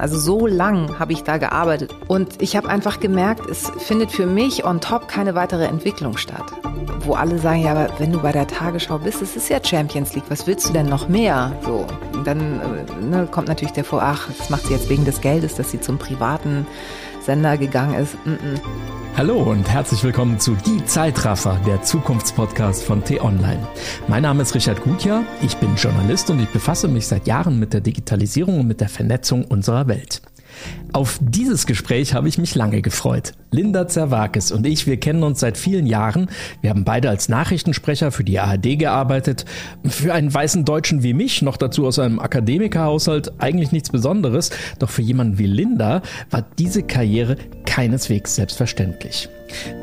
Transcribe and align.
Also 0.00 0.18
so 0.18 0.46
lang 0.46 0.98
habe 0.98 1.12
ich 1.12 1.22
da 1.22 1.38
gearbeitet. 1.38 1.94
Und 2.08 2.40
ich 2.42 2.56
habe 2.56 2.68
einfach 2.68 3.00
gemerkt, 3.00 3.48
es 3.50 3.70
findet 3.78 4.10
für 4.10 4.26
mich 4.26 4.64
on 4.64 4.80
top 4.80 5.08
keine 5.08 5.34
weitere 5.34 5.66
Entwicklung 5.66 6.16
statt. 6.16 6.44
Wo 7.00 7.14
alle 7.14 7.38
sagen, 7.38 7.62
ja, 7.62 7.72
aber 7.72 7.88
wenn 7.98 8.12
du 8.12 8.20
bei 8.20 8.32
der 8.32 8.46
Tagesschau 8.46 8.98
bist, 8.98 9.22
es 9.22 9.36
ist 9.36 9.48
ja 9.48 9.62
Champions 9.62 10.14
League, 10.14 10.24
was 10.28 10.46
willst 10.46 10.68
du 10.68 10.72
denn 10.72 10.86
noch 10.86 11.08
mehr? 11.08 11.52
So, 11.64 11.86
dann 12.24 12.60
äh, 12.60 13.04
ne, 13.04 13.28
kommt 13.30 13.48
natürlich 13.48 13.72
der 13.72 13.84
vor, 13.84 14.02
ach, 14.02 14.28
das 14.38 14.50
macht 14.50 14.66
sie 14.66 14.74
jetzt 14.74 14.88
wegen 14.88 15.04
des 15.04 15.20
Geldes, 15.20 15.54
dass 15.54 15.70
sie 15.70 15.80
zum 15.80 15.98
privaten 15.98 16.66
Sender 17.20 17.58
gegangen 17.58 17.94
ist. 17.94 18.14
Mm 18.26 18.30
-mm. 18.30 18.60
Hallo 19.16 19.42
und 19.42 19.68
herzlich 19.68 20.02
willkommen 20.02 20.38
zu 20.40 20.56
Die 20.64 20.84
Zeitraffer, 20.86 21.60
der 21.66 21.82
Zukunftspodcast 21.82 22.84
von 22.84 23.04
T-Online. 23.04 23.66
Mein 24.08 24.22
Name 24.22 24.42
ist 24.42 24.54
Richard 24.54 24.82
Gutjahr, 24.82 25.24
ich 25.42 25.56
bin 25.56 25.74
Journalist 25.76 26.30
und 26.30 26.40
ich 26.40 26.48
befasse 26.48 26.88
mich 26.88 27.06
seit 27.06 27.26
Jahren 27.26 27.58
mit 27.58 27.74
der 27.74 27.82
Digitalisierung 27.82 28.60
und 28.60 28.66
mit 28.66 28.80
der 28.80 28.88
Vernetzung 28.88 29.44
unserer 29.44 29.88
Welt. 29.88 30.22
Auf 30.92 31.18
dieses 31.20 31.66
Gespräch 31.66 32.14
habe 32.14 32.28
ich 32.28 32.38
mich 32.38 32.54
lange 32.54 32.80
gefreut. 32.82 33.34
Linda 33.52 33.88
Zerwakis 33.88 34.52
und 34.52 34.66
ich, 34.66 34.86
wir 34.86 34.98
kennen 34.98 35.22
uns 35.22 35.40
seit 35.40 35.56
vielen 35.56 35.86
Jahren. 35.86 36.30
Wir 36.60 36.70
haben 36.70 36.84
beide 36.84 37.10
als 37.10 37.28
Nachrichtensprecher 37.28 38.12
für 38.12 38.24
die 38.24 38.38
ARD 38.38 38.78
gearbeitet. 38.78 39.44
Für 39.84 40.14
einen 40.14 40.32
weißen 40.32 40.64
Deutschen 40.64 41.02
wie 41.02 41.14
mich, 41.14 41.42
noch 41.42 41.56
dazu 41.56 41.86
aus 41.86 41.98
einem 41.98 42.20
Akademikerhaushalt, 42.20 43.32
eigentlich 43.38 43.72
nichts 43.72 43.90
Besonderes. 43.90 44.50
Doch 44.78 44.90
für 44.90 45.02
jemanden 45.02 45.38
wie 45.38 45.46
Linda 45.46 46.02
war 46.30 46.44
diese 46.58 46.82
Karriere 46.82 47.36
keineswegs 47.66 48.36
selbstverständlich. 48.36 49.28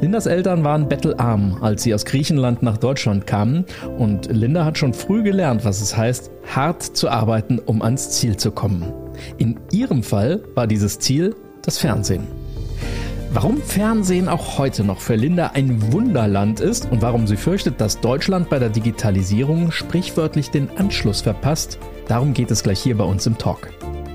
Lindas 0.02 0.28
Eltern 0.28 0.64
waren 0.64 0.88
bettelarm, 0.88 1.58
als 1.62 1.84
sie 1.84 1.94
aus 1.94 2.06
Griechenland 2.06 2.64
nach 2.64 2.78
Deutschland 2.78 3.28
kamen. 3.28 3.66
Und 3.98 4.32
Linda 4.32 4.64
hat 4.64 4.78
schon 4.78 4.94
früh 4.94 5.24
gelernt, 5.24 5.66
was 5.66 5.82
es 5.82 5.96
heißt, 5.96 6.32
hart 6.56 6.84
zu 6.84 7.10
arbeiten, 7.10 7.60
um 7.60 7.82
ans 7.82 8.12
Ziel 8.12 8.38
zu 8.38 8.52
kommen. 8.52 8.94
In 9.38 9.60
ihrem 9.72 10.04
Fall 10.04 10.42
war 10.56 10.68
dieses 10.68 11.00
Ziel 11.00 11.36
das 11.64 11.78
Fernsehen. 11.80 12.37
Warum 13.32 13.62
Fernsehen 13.62 14.30
auch 14.30 14.58
heute 14.58 14.84
noch 14.84 15.00
für 15.00 15.16
Linda 15.16 15.52
ein 15.54 15.92
Wunderland 15.92 16.60
ist 16.60 16.92
und 16.92 17.02
warum 17.02 17.28
sie 17.28 17.38
fürchtet, 17.38 17.82
dass 17.82 18.00
Deutschland 18.00 18.50
bei 18.50 18.58
der 18.58 18.70
Digitalisierung 18.70 19.72
sprichwörtlich 19.72 20.50
den 20.50 20.70
Anschluss 20.78 21.22
verpasst, 21.22 21.78
darum 22.08 22.34
geht 22.34 22.50
es 22.52 22.64
gleich 22.64 22.80
hier 22.80 22.98
bei 22.98 23.04
uns 23.04 23.28
im 23.28 23.38
Talk. 23.38 23.70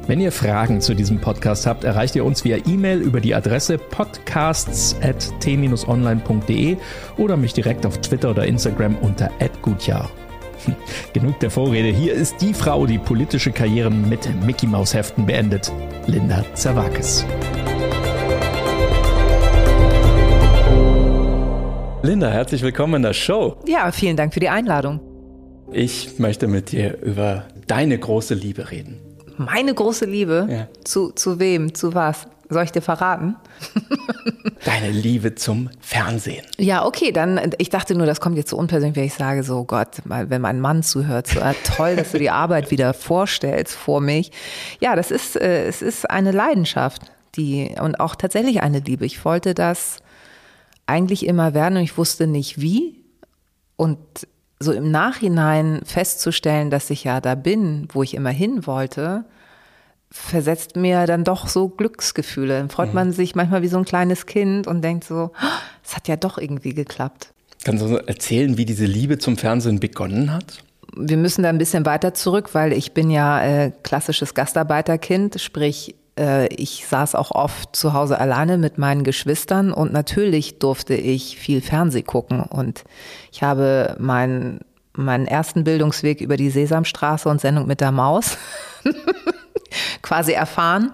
Wenn 0.09 0.21
ihr 0.21 0.33
Fragen 0.33 0.81
zu 0.81 0.95
diesem 0.95 1.21
Podcast 1.21 1.67
habt, 1.67 1.85
erreicht 1.85 2.17
ihr 2.17 2.25
uns 2.25 2.43
via 2.45 2.57
E-Mail 2.67 3.01
über 3.01 3.21
die 3.21 3.35
Adresse 3.35 3.79
podcasts.t-online.de 3.79 6.77
oder 7.19 7.37
mich 7.37 7.53
direkt 7.53 7.85
auf 7.87 8.01
Twitter 8.01 8.31
oder 8.31 8.47
Instagram 8.47 8.97
unter 8.97 9.31
@gutjahr. 9.63 10.11
Genug 11.13 11.39
der 11.41 11.51
Vorrede. 11.51 11.89
Hier 11.89 12.15
ist 12.15 12.41
die 12.41 12.55
Frau, 12.55 12.87
die 12.87 12.99
politische 12.99 13.53
Karrieren 13.53 14.09
mit 14.09 14.27
Mickey 14.45 14.67
Maus 14.67 14.95
Heften 14.95 15.27
beendet. 15.27 15.71
Linda 16.07 16.43
Zerwakis. 16.55 17.27
Linda, 22.05 22.29
herzlich 22.31 22.63
willkommen 22.63 22.95
in 22.95 23.03
der 23.03 23.13
Show. 23.13 23.59
Ja, 23.65 23.93
vielen 23.93 24.17
Dank 24.17 24.35
für 24.35 24.41
die 24.41 24.49
Einladung. 24.49 24.99
Ich 25.71 26.19
möchte 26.19 26.49
mit 26.49 26.73
dir 26.73 27.01
über 27.01 27.45
deine 27.69 27.97
große 27.97 28.35
Liebe 28.35 28.73
reden. 28.73 29.01
Meine 29.37 29.73
große 29.73 30.05
Liebe? 30.07 30.49
Ja. 30.51 30.69
Zu, 30.83 31.13
zu 31.13 31.39
wem? 31.39 31.77
Zu 31.77 31.95
was? 31.95 32.27
Soll 32.49 32.65
ich 32.65 32.73
dir 32.73 32.83
verraten? 32.83 33.37
Deine 34.65 34.91
Liebe 34.91 35.37
zum 35.37 35.71
Fernsehen. 35.81 36.45
Ja, 36.59 36.85
okay, 36.85 37.13
dann, 37.13 37.53
ich 37.59 37.71
dachte 37.71 37.95
nur, 37.95 38.07
das 38.07 38.21
kommt 38.21 38.37
jetzt 38.37 38.51
so 38.51 38.57
unpersönlich, 38.57 38.97
wenn 38.97 39.05
ich 39.05 39.15
sage, 39.15 39.45
so 39.45 39.63
Gott, 39.63 39.99
wenn 40.05 40.43
mein 40.43 40.61
Mann 40.61 40.83
zuhört, 40.83 41.29
so 41.29 41.41
ah, 41.41 41.55
toll, 41.63 41.95
dass 41.95 42.11
du 42.11 42.19
die 42.19 42.31
Arbeit 42.31 42.73
wieder 42.73 42.95
vorstellst 42.95 43.77
vor 43.77 44.01
mich. 44.01 44.33
Ja, 44.81 44.97
das 44.97 45.13
ist, 45.13 45.37
äh, 45.37 45.67
es 45.67 45.83
ist 45.83 46.11
eine 46.11 46.33
Leidenschaft, 46.33 47.13
die, 47.37 47.77
und 47.81 48.01
auch 48.01 48.17
tatsächlich 48.17 48.61
eine 48.61 48.81
Liebe. 48.81 49.07
Ich 49.07 49.25
wollte 49.25 49.55
das 49.55 50.03
eigentlich 50.87 51.27
immer 51.27 51.55
werden 51.55 51.77
und 51.77 51.83
ich 51.83 51.97
wusste 51.97 52.27
nicht 52.27 52.61
wie. 52.61 53.05
Und 53.77 53.99
so 54.61 54.73
im 54.73 54.91
Nachhinein 54.91 55.81
festzustellen, 55.85 56.71
dass 56.71 56.91
ich 56.91 57.05
ja 57.05 57.21
da 57.21 57.35
bin, 57.35 57.89
wo 57.93 58.03
ich 58.03 58.15
immer 58.15 58.31
hin 58.31 58.67
wollte, 58.67 59.25
versetzt 60.11 60.77
mir 60.77 61.07
dann 61.07 61.25
doch 61.25 61.49
so 61.49 61.69
Glücksgefühle. 61.69 62.59
Dann 62.59 62.71
freut 62.71 62.89
mhm. 62.89 62.95
man 62.95 63.13
sich 63.13 63.35
manchmal 63.35 63.63
wie 63.63 63.69
so 63.69 63.79
ein 63.79 63.85
kleines 63.85 64.27
Kind 64.27 64.67
und 64.67 64.83
denkt 64.83 65.05
so, 65.05 65.31
ah, 65.37 65.59
es 65.85 65.97
hat 65.97 66.09
ja 66.09 66.17
doch 66.17 66.39
irgendwie 66.39 66.75
geklappt. 66.75 67.33
Kannst 67.65 67.83
du 67.83 67.97
erzählen, 67.97 68.57
wie 68.59 68.65
diese 68.65 68.85
Liebe 68.85 69.19
zum 69.19 69.37
Fernsehen 69.37 69.81
begonnen 69.81 70.33
hat? 70.33 70.63
Wir 70.95 71.17
müssen 71.17 71.43
da 71.43 71.49
ein 71.49 71.59
bisschen 71.59 71.87
weiter 71.87 72.13
zurück, 72.13 72.51
weil 72.53 72.73
ich 72.73 72.93
bin 72.93 73.11
ja 73.11 73.43
äh, 73.43 73.73
klassisches 73.83 74.35
Gastarbeiterkind, 74.35 75.41
sprich 75.41 75.95
ich 76.15 76.87
saß 76.87 77.15
auch 77.15 77.31
oft 77.31 77.75
zu 77.75 77.95
Hause 77.95 78.19
alleine 78.19 78.59
mit 78.59 78.77
meinen 78.77 79.03
Geschwistern 79.03 79.73
und 79.73 79.93
natürlich 79.93 80.59
durfte 80.59 80.95
ich 80.95 81.39
viel 81.39 81.61
Fernseh 81.63 82.03
gucken 82.03 82.43
und 82.43 82.85
ich 83.31 83.43
habe 83.43 83.97
meinen 83.99 84.61
meinen 84.95 85.27
ersten 85.27 85.65
Bildungsweg 85.65 86.21
über 86.21 86.37
die 86.37 86.51
Sesamstraße 86.51 87.29
und 87.29 87.41
Sendung 87.41 87.67
mit 87.67 87.81
der 87.81 87.93
Maus 87.93 88.37
quasi 90.03 90.33
erfahren. 90.33 90.93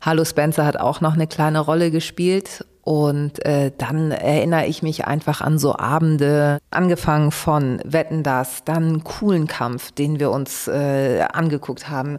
Hallo 0.00 0.24
Spencer 0.24 0.66
hat 0.66 0.78
auch 0.78 1.00
noch 1.00 1.14
eine 1.14 1.26
kleine 1.26 1.60
Rolle 1.60 1.90
gespielt. 1.90 2.64
Und 2.82 3.42
äh, 3.46 3.72
dann 3.78 4.10
erinnere 4.10 4.66
ich 4.66 4.82
mich 4.82 5.06
einfach 5.06 5.40
an 5.40 5.58
so 5.58 5.74
Abende, 5.74 6.58
angefangen 6.70 7.30
von 7.30 7.80
Wetten 7.82 8.22
das, 8.22 8.62
dann 8.64 9.02
coolen 9.02 9.46
Kampf, 9.46 9.90
den 9.92 10.20
wir 10.20 10.30
uns 10.30 10.68
äh, 10.68 11.24
angeguckt 11.32 11.88
haben. 11.88 12.18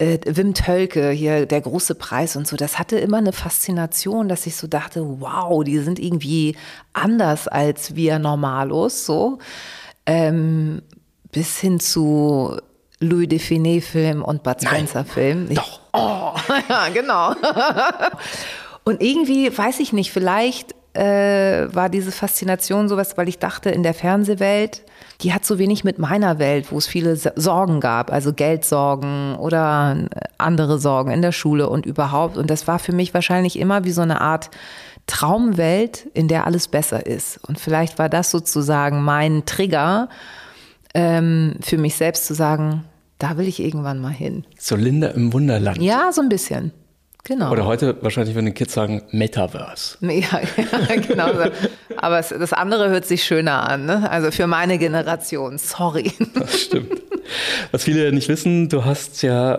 Äh, 0.00 0.18
Wim 0.24 0.54
Tölke, 0.54 1.10
hier 1.10 1.44
der 1.44 1.60
große 1.60 1.94
Preis 1.94 2.34
und 2.34 2.46
so, 2.46 2.56
das 2.56 2.78
hatte 2.78 2.98
immer 2.98 3.18
eine 3.18 3.32
Faszination, 3.32 4.28
dass 4.28 4.46
ich 4.46 4.56
so 4.56 4.66
dachte, 4.66 5.20
wow, 5.20 5.62
die 5.62 5.78
sind 5.78 5.98
irgendwie 5.98 6.56
anders 6.94 7.46
als 7.46 7.94
wir 7.96 8.18
Normalos, 8.18 9.04
so. 9.04 9.38
Ähm, 10.06 10.80
bis 11.32 11.58
hin 11.58 11.80
zu 11.80 12.56
Louis 12.98 13.28
Define-Film 13.28 14.24
und 14.24 14.42
Bud 14.42 14.62
Spencer-Film. 14.62 15.54
Doch. 15.54 15.80
Oh, 15.92 16.32
ja, 16.68 16.88
genau. 16.88 17.34
und 18.84 19.02
irgendwie, 19.02 19.56
weiß 19.56 19.80
ich 19.80 19.92
nicht, 19.92 20.12
vielleicht 20.12 20.74
äh, 20.92 21.72
war 21.72 21.88
diese 21.88 22.10
Faszination 22.10 22.88
sowas, 22.88 23.16
weil 23.16 23.28
ich 23.28 23.38
dachte, 23.38 23.70
in 23.70 23.82
der 23.82 23.94
Fernsehwelt, 23.94 24.82
die 25.22 25.32
hat 25.32 25.44
so 25.44 25.58
wenig 25.58 25.84
mit 25.84 25.98
meiner 25.98 26.38
Welt, 26.38 26.72
wo 26.72 26.78
es 26.78 26.86
viele 26.86 27.16
Sorgen 27.16 27.80
gab, 27.80 28.12
also 28.12 28.32
Geldsorgen 28.32 29.36
oder 29.36 30.08
andere 30.38 30.78
Sorgen 30.78 31.10
in 31.10 31.22
der 31.22 31.32
Schule 31.32 31.68
und 31.68 31.86
überhaupt. 31.86 32.36
Und 32.36 32.50
das 32.50 32.66
war 32.66 32.78
für 32.78 32.92
mich 32.92 33.14
wahrscheinlich 33.14 33.58
immer 33.58 33.84
wie 33.84 33.92
so 33.92 34.02
eine 34.02 34.20
Art 34.20 34.50
Traumwelt, 35.06 36.06
in 36.14 36.28
der 36.28 36.46
alles 36.46 36.68
besser 36.68 37.06
ist. 37.06 37.38
Und 37.46 37.58
vielleicht 37.58 37.98
war 37.98 38.08
das 38.08 38.30
sozusagen 38.30 39.02
mein 39.02 39.44
Trigger 39.44 40.08
ähm, 40.94 41.56
für 41.60 41.78
mich 41.78 41.96
selbst 41.96 42.26
zu 42.26 42.34
sagen, 42.34 42.84
da 43.18 43.36
will 43.36 43.46
ich 43.46 43.60
irgendwann 43.60 44.00
mal 44.00 44.12
hin. 44.12 44.44
So 44.58 44.76
Linda 44.76 45.08
im 45.08 45.32
Wunderland. 45.32 45.78
Ja, 45.78 46.10
so 46.12 46.20
ein 46.20 46.28
bisschen. 46.28 46.72
Genau. 47.24 47.50
Oder 47.50 47.66
heute 47.66 47.96
wahrscheinlich, 48.00 48.34
wenn 48.34 48.46
die 48.46 48.52
Kids 48.52 48.74
sagen, 48.74 49.02
Metaverse. 49.10 49.98
Ja, 50.00 50.40
ja 50.56 50.96
genau. 50.96 51.28
Aber 51.96 52.18
es, 52.18 52.28
das 52.30 52.52
andere 52.52 52.88
hört 52.90 53.04
sich 53.04 53.24
schöner 53.24 53.68
an. 53.68 53.86
Ne? 53.86 54.10
Also 54.10 54.30
für 54.30 54.46
meine 54.46 54.78
Generation, 54.78 55.58
sorry. 55.58 56.12
Das 56.34 56.60
stimmt. 56.60 57.00
Was 57.70 57.84
viele 57.84 58.12
nicht 58.12 58.28
wissen, 58.28 58.68
du 58.68 58.84
hast 58.84 59.22
ja 59.22 59.58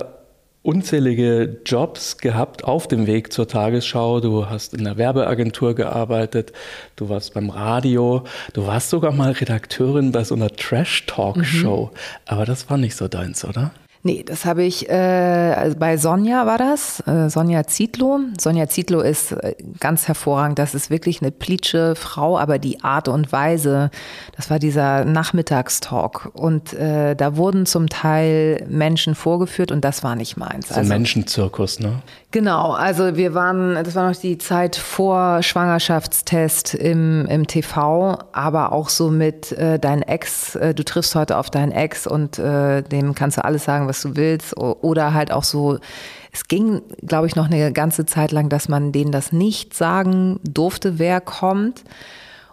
unzählige 0.64 1.62
Jobs 1.66 2.18
gehabt 2.18 2.64
auf 2.64 2.88
dem 2.88 3.08
Weg 3.08 3.34
zur 3.34 3.48
Tagesschau. 3.48 4.20
Du 4.20 4.50
hast 4.50 4.74
in 4.74 4.84
der 4.84 4.98
Werbeagentur 4.98 5.76
gearbeitet, 5.76 6.54
du 6.96 7.10
warst 7.10 7.34
beim 7.34 7.50
Radio, 7.50 8.24
du 8.54 8.68
warst 8.68 8.90
sogar 8.90 9.12
mal 9.12 9.32
Redakteurin 9.32 10.12
bei 10.12 10.24
so 10.24 10.36
einer 10.36 10.50
Trash-Talk-Show. 10.50 11.90
Mhm. 11.92 11.98
Aber 12.26 12.46
das 12.46 12.70
war 12.70 12.78
nicht 12.78 12.96
so 12.96 13.08
deins, 13.08 13.44
oder? 13.44 13.72
Nee, 14.04 14.24
das 14.24 14.46
habe 14.46 14.64
ich, 14.64 14.90
äh, 14.90 14.94
also 14.94 15.78
bei 15.78 15.98
Sonja 15.98 16.48
war 16.48 16.58
das, 16.58 17.04
äh, 17.06 17.30
Sonja 17.30 17.68
Zietlow. 17.68 18.20
Sonja 18.40 18.68
Zietlow 18.68 19.02
ist 19.02 19.32
äh, 19.34 19.56
ganz 19.80 20.08
hervorragend, 20.08 20.58
das 20.58 20.74
ist 20.74 20.90
wirklich 20.90 21.22
eine 21.22 21.30
plitsche 21.30 21.96
Frau, 21.96 22.40
aber 22.40 22.58
die 22.58 22.84
Art 22.84 23.08
und 23.08 23.32
Weise, 23.32 23.92
das 24.36 24.50
war 24.50 24.58
dieser 24.58 25.06
Nachmittagstalk 25.06 26.32
und 26.34 26.74
äh, 26.74 27.16
da 27.16 27.38
wurden 27.38 27.68
zum 27.68 27.90
Teil 27.90 28.66
Menschen 28.68 29.14
vorgeführt 29.14 29.72
und 29.72 29.86
das 29.86 30.04
war 30.04 30.16
nicht 30.16 30.36
meins. 30.36 30.70
So 30.70 30.74
ein 30.74 30.80
also, 30.80 30.94
Menschenzirkus, 30.94 31.80
ne? 31.80 32.02
Genau, 32.32 32.72
also 32.72 33.18
wir 33.18 33.34
waren, 33.34 33.76
das 33.76 33.94
war 33.94 34.10
noch 34.10 34.18
die 34.18 34.38
Zeit 34.38 34.78
vor 34.78 35.44
Schwangerschaftstest 35.44 36.76
im, 36.76 37.26
im 37.26 37.46
TV, 37.46 38.20
aber 38.32 38.72
auch 38.72 38.88
so 38.88 39.10
mit 39.10 39.52
äh, 39.52 39.78
dein 39.80 40.02
Ex, 40.02 40.56
äh, 40.56 40.74
du 40.74 40.86
triffst 40.86 41.14
heute 41.14 41.36
auf 41.36 41.50
deinen 41.50 41.74
Ex 41.74 42.08
und 42.08 42.40
äh, 42.40 42.84
dem 42.84 43.16
kannst 43.16 43.38
du 43.38 43.44
alles 43.44 43.66
sagen, 43.66 43.90
was 43.90 44.02
du 44.02 44.16
willst. 44.16 44.56
Oder 44.56 45.14
halt 45.14 45.34
auch 45.34 45.44
so, 45.44 45.80
es 46.32 46.48
ging, 46.48 46.82
glaube 47.06 47.28
ich, 47.28 47.36
noch 47.36 47.48
eine 47.48 47.74
ganze 47.74 48.06
Zeit 48.06 48.32
lang, 48.32 48.48
dass 48.48 48.70
man 48.70 48.94
denen 48.94 49.12
das 49.12 49.34
nicht 49.34 49.74
sagen 49.74 50.40
durfte, 50.46 51.00
wer 51.00 51.20
kommt. 51.20 51.84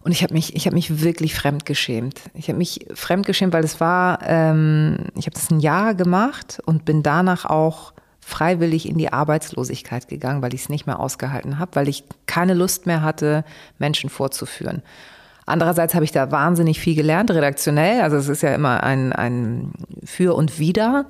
Und 0.02 0.10
ich 0.10 0.24
habe 0.24 0.34
mich, 0.34 0.56
ich 0.56 0.66
habe 0.66 0.74
mich 0.74 1.02
wirklich 1.02 1.36
fremdgeschämt. 1.36 2.18
Ich 2.34 2.48
habe 2.48 2.58
mich 2.58 2.84
fremdgeschämt, 2.94 3.52
weil 3.52 3.62
es 3.62 3.78
war, 3.78 4.18
ähm, 4.26 4.96
ich 5.16 5.26
habe 5.26 5.34
das 5.34 5.52
ein 5.52 5.60
Jahr 5.60 5.94
gemacht 5.94 6.58
und 6.66 6.84
bin 6.84 7.04
danach 7.04 7.44
auch 7.44 7.92
freiwillig 8.28 8.88
in 8.88 8.98
die 8.98 9.10
Arbeitslosigkeit 9.10 10.06
gegangen, 10.06 10.42
weil 10.42 10.52
ich 10.52 10.62
es 10.62 10.68
nicht 10.68 10.86
mehr 10.86 11.00
ausgehalten 11.00 11.58
habe, 11.58 11.70
weil 11.74 11.88
ich 11.88 12.04
keine 12.26 12.52
Lust 12.52 12.86
mehr 12.86 13.02
hatte, 13.02 13.42
Menschen 13.78 14.10
vorzuführen. 14.10 14.82
Andererseits 15.46 15.94
habe 15.94 16.04
ich 16.04 16.12
da 16.12 16.30
wahnsinnig 16.30 16.78
viel 16.78 16.94
gelernt, 16.94 17.30
redaktionell. 17.30 18.02
Also 18.02 18.18
es 18.18 18.28
ist 18.28 18.42
ja 18.42 18.54
immer 18.54 18.82
ein, 18.82 19.14
ein 19.14 19.72
Für 20.04 20.34
und 20.34 20.58
Wider. 20.58 21.06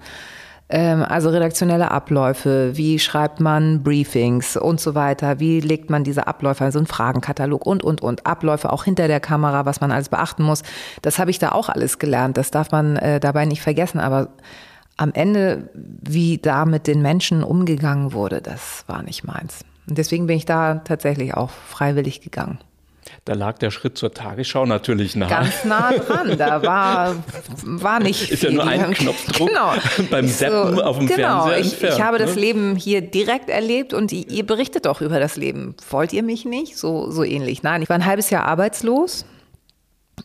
Ähm, 0.69 1.03
also 1.03 1.31
redaktionelle 1.31 1.91
Abläufe, 1.91 2.76
wie 2.76 3.00
schreibt 3.00 3.41
man 3.41 3.82
Briefings 3.82 4.56
und 4.56 4.81
so 4.81 4.94
weiter, 4.94 5.41
wie 5.41 5.59
legt 5.59 5.91
man 5.91 6.05
diese 6.05 6.29
Abläufe, 6.29 6.62
also 6.62 6.79
einen 6.79 6.87
Fragenkatalog 6.87 7.67
und, 7.67 7.82
und, 7.82 8.00
und, 8.00 8.26
Abläufe 8.26 8.70
auch 8.73 8.85
hinter 8.85 9.09
der 9.09 9.19
Kamera, 9.19 9.65
was 9.65 9.81
man 9.81 9.91
alles 9.91 10.09
beachten 10.09 10.44
muss. 10.44 10.62
Das 11.03 11.19
habe 11.19 11.31
ich 11.31 11.38
da 11.38 11.50
auch 11.53 11.69
alles 11.69 11.99
gelernt, 11.99 12.37
das 12.37 12.50
darf 12.50 12.70
man 12.70 12.97
äh, 12.97 13.19
dabei 13.19 13.47
nicht 13.47 13.62
vergessen, 13.62 13.99
aber 13.99 14.29
am 14.98 15.12
Ende, 15.14 15.70
wie 15.74 16.38
da 16.38 16.66
mit 16.66 16.86
den 16.86 17.00
Menschen 17.00 17.42
umgegangen 17.42 18.12
wurde, 18.12 18.42
das 18.42 18.84
war 18.88 19.02
nicht 19.02 19.24
meins. 19.24 19.64
Und 19.88 19.96
deswegen 19.96 20.26
bin 20.26 20.36
ich 20.36 20.44
da 20.44 20.76
tatsächlich 20.76 21.34
auch 21.34 21.50
freiwillig 21.50 22.20
gegangen. 22.20 22.58
Da 23.24 23.32
lag 23.34 23.58
der 23.58 23.70
Schritt 23.70 23.96
zur 23.96 24.12
Tagesschau 24.12 24.66
natürlich 24.66 25.16
nah. 25.16 25.28
Ganz 25.28 25.64
nah 25.64 25.92
dran. 25.92 26.36
Da 26.36 26.62
war, 26.62 27.16
war 27.64 28.00
nicht 28.00 28.30
Ist 28.30 28.40
viel. 28.40 28.50
ja 28.50 28.54
nur 28.54 28.66
ein 28.66 28.92
Knopfdruck 28.92 29.48
genau. 29.48 29.72
beim 30.10 30.26
Seppen 30.26 30.76
so, 30.76 30.82
auf 30.82 30.98
dem 30.98 31.06
genau. 31.06 31.46
Fernseher 31.46 31.60
ich, 31.60 31.82
ich 31.96 32.02
habe 32.02 32.18
ne? 32.18 32.26
das 32.26 32.34
Leben 32.36 32.76
hier 32.76 33.00
direkt 33.00 33.48
erlebt 33.48 33.94
und 33.94 34.12
ihr 34.12 34.46
berichtet 34.46 34.84
doch 34.84 35.00
über 35.00 35.20
das 35.20 35.36
Leben. 35.36 35.74
Wollt 35.90 36.12
ihr 36.12 36.22
mich 36.22 36.44
nicht? 36.44 36.76
So, 36.76 37.10
so 37.10 37.24
ähnlich. 37.24 37.62
Nein, 37.62 37.82
ich 37.82 37.88
war 37.88 37.96
ein 37.96 38.04
halbes 38.04 38.30
Jahr 38.30 38.44
arbeitslos 38.44 39.24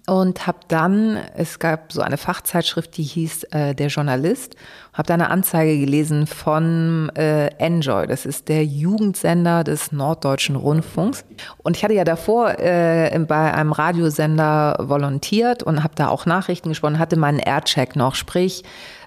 und 0.07 0.47
habe 0.47 0.59
dann, 0.67 1.17
es 1.35 1.59
gab 1.59 1.91
so 1.91 2.01
eine 2.01 2.17
Fachzeitschrift, 2.17 2.97
die 2.97 3.03
hieß 3.03 3.45
äh, 3.51 3.75
Der 3.75 3.87
Journalist, 3.87 4.55
habe 4.93 5.07
da 5.07 5.13
eine 5.13 5.29
Anzeige 5.29 5.79
gelesen 5.79 6.27
von 6.27 7.11
äh, 7.15 7.47
Enjoy, 7.57 8.07
das 8.07 8.25
ist 8.25 8.49
der 8.49 8.65
Jugendsender 8.65 9.63
des 9.63 9.91
Norddeutschen 9.91 10.55
Rundfunks. 10.55 11.25
Und 11.57 11.77
ich 11.77 11.83
hatte 11.83 11.93
ja 11.93 12.03
davor 12.03 12.59
äh, 12.59 13.17
bei 13.27 13.53
einem 13.53 13.71
Radiosender 13.71 14.77
volontiert 14.79 15.63
und 15.63 15.83
habe 15.83 15.95
da 15.95 16.07
auch 16.09 16.25
Nachrichten 16.25 16.69
gesprochen, 16.69 16.99
hatte 16.99 17.17
meinen 17.17 17.39
Aircheck 17.39 17.95
noch, 17.95 18.15
sprich, 18.15 18.63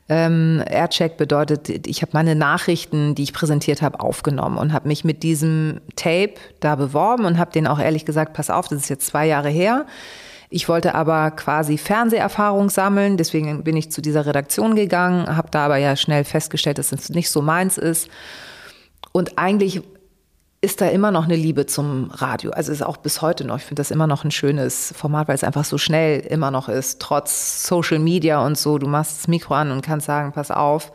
ähm, 0.08 0.62
Aircheck 0.64 1.16
bedeutet, 1.16 1.86
ich 1.86 2.02
habe 2.02 2.12
meine 2.14 2.36
Nachrichten, 2.36 3.14
die 3.16 3.24
ich 3.24 3.32
präsentiert 3.32 3.82
habe, 3.82 3.98
aufgenommen 3.98 4.56
und 4.56 4.72
habe 4.72 4.86
mich 4.86 5.04
mit 5.04 5.24
diesem 5.24 5.80
Tape 5.96 6.34
da 6.60 6.76
beworben 6.76 7.24
und 7.24 7.38
habe 7.38 7.50
denen 7.50 7.66
auch 7.66 7.80
ehrlich 7.80 8.04
gesagt, 8.04 8.32
pass 8.32 8.50
auf, 8.50 8.68
das 8.68 8.82
ist 8.82 8.88
jetzt 8.88 9.06
zwei 9.06 9.26
Jahre 9.26 9.48
her. 9.48 9.84
Ich 10.48 10.68
wollte 10.68 10.94
aber 10.94 11.32
quasi 11.32 11.76
Fernseherfahrung 11.78 12.70
sammeln, 12.70 13.16
deswegen 13.16 13.64
bin 13.64 13.76
ich 13.76 13.90
zu 13.90 14.00
dieser 14.00 14.26
Redaktion 14.26 14.76
gegangen, 14.76 15.36
habe 15.36 15.50
da 15.50 15.66
aber 15.66 15.76
ja 15.76 15.96
schnell 15.96 16.24
festgestellt, 16.24 16.78
dass 16.78 16.92
es 16.92 17.08
nicht 17.08 17.30
so 17.30 17.42
meins 17.42 17.78
ist. 17.78 18.08
Und 19.12 19.38
eigentlich 19.38 19.82
ist 20.60 20.80
da 20.80 20.88
immer 20.88 21.10
noch 21.10 21.24
eine 21.24 21.36
Liebe 21.36 21.66
zum 21.66 22.10
Radio. 22.10 22.50
Also 22.50 22.72
ist 22.72 22.82
auch 22.82 22.96
bis 22.96 23.22
heute 23.22 23.44
noch. 23.44 23.58
Ich 23.58 23.64
finde 23.64 23.80
das 23.80 23.90
immer 23.90 24.06
noch 24.06 24.24
ein 24.24 24.30
schönes 24.30 24.92
Format, 24.96 25.28
weil 25.28 25.34
es 25.34 25.44
einfach 25.44 25.64
so 25.64 25.78
schnell 25.78 26.20
immer 26.20 26.50
noch 26.50 26.68
ist, 26.68 27.00
trotz 27.00 27.66
Social 27.66 27.98
Media 27.98 28.44
und 28.44 28.56
so. 28.56 28.78
Du 28.78 28.86
machst 28.86 29.18
das 29.18 29.28
Mikro 29.28 29.54
an 29.54 29.70
und 29.70 29.82
kannst 29.82 30.06
sagen, 30.06 30.32
pass 30.32 30.50
auf, 30.50 30.92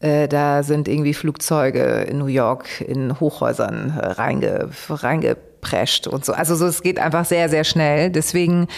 äh, 0.00 0.28
da 0.28 0.62
sind 0.62 0.88
irgendwie 0.88 1.14
Flugzeuge 1.14 2.02
in 2.08 2.18
New 2.18 2.26
York 2.26 2.80
in 2.80 3.18
Hochhäusern 3.20 3.98
äh, 3.98 4.06
reinge, 4.06 4.70
prescht 5.60 6.06
und 6.06 6.24
so. 6.24 6.32
Also 6.32 6.54
so, 6.56 6.66
es 6.66 6.82
geht 6.82 6.98
einfach 6.98 7.24
sehr, 7.24 7.48
sehr 7.48 7.64
schnell. 7.64 8.10
Deswegen, 8.10 8.68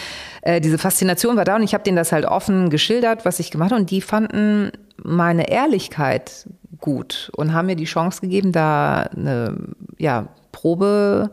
äh, 0.41 0.61
diese 0.61 0.77
Faszination 0.77 1.37
war 1.37 1.45
da 1.45 1.55
und 1.55 1.63
ich 1.63 1.73
habe 1.73 1.83
denen 1.83 1.97
das 1.97 2.11
halt 2.11 2.25
offen 2.25 2.69
geschildert, 2.69 3.25
was 3.25 3.39
ich 3.39 3.51
gemacht 3.51 3.71
habe. 3.71 3.81
Und 3.81 3.91
die 3.91 4.01
fanden 4.01 4.71
meine 5.03 5.49
Ehrlichkeit 5.49 6.47
gut 6.79 7.31
und 7.35 7.53
haben 7.53 7.67
mir 7.67 7.75
die 7.75 7.85
Chance 7.85 8.21
gegeben, 8.21 8.51
da 8.51 9.09
eine 9.15 9.55
ja, 9.97 10.27
Probe, 10.51 11.31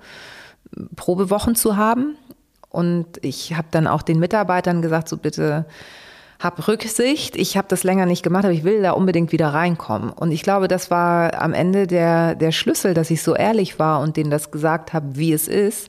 Probewochen 0.96 1.54
zu 1.54 1.76
haben. 1.76 2.16
Und 2.68 3.06
ich 3.22 3.56
habe 3.56 3.68
dann 3.70 3.86
auch 3.86 4.02
den 4.02 4.18
Mitarbeitern 4.18 4.82
gesagt, 4.82 5.08
so 5.08 5.16
bitte 5.16 5.64
hab 6.38 6.68
Rücksicht. 6.68 7.36
Ich 7.36 7.56
habe 7.56 7.66
das 7.68 7.82
länger 7.82 8.06
nicht 8.06 8.22
gemacht, 8.22 8.44
aber 8.44 8.54
ich 8.54 8.64
will 8.64 8.82
da 8.82 8.92
unbedingt 8.92 9.32
wieder 9.32 9.48
reinkommen. 9.48 10.10
Und 10.10 10.30
ich 10.30 10.42
glaube, 10.42 10.68
das 10.68 10.90
war 10.90 11.40
am 11.40 11.52
Ende 11.52 11.86
der, 11.86 12.36
der 12.36 12.52
Schlüssel, 12.52 12.94
dass 12.94 13.10
ich 13.10 13.22
so 13.22 13.34
ehrlich 13.34 13.78
war 13.78 14.00
und 14.00 14.16
denen 14.16 14.30
das 14.30 14.50
gesagt 14.50 14.92
habe, 14.92 15.16
wie 15.16 15.32
es 15.32 15.48
ist. 15.48 15.88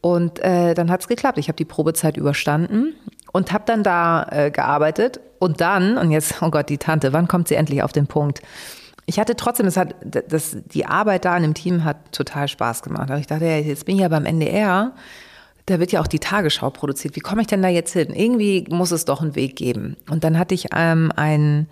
Und 0.00 0.38
äh, 0.38 0.72
dann 0.72 0.90
hat 0.90 1.02
es 1.02 1.08
geklappt. 1.08 1.36
Ich 1.36 1.48
habe 1.48 1.56
die 1.56 1.66
Probezeit 1.66 2.16
überstanden 2.16 2.94
und 3.32 3.52
habe 3.52 3.64
dann 3.66 3.82
da 3.82 4.26
äh, 4.30 4.50
gearbeitet. 4.50 5.20
Und 5.38 5.60
dann, 5.60 5.98
und 5.98 6.10
jetzt, 6.10 6.40
oh 6.40 6.50
Gott, 6.50 6.70
die 6.70 6.78
Tante, 6.78 7.12
wann 7.12 7.28
kommt 7.28 7.48
sie 7.48 7.54
endlich 7.54 7.82
auf 7.82 7.92
den 7.92 8.06
Punkt? 8.06 8.40
Ich 9.04 9.18
hatte 9.18 9.36
trotzdem, 9.36 9.66
das 9.66 9.76
hat, 9.76 9.94
das, 10.02 10.56
die 10.72 10.86
Arbeit 10.86 11.26
da 11.26 11.36
in 11.36 11.42
dem 11.42 11.54
Team 11.54 11.84
hat 11.84 12.12
total 12.12 12.48
Spaß 12.48 12.82
gemacht. 12.82 13.10
Aber 13.10 13.18
ich 13.18 13.26
dachte, 13.26 13.44
ja, 13.44 13.58
jetzt 13.58 13.84
bin 13.84 13.96
ich 13.96 14.02
ja 14.02 14.08
beim 14.08 14.24
NDR 14.24 14.92
da 15.66 15.78
wird 15.78 15.92
ja 15.92 16.00
auch 16.00 16.06
die 16.06 16.18
Tagesschau 16.18 16.70
produziert. 16.70 17.16
Wie 17.16 17.20
komme 17.20 17.42
ich 17.42 17.46
denn 17.46 17.62
da 17.62 17.68
jetzt 17.68 17.92
hin? 17.92 18.12
Irgendwie 18.14 18.64
muss 18.68 18.90
es 18.90 19.04
doch 19.04 19.20
einen 19.20 19.34
Weg 19.34 19.56
geben. 19.56 19.96
Und 20.10 20.24
dann 20.24 20.38
hatte 20.38 20.54
ich 20.54 20.68
ähm, 20.74 21.12
einen 21.14 21.68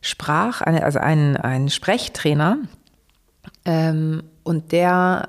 Sprach, 0.00 0.62
also 0.62 0.98
einen, 0.98 1.36
einen 1.36 1.68
Sprechtrainer 1.68 2.58
ähm, 3.64 4.22
und 4.42 4.72
der 4.72 5.28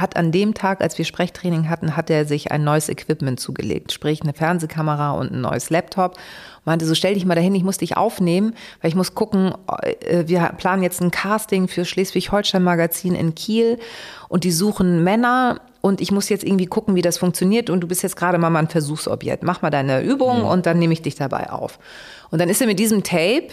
hat 0.00 0.16
an 0.16 0.32
dem 0.32 0.54
Tag, 0.54 0.80
als 0.80 0.98
wir 0.98 1.04
Sprechtraining 1.04 1.68
hatten, 1.68 1.96
hat 1.96 2.10
er 2.10 2.24
sich 2.26 2.52
ein 2.52 2.64
neues 2.64 2.88
Equipment 2.88 3.40
zugelegt, 3.40 3.92
sprich 3.92 4.22
eine 4.22 4.34
Fernsehkamera 4.34 5.12
und 5.12 5.32
ein 5.32 5.40
neues 5.40 5.70
Laptop. 5.70 6.12
Und 6.12 6.66
meinte, 6.66 6.86
so 6.86 6.94
stell 6.94 7.14
dich 7.14 7.24
mal 7.24 7.34
dahin, 7.34 7.54
ich 7.54 7.64
muss 7.64 7.78
dich 7.78 7.96
aufnehmen, 7.96 8.54
weil 8.80 8.88
ich 8.88 8.94
muss 8.94 9.14
gucken, 9.14 9.54
äh, 9.82 10.24
wir 10.26 10.40
planen 10.58 10.82
jetzt 10.82 11.00
ein 11.00 11.10
Casting 11.10 11.68
für 11.68 11.84
Schleswig-Holstein 11.84 12.62
Magazin 12.62 13.14
in 13.14 13.34
Kiel 13.34 13.78
und 14.28 14.44
die 14.44 14.52
suchen 14.52 15.02
Männer 15.04 15.60
und 15.86 16.00
ich 16.00 16.10
muss 16.10 16.28
jetzt 16.28 16.42
irgendwie 16.42 16.66
gucken, 16.66 16.96
wie 16.96 17.02
das 17.02 17.16
funktioniert 17.16 17.70
und 17.70 17.80
du 17.80 17.86
bist 17.86 18.02
jetzt 18.02 18.16
gerade 18.16 18.38
mal 18.38 18.54
ein 18.56 18.66
Versuchsobjekt. 18.66 19.44
Mach 19.44 19.62
mal 19.62 19.70
deine 19.70 20.02
Übung 20.02 20.40
mhm. 20.40 20.46
und 20.46 20.66
dann 20.66 20.80
nehme 20.80 20.92
ich 20.92 21.00
dich 21.00 21.14
dabei 21.14 21.50
auf. 21.50 21.78
Und 22.32 22.40
dann 22.40 22.48
ist 22.48 22.60
er 22.60 22.66
mit 22.66 22.80
diesem 22.80 23.04
Tape 23.04 23.50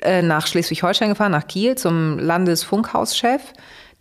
äh, 0.00 0.22
nach 0.22 0.46
Schleswig-Holstein 0.46 1.08
gefahren, 1.08 1.32
nach 1.32 1.48
Kiel 1.48 1.74
zum 1.74 2.20
Landesfunkhauschef 2.20 3.42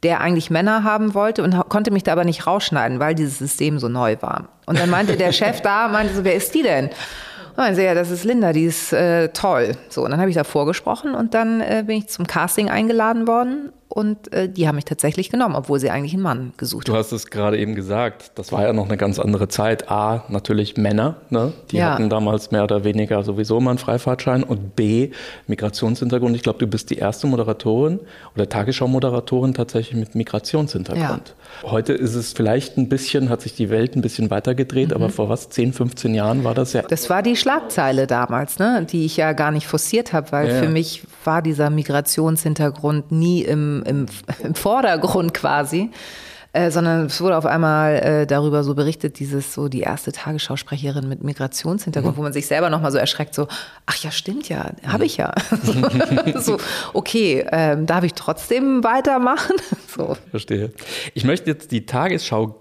der 0.04 0.22
eigentlich 0.22 0.52
Männer 0.52 0.84
haben 0.84 1.16
wollte 1.16 1.42
und 1.42 1.58
konnte 1.70 1.90
mich 1.90 2.04
da 2.04 2.12
aber 2.12 2.26
nicht 2.26 2.46
rausschneiden, 2.46 3.00
weil 3.00 3.16
dieses 3.16 3.40
System 3.40 3.80
so 3.80 3.88
neu 3.88 4.18
war. 4.20 4.50
Und 4.68 4.78
dann 4.78 4.92
meinte 4.92 5.18
der 5.18 5.32
Chef 5.32 5.62
da, 5.64 5.88
meinte 5.88 6.14
so, 6.14 6.24
wer 6.24 6.36
ist 6.36 6.54
die 6.54 6.62
denn? 6.62 6.92
Und 7.56 7.78
ja, 7.78 7.96
das 7.96 8.12
ist 8.12 8.24
Linda, 8.24 8.54
die 8.54 8.66
ist 8.66 8.94
äh, 8.94 9.30
toll. 9.30 9.72
So, 9.90 10.04
und 10.04 10.12
dann 10.12 10.20
habe 10.20 10.30
ich 10.30 10.36
da 10.36 10.44
vorgesprochen 10.44 11.16
und 11.16 11.34
dann 11.34 11.60
äh, 11.60 11.84
bin 11.88 11.98
ich 11.98 12.10
zum 12.10 12.28
Casting 12.28 12.70
eingeladen 12.70 13.28
worden 13.28 13.72
und 13.88 14.34
äh, 14.34 14.50
die 14.50 14.68
haben 14.68 14.76
mich 14.76 14.86
tatsächlich 14.86 15.30
genommen, 15.30 15.56
obwohl 15.56 15.80
sie 15.80 15.92
eigentlich 15.92 16.14
einen 16.14 16.24
Mann 16.24 16.54
gesucht 16.58 16.88
haben. 16.88 16.96
Du 16.96 17.00
hast 17.00 17.12
es 17.12 17.28
gerade 17.28 17.58
eben 17.58 17.76
gesagt, 17.76 18.32
das 18.36 18.52
war 18.52 18.64
ja 18.64 18.74
noch 18.74 18.88
eine 18.88 18.98
ganz 18.98 19.20
andere 19.20 19.48
Zeit. 19.48 19.90
A, 19.92 20.26
natürlich 20.28 20.76
Männer, 20.76 21.18
ne? 21.30 21.54
die 21.72 21.78
ja. 21.78 21.94
hatten 21.94 22.10
damals 22.10 22.52
mehr 22.52 22.64
oder 22.64 22.84
weniger 22.84 23.24
sowieso 23.24 23.60
mal 23.60 23.72
einen 23.72 23.78
Freifahrtschein 23.78 24.44
und 24.44 24.76
B, 24.76 25.12
Migrationshintergrund. 25.48 26.36
Ich 26.36 26.42
glaube, 26.42 26.60
du 26.60 26.68
bist 26.68 26.90
die 26.90 26.98
erste 26.98 27.28
Moderatorin 27.28 28.00
oder 28.36 28.50
Tagesschau-Moderatorin 28.50 29.54
tatsächlich 29.54 29.96
mit 29.98 30.16
Migrationshintergrund. 30.16 31.36
Ja. 31.64 31.72
Heute 31.72 31.94
ist 31.94 32.16
es 32.16 32.34
vielleicht 32.34 32.78
ein 32.78 32.90
bisschen, 32.90 33.30
hat 33.30 33.42
sich 33.42 33.54
die 33.54 33.70
Welt 33.70 33.96
ein 33.96 34.02
bisschen 34.02 34.32
weitergedreht, 34.32 34.90
mhm. 34.90 34.96
aber 34.96 35.10
vor 35.10 35.30
was, 35.30 35.50
10, 35.50 35.74
15 35.74 36.16
Jahren 36.16 36.44
war 36.44 36.56
das 36.56 36.74
ja. 36.74 36.82
Das 36.82 37.10
war 37.10 37.22
die 37.22 37.36
Schlagzeile 37.36 38.08
damals, 38.08 38.58
ne? 38.58 38.86
die 38.90 39.06
ich 39.06 39.16
ja 39.16 39.34
gar 39.34 39.52
nicht 39.52 39.68
forciert 39.68 40.12
habe, 40.12 40.32
weil 40.32 40.50
ja. 40.50 40.60
für 40.60 40.70
mich 40.70 41.04
war 41.24 41.42
dieser 41.42 41.70
Migrationshintergrund 41.70 43.12
nie 43.12 43.44
im 43.44 43.75
im, 43.84 44.06
im 44.44 44.56
Vordergrund 44.56 45.34
quasi. 45.34 45.92
Äh, 46.56 46.72
sondern 46.72 47.08
es 47.08 47.20
wurde 47.20 47.36
auf 47.36 47.46
einmal 47.46 47.96
äh, 47.96 48.26
darüber 48.26 48.64
so 48.64 48.76
berichtet, 48.76 49.20
dieses 49.20 49.54
so 49.54 49.68
die 49.68 49.82
erste 49.82 50.14
Tagesschausprecherin 50.14 51.06
mit 51.10 51.22
Migrationshintergrund, 51.22 52.16
mhm. 52.16 52.18
wo 52.18 52.24
man 52.24 52.32
sich 52.32 52.48
selber 52.48 52.70
nochmal 52.70 52.94
so 52.94 52.98
erschreckt, 52.98 53.36
so, 53.36 53.50
ach 53.86 53.98
ja, 53.98 54.10
stimmt 54.10 54.48
ja, 54.48 54.72
habe 54.88 55.04
ich 55.04 55.18
ja. 55.18 55.34
so, 56.36 56.58
okay, 56.94 57.46
ähm, 57.52 57.86
darf 57.88 58.06
ich 58.06 58.14
trotzdem 58.14 58.86
weitermachen? 58.86 59.58
so. 59.94 60.16
Verstehe. 60.30 60.72
Ich 61.14 61.26
möchte 61.26 61.50
jetzt 61.50 61.74
die 61.74 61.86
Tagesschau 61.86 62.56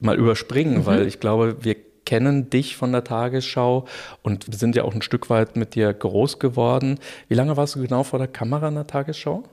mal 0.00 0.16
überspringen, 0.16 0.78
mhm. 0.78 0.86
weil 0.86 1.06
ich 1.06 1.20
glaube, 1.20 1.58
wir 1.60 1.76
kennen 2.06 2.48
dich 2.48 2.74
von 2.74 2.90
der 2.90 3.04
Tagesschau 3.04 3.84
und 4.22 4.46
sind 4.54 4.76
ja 4.76 4.84
auch 4.84 4.94
ein 4.94 5.02
Stück 5.02 5.28
weit 5.28 5.56
mit 5.56 5.74
dir 5.74 5.92
groß 5.92 6.38
geworden. 6.38 7.00
Wie 7.28 7.34
lange 7.34 7.58
warst 7.58 7.74
du 7.74 7.82
genau 7.82 8.02
vor 8.02 8.18
der 8.18 8.28
Kamera 8.28 8.68
in 8.68 8.76
der 8.76 8.86
Tagesschau? 8.86 9.44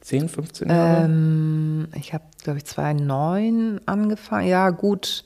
10, 0.00 0.28
15 0.28 0.68
Jahre? 0.68 1.04
Ähm, 1.04 1.88
ich 1.94 2.14
habe, 2.14 2.24
glaube 2.42 2.58
ich, 2.58 2.64
2009 2.64 3.80
angefangen. 3.86 4.48
Ja, 4.48 4.70
gut 4.70 5.24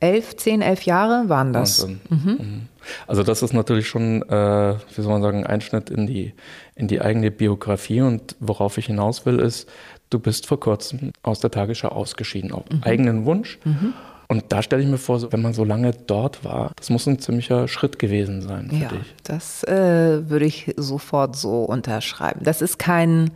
11, 0.00 0.36
10, 0.36 0.62
11 0.62 0.82
Jahre 0.82 1.28
waren 1.28 1.52
das. 1.52 1.86
Mhm. 1.86 2.00
Mhm. 2.08 2.68
Also 3.06 3.22
das 3.22 3.42
ist 3.42 3.54
natürlich 3.54 3.88
schon, 3.88 4.22
äh, 4.22 4.74
wie 4.94 5.00
soll 5.00 5.12
man 5.12 5.22
sagen, 5.22 5.38
ein 5.38 5.46
Einschnitt 5.46 5.88
in 5.88 6.06
die, 6.06 6.34
in 6.74 6.88
die 6.88 7.00
eigene 7.00 7.30
Biografie. 7.30 8.02
Und 8.02 8.36
worauf 8.40 8.76
ich 8.76 8.86
hinaus 8.86 9.24
will, 9.24 9.38
ist, 9.38 9.68
du 10.10 10.18
bist 10.18 10.46
vor 10.46 10.60
kurzem 10.60 11.12
aus 11.22 11.40
der 11.40 11.50
Tagesschau 11.50 11.88
ausgeschieden, 11.88 12.52
auf 12.52 12.64
mhm. 12.70 12.82
eigenen 12.82 13.24
Wunsch. 13.24 13.58
Mhm. 13.64 13.94
Und 14.28 14.44
da 14.52 14.62
stelle 14.62 14.82
ich 14.82 14.88
mir 14.88 14.98
vor, 14.98 15.32
wenn 15.32 15.42
man 15.42 15.54
so 15.54 15.64
lange 15.64 15.92
dort 15.92 16.44
war, 16.44 16.72
das 16.76 16.90
muss 16.90 17.06
ein 17.06 17.18
ziemlicher 17.18 17.68
Schritt 17.68 17.98
gewesen 17.98 18.42
sein 18.42 18.68
für 18.70 18.76
ja, 18.76 18.88
dich. 18.88 19.14
Das 19.22 19.64
äh, 19.64 20.28
würde 20.28 20.46
ich 20.46 20.74
sofort 20.76 21.36
so 21.36 21.64
unterschreiben. 21.64 22.40
Das 22.42 22.62
ist 22.62 22.78
kein 22.78 23.30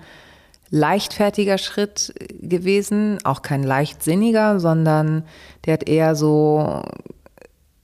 leichtfertiger 0.71 1.59
Schritt 1.59 2.13
gewesen, 2.41 3.19
auch 3.25 3.43
kein 3.43 3.63
leichtsinniger, 3.63 4.61
sondern 4.61 5.25
der 5.65 5.75
hat 5.75 5.89
eher 5.89 6.15
so 6.15 6.83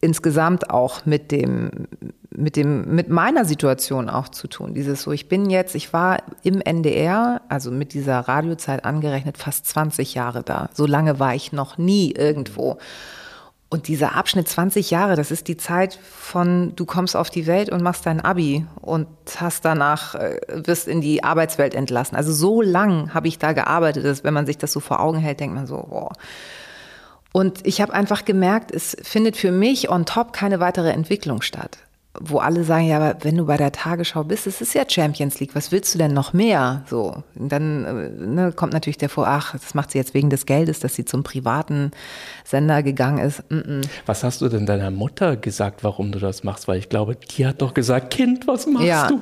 insgesamt 0.00 0.70
auch 0.70 1.06
mit 1.06 1.32
dem, 1.32 1.70
mit 2.30 2.56
dem, 2.56 2.94
mit 2.94 3.08
meiner 3.08 3.44
Situation 3.46 4.10
auch 4.10 4.28
zu 4.28 4.48
tun. 4.48 4.74
Dieses 4.74 5.02
so, 5.02 5.12
ich 5.12 5.28
bin 5.28 5.48
jetzt, 5.48 5.74
ich 5.74 5.92
war 5.92 6.22
im 6.42 6.60
NDR, 6.60 7.40
also 7.48 7.70
mit 7.70 7.94
dieser 7.94 8.20
Radiozeit 8.20 8.84
angerechnet, 8.84 9.38
fast 9.38 9.66
20 9.66 10.14
Jahre 10.14 10.42
da. 10.42 10.68
So 10.74 10.86
lange 10.86 11.18
war 11.18 11.34
ich 11.34 11.52
noch 11.52 11.78
nie 11.78 12.12
irgendwo. 12.12 12.78
Und 13.74 13.88
dieser 13.88 14.14
Abschnitt 14.14 14.46
20 14.46 14.92
Jahre, 14.92 15.16
das 15.16 15.32
ist 15.32 15.48
die 15.48 15.56
Zeit 15.56 15.98
von, 16.00 16.76
du 16.76 16.86
kommst 16.86 17.16
auf 17.16 17.28
die 17.28 17.48
Welt 17.48 17.70
und 17.70 17.82
machst 17.82 18.06
dein 18.06 18.20
Abi 18.20 18.64
und 18.80 19.08
hast 19.38 19.64
danach, 19.64 20.14
äh, 20.14 20.38
wirst 20.46 20.86
in 20.86 21.00
die 21.00 21.24
Arbeitswelt 21.24 21.74
entlassen. 21.74 22.16
Also 22.16 22.32
so 22.32 22.62
lang 22.62 23.12
habe 23.14 23.26
ich 23.26 23.40
da 23.40 23.52
gearbeitet, 23.52 24.04
dass 24.04 24.22
wenn 24.22 24.32
man 24.32 24.46
sich 24.46 24.58
das 24.58 24.70
so 24.70 24.78
vor 24.78 25.00
Augen 25.00 25.18
hält, 25.18 25.40
denkt 25.40 25.56
man 25.56 25.66
so, 25.66 25.88
boah. 25.90 26.12
Und 27.32 27.66
ich 27.66 27.80
habe 27.80 27.92
einfach 27.92 28.24
gemerkt, 28.24 28.70
es 28.70 28.96
findet 29.02 29.36
für 29.36 29.50
mich 29.50 29.90
on 29.90 30.06
top 30.06 30.32
keine 30.32 30.60
weitere 30.60 30.90
Entwicklung 30.90 31.42
statt 31.42 31.78
wo 32.20 32.38
alle 32.38 32.64
sagen, 32.64 32.86
ja, 32.86 32.96
aber 32.98 33.24
wenn 33.24 33.36
du 33.36 33.46
bei 33.46 33.56
der 33.56 33.72
Tagesschau 33.72 34.24
bist, 34.24 34.46
es 34.46 34.60
ist 34.60 34.74
ja 34.74 34.84
Champions 34.88 35.40
League, 35.40 35.54
was 35.54 35.72
willst 35.72 35.94
du 35.94 35.98
denn 35.98 36.14
noch 36.14 36.32
mehr? 36.32 36.84
So, 36.88 37.24
dann 37.34 37.84
äh, 37.84 38.24
ne, 38.24 38.52
kommt 38.52 38.72
natürlich 38.72 38.98
der 38.98 39.08
vor, 39.08 39.26
ach, 39.26 39.52
das 39.52 39.74
macht 39.74 39.90
sie 39.90 39.98
jetzt 39.98 40.14
wegen 40.14 40.30
des 40.30 40.46
Geldes, 40.46 40.78
dass 40.80 40.94
sie 40.94 41.04
zum 41.04 41.24
privaten 41.24 41.90
Sender 42.44 42.82
gegangen 42.82 43.18
ist. 43.18 43.42
Mm 43.50 43.54
-mm. 43.54 43.86
Was 44.06 44.22
hast 44.22 44.40
du 44.42 44.48
denn 44.48 44.64
deiner 44.64 44.90
Mutter 44.90 45.36
gesagt, 45.36 45.82
warum 45.82 46.12
du 46.12 46.20
das 46.20 46.44
machst? 46.44 46.68
Weil 46.68 46.78
ich 46.78 46.88
glaube, 46.88 47.16
die 47.16 47.46
hat 47.46 47.60
doch 47.60 47.74
gesagt, 47.74 48.10
Kind, 48.10 48.46
was 48.46 48.66
machst 48.66 48.86
ja. 48.86 49.08
du? 49.08 49.20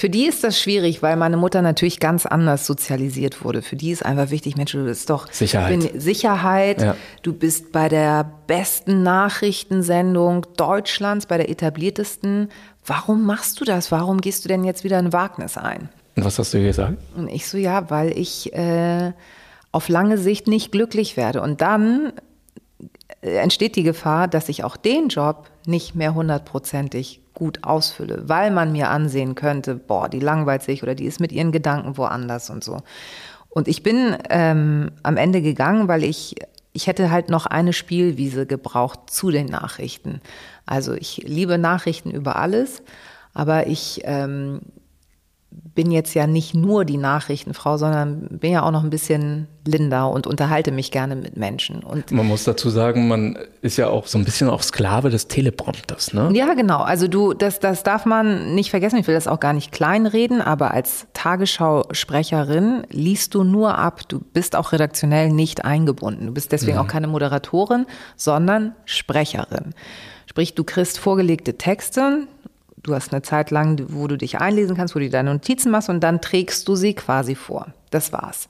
Für 0.00 0.08
die 0.08 0.24
ist 0.24 0.42
das 0.44 0.58
schwierig, 0.58 1.02
weil 1.02 1.14
meine 1.16 1.36
Mutter 1.36 1.60
natürlich 1.60 2.00
ganz 2.00 2.24
anders 2.24 2.66
sozialisiert 2.66 3.44
wurde. 3.44 3.60
Für 3.60 3.76
die 3.76 3.90
ist 3.90 4.02
einfach 4.02 4.30
wichtig, 4.30 4.56
Mensch, 4.56 4.72
du 4.72 4.82
bist 4.84 5.10
doch 5.10 5.30
Sicherheit. 5.30 5.92
Sicherheit. 5.94 6.80
Ja. 6.80 6.96
Du 7.20 7.34
bist 7.34 7.70
bei 7.70 7.90
der 7.90 8.32
besten 8.46 9.02
Nachrichtensendung 9.02 10.46
Deutschlands, 10.56 11.26
bei 11.26 11.36
der 11.36 11.50
etabliertesten. 11.50 12.48
Warum 12.86 13.26
machst 13.26 13.60
du 13.60 13.66
das? 13.66 13.92
Warum 13.92 14.22
gehst 14.22 14.42
du 14.42 14.48
denn 14.48 14.64
jetzt 14.64 14.84
wieder 14.84 14.96
ein 14.96 15.12
Wagnis 15.12 15.58
ein? 15.58 15.90
Und 16.16 16.24
was 16.24 16.38
hast 16.38 16.54
du 16.54 16.62
gesagt? 16.62 16.96
Und 17.14 17.28
ich 17.28 17.46
so, 17.46 17.58
ja, 17.58 17.90
weil 17.90 18.16
ich 18.16 18.54
äh, 18.54 19.12
auf 19.70 19.90
lange 19.90 20.16
Sicht 20.16 20.46
nicht 20.46 20.72
glücklich 20.72 21.18
werde. 21.18 21.42
Und 21.42 21.60
dann 21.60 22.14
äh, 23.20 23.34
entsteht 23.34 23.76
die 23.76 23.82
Gefahr, 23.82 24.28
dass 24.28 24.48
ich 24.48 24.64
auch 24.64 24.78
den 24.78 25.08
Job 25.08 25.50
nicht 25.66 25.94
mehr 25.94 26.14
hundertprozentig 26.14 27.19
gut 27.40 27.64
ausfülle, 27.64 28.28
weil 28.28 28.50
man 28.50 28.70
mir 28.70 28.90
ansehen 28.90 29.34
könnte, 29.34 29.74
boah, 29.74 30.10
die 30.10 30.20
langweilt 30.20 30.62
sich 30.62 30.82
oder 30.82 30.94
die 30.94 31.06
ist 31.06 31.20
mit 31.20 31.32
ihren 31.32 31.52
Gedanken 31.52 31.96
woanders 31.96 32.50
und 32.50 32.62
so. 32.62 32.82
Und 33.48 33.66
ich 33.66 33.82
bin 33.82 34.14
ähm, 34.28 34.90
am 35.02 35.16
Ende 35.16 35.40
gegangen, 35.40 35.88
weil 35.88 36.04
ich, 36.04 36.36
ich 36.74 36.86
hätte 36.86 37.10
halt 37.10 37.30
noch 37.30 37.46
eine 37.46 37.72
Spielwiese 37.72 38.44
gebraucht 38.44 39.08
zu 39.08 39.30
den 39.30 39.46
Nachrichten. 39.46 40.20
Also 40.66 40.92
ich 40.92 41.22
liebe 41.26 41.56
Nachrichten 41.56 42.10
über 42.10 42.36
alles, 42.36 42.82
aber 43.32 43.66
ich 43.66 44.02
ähm, 44.04 44.60
bin 45.52 45.90
jetzt 45.90 46.14
ja 46.14 46.26
nicht 46.26 46.54
nur 46.54 46.84
die 46.84 46.96
Nachrichtenfrau, 46.96 47.76
sondern 47.76 48.28
bin 48.28 48.52
ja 48.52 48.62
auch 48.62 48.70
noch 48.70 48.84
ein 48.84 48.90
bisschen 48.90 49.48
Linda 49.66 50.04
und 50.04 50.26
unterhalte 50.26 50.72
mich 50.72 50.90
gerne 50.90 51.16
mit 51.16 51.36
Menschen. 51.36 51.82
Und 51.82 52.12
man 52.12 52.26
muss 52.26 52.44
dazu 52.44 52.70
sagen, 52.70 53.08
man 53.08 53.38
ist 53.62 53.76
ja 53.76 53.88
auch 53.88 54.06
so 54.06 54.18
ein 54.18 54.24
bisschen 54.24 54.48
auch 54.48 54.62
Sklave 54.62 55.10
des 55.10 55.28
Teleprompters, 55.28 56.12
ne? 56.12 56.30
Ja, 56.34 56.54
genau. 56.54 56.78
Also 56.78 57.08
du, 57.08 57.34
das, 57.34 57.60
das 57.60 57.82
darf 57.82 58.04
man 58.06 58.54
nicht 58.54 58.70
vergessen. 58.70 58.98
Ich 58.98 59.06
will 59.06 59.14
das 59.14 59.26
auch 59.26 59.40
gar 59.40 59.52
nicht 59.52 59.72
kleinreden, 59.72 60.40
aber 60.40 60.72
als 60.72 61.06
Tagesschausprecherin 61.14 62.84
liest 62.90 63.34
du 63.34 63.44
nur 63.44 63.78
ab. 63.78 64.02
Du 64.08 64.20
bist 64.20 64.56
auch 64.56 64.72
redaktionell 64.72 65.30
nicht 65.30 65.64
eingebunden. 65.64 66.26
Du 66.26 66.32
bist 66.32 66.52
deswegen 66.52 66.76
mhm. 66.76 66.84
auch 66.84 66.88
keine 66.88 67.06
Moderatorin, 67.06 67.86
sondern 68.16 68.74
Sprecherin. 68.84 69.74
Sprich, 70.26 70.54
du 70.54 70.62
kriegst 70.62 71.00
vorgelegte 71.00 71.58
Texte, 71.58 72.28
du 72.82 72.94
hast 72.94 73.12
eine 73.12 73.22
Zeit 73.22 73.50
lang, 73.50 73.84
wo 73.88 74.06
du 74.06 74.16
dich 74.16 74.38
einlesen 74.38 74.76
kannst, 74.76 74.94
wo 74.94 74.98
du 74.98 75.08
deine 75.08 75.32
Notizen 75.32 75.70
machst 75.70 75.88
und 75.88 76.00
dann 76.00 76.20
trägst 76.20 76.66
du 76.68 76.76
sie 76.76 76.94
quasi 76.94 77.34
vor. 77.34 77.68
Das 77.90 78.12
war's. 78.12 78.48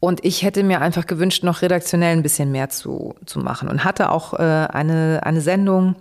Und 0.00 0.24
ich 0.24 0.42
hätte 0.42 0.64
mir 0.64 0.80
einfach 0.80 1.06
gewünscht, 1.06 1.44
noch 1.44 1.62
redaktionell 1.62 2.16
ein 2.16 2.22
bisschen 2.22 2.50
mehr 2.50 2.70
zu, 2.70 3.14
zu 3.24 3.38
machen 3.38 3.68
und 3.68 3.84
hatte 3.84 4.10
auch 4.10 4.34
äh, 4.34 4.36
eine, 4.42 5.20
eine 5.22 5.40
Sendung, 5.40 5.94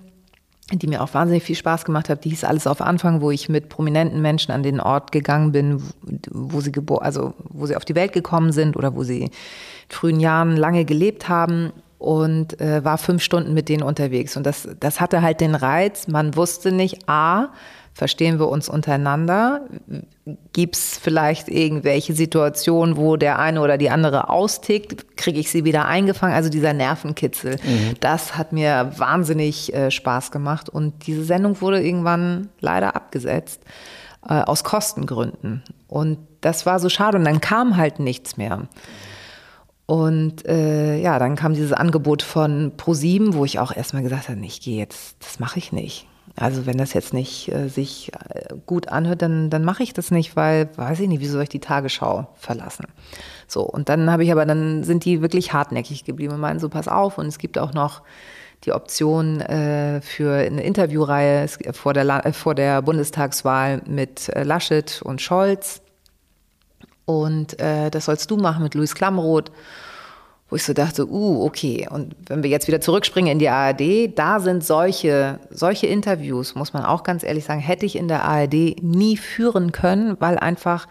die 0.74 0.88
mir 0.88 1.04
auch 1.04 1.14
wahnsinnig 1.14 1.44
viel 1.44 1.56
Spaß 1.56 1.86
gemacht 1.86 2.10
hat. 2.10 2.24
Die 2.26 2.30
hieß 2.30 2.44
Alles 2.46 2.66
auf 2.66 2.82
Anfang, 2.82 3.22
wo 3.22 3.30
ich 3.30 3.50
mit 3.50 3.70
prominenten 3.70 4.22
Menschen 4.22 4.52
an 4.52 4.64
den 4.64 4.80
Ort 4.80 5.12
gegangen 5.12 5.52
bin, 5.52 5.84
wo 6.32 6.62
sie, 6.62 6.72
also, 7.00 7.34
wo 7.44 7.66
sie 7.68 7.76
auf 7.76 7.86
die 7.86 7.96
Welt 7.96 8.14
gekommen 8.14 8.52
sind 8.52 8.76
oder 8.76 8.96
wo 8.96 9.04
sie 9.04 9.24
in 9.24 9.30
frühen 9.90 10.20
Jahren 10.20 10.58
lange 10.58 10.86
gelebt 10.86 11.30
haben 11.30 11.72
und 12.02 12.60
äh, 12.60 12.84
war 12.84 12.98
fünf 12.98 13.22
Stunden 13.22 13.54
mit 13.54 13.70
denen 13.70 13.84
unterwegs. 13.84 14.36
Und 14.36 14.46
das, 14.46 14.68
das 14.80 15.00
hatte 15.00 15.22
halt 15.22 15.40
den 15.40 15.54
Reiz, 15.54 16.08
man 16.08 16.36
wusste 16.36 16.72
nicht, 16.72 17.08
a, 17.08 17.50
verstehen 17.94 18.40
wir 18.40 18.48
uns 18.48 18.70
untereinander? 18.70 19.62
Gibt 20.54 20.76
es 20.76 20.98
vielleicht 20.98 21.48
irgendwelche 21.48 22.14
Situationen, 22.14 22.98
wo 22.98 23.18
der 23.18 23.38
eine 23.38 23.62
oder 23.62 23.78
die 23.78 23.92
andere 23.92 24.30
austickt? 24.30 25.16
Kriege 25.16 25.40
ich 25.40 25.52
sie 25.52 25.64
wieder 25.64 25.86
eingefangen? 25.86 26.34
Also 26.34 26.50
dieser 26.50 26.74
Nervenkitzel, 26.74 27.58
mhm. 27.58 27.96
das 28.00 28.36
hat 28.36 28.52
mir 28.52 28.94
wahnsinnig 28.98 29.74
äh, 29.74 29.92
Spaß 29.92 30.32
gemacht. 30.32 30.70
Und 30.70 31.06
diese 31.06 31.24
Sendung 31.24 31.62
wurde 31.62 31.84
irgendwann 31.84 32.50
leider 32.60 32.96
abgesetzt, 32.96 33.62
äh, 34.28 34.42
aus 34.42 34.64
Kostengründen. 34.64 35.62
Und 35.88 36.18
das 36.42 36.66
war 36.66 36.80
so 36.80 36.90
schade. 36.90 37.20
Und 37.20 37.26
dann 37.26 37.42
kam 37.42 37.78
halt 37.78 38.00
nichts 38.00 38.38
mehr. 38.38 38.68
Und 39.92 40.48
äh, 40.48 41.02
ja, 41.02 41.20
dann 41.20 41.36
kam 41.36 41.54
dieses 41.54 41.74
Angebot 41.74 42.22
von 42.22 42.72
ProSieben, 42.78 43.34
wo 43.34 43.44
ich 43.44 43.60
auch 43.60 43.76
erstmal 43.76 44.04
gesagt 44.04 44.30
habe, 44.30 44.40
ich 44.46 44.62
gehe 44.62 44.78
jetzt, 44.78 45.18
das 45.20 45.42
mache 45.42 45.60
ich 45.60 45.74
nicht. 45.74 46.08
Also 46.38 46.66
wenn 46.66 46.78
das 46.78 46.94
jetzt 46.94 47.14
nicht 47.14 47.52
äh, 47.52 47.68
sich 47.68 48.10
äh, 48.30 48.56
gut 48.66 48.88
anhört, 48.88 49.22
dann, 49.22 49.50
dann 49.50 49.66
mache 49.66 49.84
ich 49.84 49.92
das 49.92 50.10
nicht, 50.10 50.38
weil, 50.38 50.70
weiß 50.78 51.02
ich 51.02 51.10
nicht, 51.10 51.20
wieso 51.20 51.34
soll 51.34 51.44
ich 51.44 51.50
die 51.50 51.60
Tagesschau 51.60 52.30
verlassen? 52.36 52.86
So, 53.50 53.64
und 53.64 53.90
dann 53.90 54.10
habe 54.10 54.24
ich 54.24 54.32
aber, 54.32 54.46
dann 54.46 54.86
sind 54.86 55.04
die 55.04 55.22
wirklich 55.22 55.52
hartnäckig 55.52 56.06
geblieben 56.06 56.36
und 56.36 56.40
meinen 56.40 56.62
so, 56.62 56.70
pass 56.70 56.88
auf, 56.88 57.18
und 57.18 57.26
es 57.26 57.38
gibt 57.38 57.58
auch 57.58 57.74
noch 57.74 58.02
die 58.64 58.72
Option 58.72 59.42
äh, 59.42 60.00
für 60.00 60.36
eine 60.36 60.64
Interviewreihe 60.64 61.50
vor 61.74 61.92
der, 61.92 62.26
äh, 62.26 62.32
vor 62.32 62.56
der 62.56 62.82
Bundestagswahl 62.82 63.82
mit 63.86 64.30
äh, 64.30 64.44
Laschet 64.44 65.02
und 65.02 65.22
Scholz. 65.22 65.82
Und 67.04 67.60
äh, 67.60 67.90
das 67.90 68.06
sollst 68.06 68.32
du 68.32 68.38
machen 68.38 68.64
mit 68.64 68.74
Luis 68.74 68.96
Klamroth. 68.96 69.52
Wo 70.52 70.58
ich 70.58 70.64
so 70.64 70.74
dachte, 70.74 71.10
uh, 71.10 71.46
okay. 71.46 71.88
Und 71.90 72.14
wenn 72.28 72.44
wir 72.44 72.50
jetzt 72.50 72.68
wieder 72.68 72.82
zurückspringen 72.82 73.32
in 73.32 73.40
die 73.40 73.48
ARD, 73.48 74.20
da 74.20 74.42
sind 74.42 74.66
solche, 74.66 75.40
solche 75.50 75.88
Interviews, 75.88 76.56
muss 76.56 76.74
man 76.74 76.84
auch 76.84 77.04
ganz 77.04 77.24
ehrlich 77.24 77.46
sagen, 77.46 77.62
hätte 77.62 77.86
ich 77.86 77.96
in 77.96 78.10
der 78.10 78.26
ARD 78.26 78.84
nie 78.84 79.16
führen 79.16 79.72
können, 79.72 80.18
weil 80.20 80.38
einfach 80.38 80.88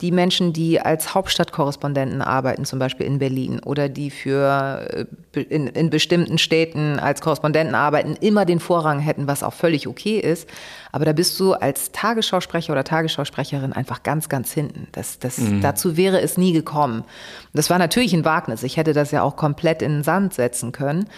die 0.00 0.10
Menschen, 0.10 0.52
die 0.52 0.80
als 0.80 1.14
Hauptstadtkorrespondenten 1.14 2.20
arbeiten, 2.20 2.64
zum 2.64 2.80
Beispiel 2.80 3.06
in 3.06 3.20
Berlin, 3.20 3.60
oder 3.60 3.88
die 3.88 4.10
für 4.10 5.06
äh, 5.32 5.40
in, 5.40 5.68
in 5.68 5.88
bestimmten 5.88 6.38
Städten 6.38 6.98
als 6.98 7.20
Korrespondenten 7.20 7.76
arbeiten, 7.76 8.16
immer 8.20 8.44
den 8.44 8.58
Vorrang 8.58 8.98
hätten, 8.98 9.28
was 9.28 9.44
auch 9.44 9.52
völlig 9.52 9.86
okay 9.86 10.18
ist. 10.18 10.48
Aber 10.90 11.04
da 11.04 11.12
bist 11.12 11.38
du 11.38 11.52
als 11.52 11.92
Tagesschausprecher 11.92 12.72
oder 12.72 12.82
Tagesschausprecherin 12.82 13.72
einfach 13.72 14.02
ganz, 14.02 14.28
ganz 14.28 14.52
hinten. 14.52 14.88
Das, 14.92 15.20
das, 15.20 15.38
mhm. 15.38 15.60
Dazu 15.60 15.96
wäre 15.96 16.20
es 16.20 16.36
nie 16.36 16.52
gekommen. 16.52 17.04
Das 17.52 17.70
war 17.70 17.78
natürlich 17.78 18.14
ein 18.14 18.24
Wagnis. 18.24 18.64
Ich 18.64 18.76
hätte 18.76 18.94
das 18.94 19.12
ja 19.12 19.22
auch 19.22 19.36
komplett 19.36 19.80
in 19.80 19.92
den 19.92 20.02
Sand 20.02 20.34
setzen 20.34 20.72
können. 20.72 21.08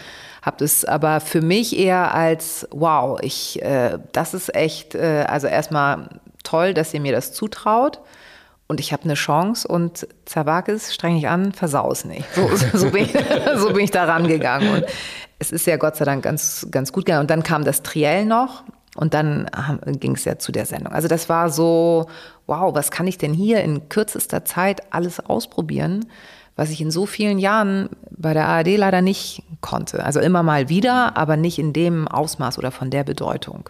Habe 0.43 0.59
das 0.59 0.85
aber 0.85 1.21
für 1.21 1.41
mich 1.41 1.79
eher 1.79 2.15
als, 2.15 2.69
wow, 2.71 3.19
ich, 3.23 3.61
äh, 3.63 3.99
das 4.13 4.35
ist 4.35 4.55
echt, 4.55 4.95
äh, 4.95 5.25
also 5.27 5.47
erstmal 5.47 6.11
toll, 6.45 6.75
dass 6.75 6.93
ihr 6.93 7.01
mir 7.01 7.13
das 7.13 7.33
zutraut 7.33 8.01
und 8.69 8.81
ich 8.81 8.93
habe 8.93 9.05
eine 9.05 9.15
Chance 9.15 9.69
und 9.69 10.09
Zawakis, 10.25 10.93
streng 10.93 11.15
dich 11.15 11.29
an, 11.29 11.53
versaus 11.53 12.05
nicht. 12.05 12.27
So, 12.35 12.49
so, 12.79 12.91
bin 12.91 13.05
ich, 13.05 13.13
so 13.57 13.69
bin 13.69 13.85
ich 13.85 13.91
da 13.91 14.05
rangegangen. 14.05 14.69
Und 14.75 14.85
es 15.39 15.53
ist 15.53 15.67
ja 15.67 15.77
Gott 15.77 15.97
sei 15.97 16.05
Dank 16.05 16.25
ganz, 16.25 16.67
ganz 16.71 16.93
gut 16.93 17.07
gegangen. 17.07 17.23
Und 17.23 17.31
dann 17.31 17.43
kam 17.43 17.65
das 17.65 17.83
Triell 17.83 18.25
noch 18.25 18.65
und 18.97 19.15
dann 19.15 19.49
ging 20.01 20.17
es 20.17 20.25
ja 20.25 20.39
zu 20.39 20.51
der 20.51 20.67
Sendung. 20.67 20.93
Also 20.93 21.07
das 21.07 21.29
war 21.29 21.51
so, 21.51 22.07
wow, 22.47 22.75
was 22.75 22.91
kann 22.91 23.07
ich 23.07 23.19
denn 23.19 23.33
hier 23.33 23.63
in 23.63 23.89
kürzester 23.89 24.45
Zeit 24.45 24.93
alles 24.93 25.21
ausprobieren, 25.21 26.07
was 26.57 26.71
ich 26.71 26.81
in 26.81 26.91
so 26.91 27.07
vielen 27.07 27.39
Jahren 27.39 27.91
bei 28.11 28.33
der 28.33 28.49
ARD 28.49 28.79
leider 28.79 29.03
nicht 29.03 29.43
konnte. 29.61 30.05
Also 30.05 30.21
immer 30.21 30.43
mal 30.43 30.69
wieder, 30.69 31.17
aber 31.17 31.37
nicht 31.37 31.59
in 31.59 31.73
dem 31.73 32.09
Ausmaß 32.09 32.59
oder 32.59 32.71
von 32.71 32.91
der 32.91 33.05
Bedeutung. 33.05 33.69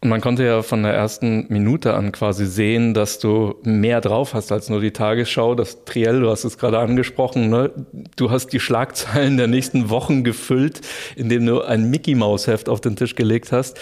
Und 0.00 0.08
man 0.08 0.20
konnte 0.20 0.44
ja 0.44 0.62
von 0.62 0.82
der 0.82 0.94
ersten 0.94 1.46
Minute 1.48 1.94
an 1.94 2.12
quasi 2.12 2.46
sehen, 2.46 2.94
dass 2.94 3.18
du 3.18 3.56
mehr 3.62 4.00
drauf 4.00 4.32
hast 4.34 4.50
als 4.50 4.68
nur 4.68 4.80
die 4.80 4.92
Tagesschau. 4.92 5.54
Das 5.54 5.84
Triell, 5.84 6.20
du 6.20 6.30
hast 6.30 6.44
es 6.44 6.56
gerade 6.58 6.78
angesprochen, 6.78 7.50
ne? 7.50 7.70
du 8.16 8.30
hast 8.30 8.48
die 8.48 8.60
Schlagzeilen 8.60 9.36
der 9.36 9.46
nächsten 9.46 9.90
Wochen 9.90 10.24
gefüllt, 10.24 10.80
indem 11.16 11.44
du 11.46 11.60
ein 11.60 11.90
Mickey 11.90 12.14
Maus 12.14 12.46
Heft 12.46 12.68
auf 12.68 12.80
den 12.80 12.96
Tisch 12.96 13.14
gelegt 13.14 13.52
hast. 13.52 13.78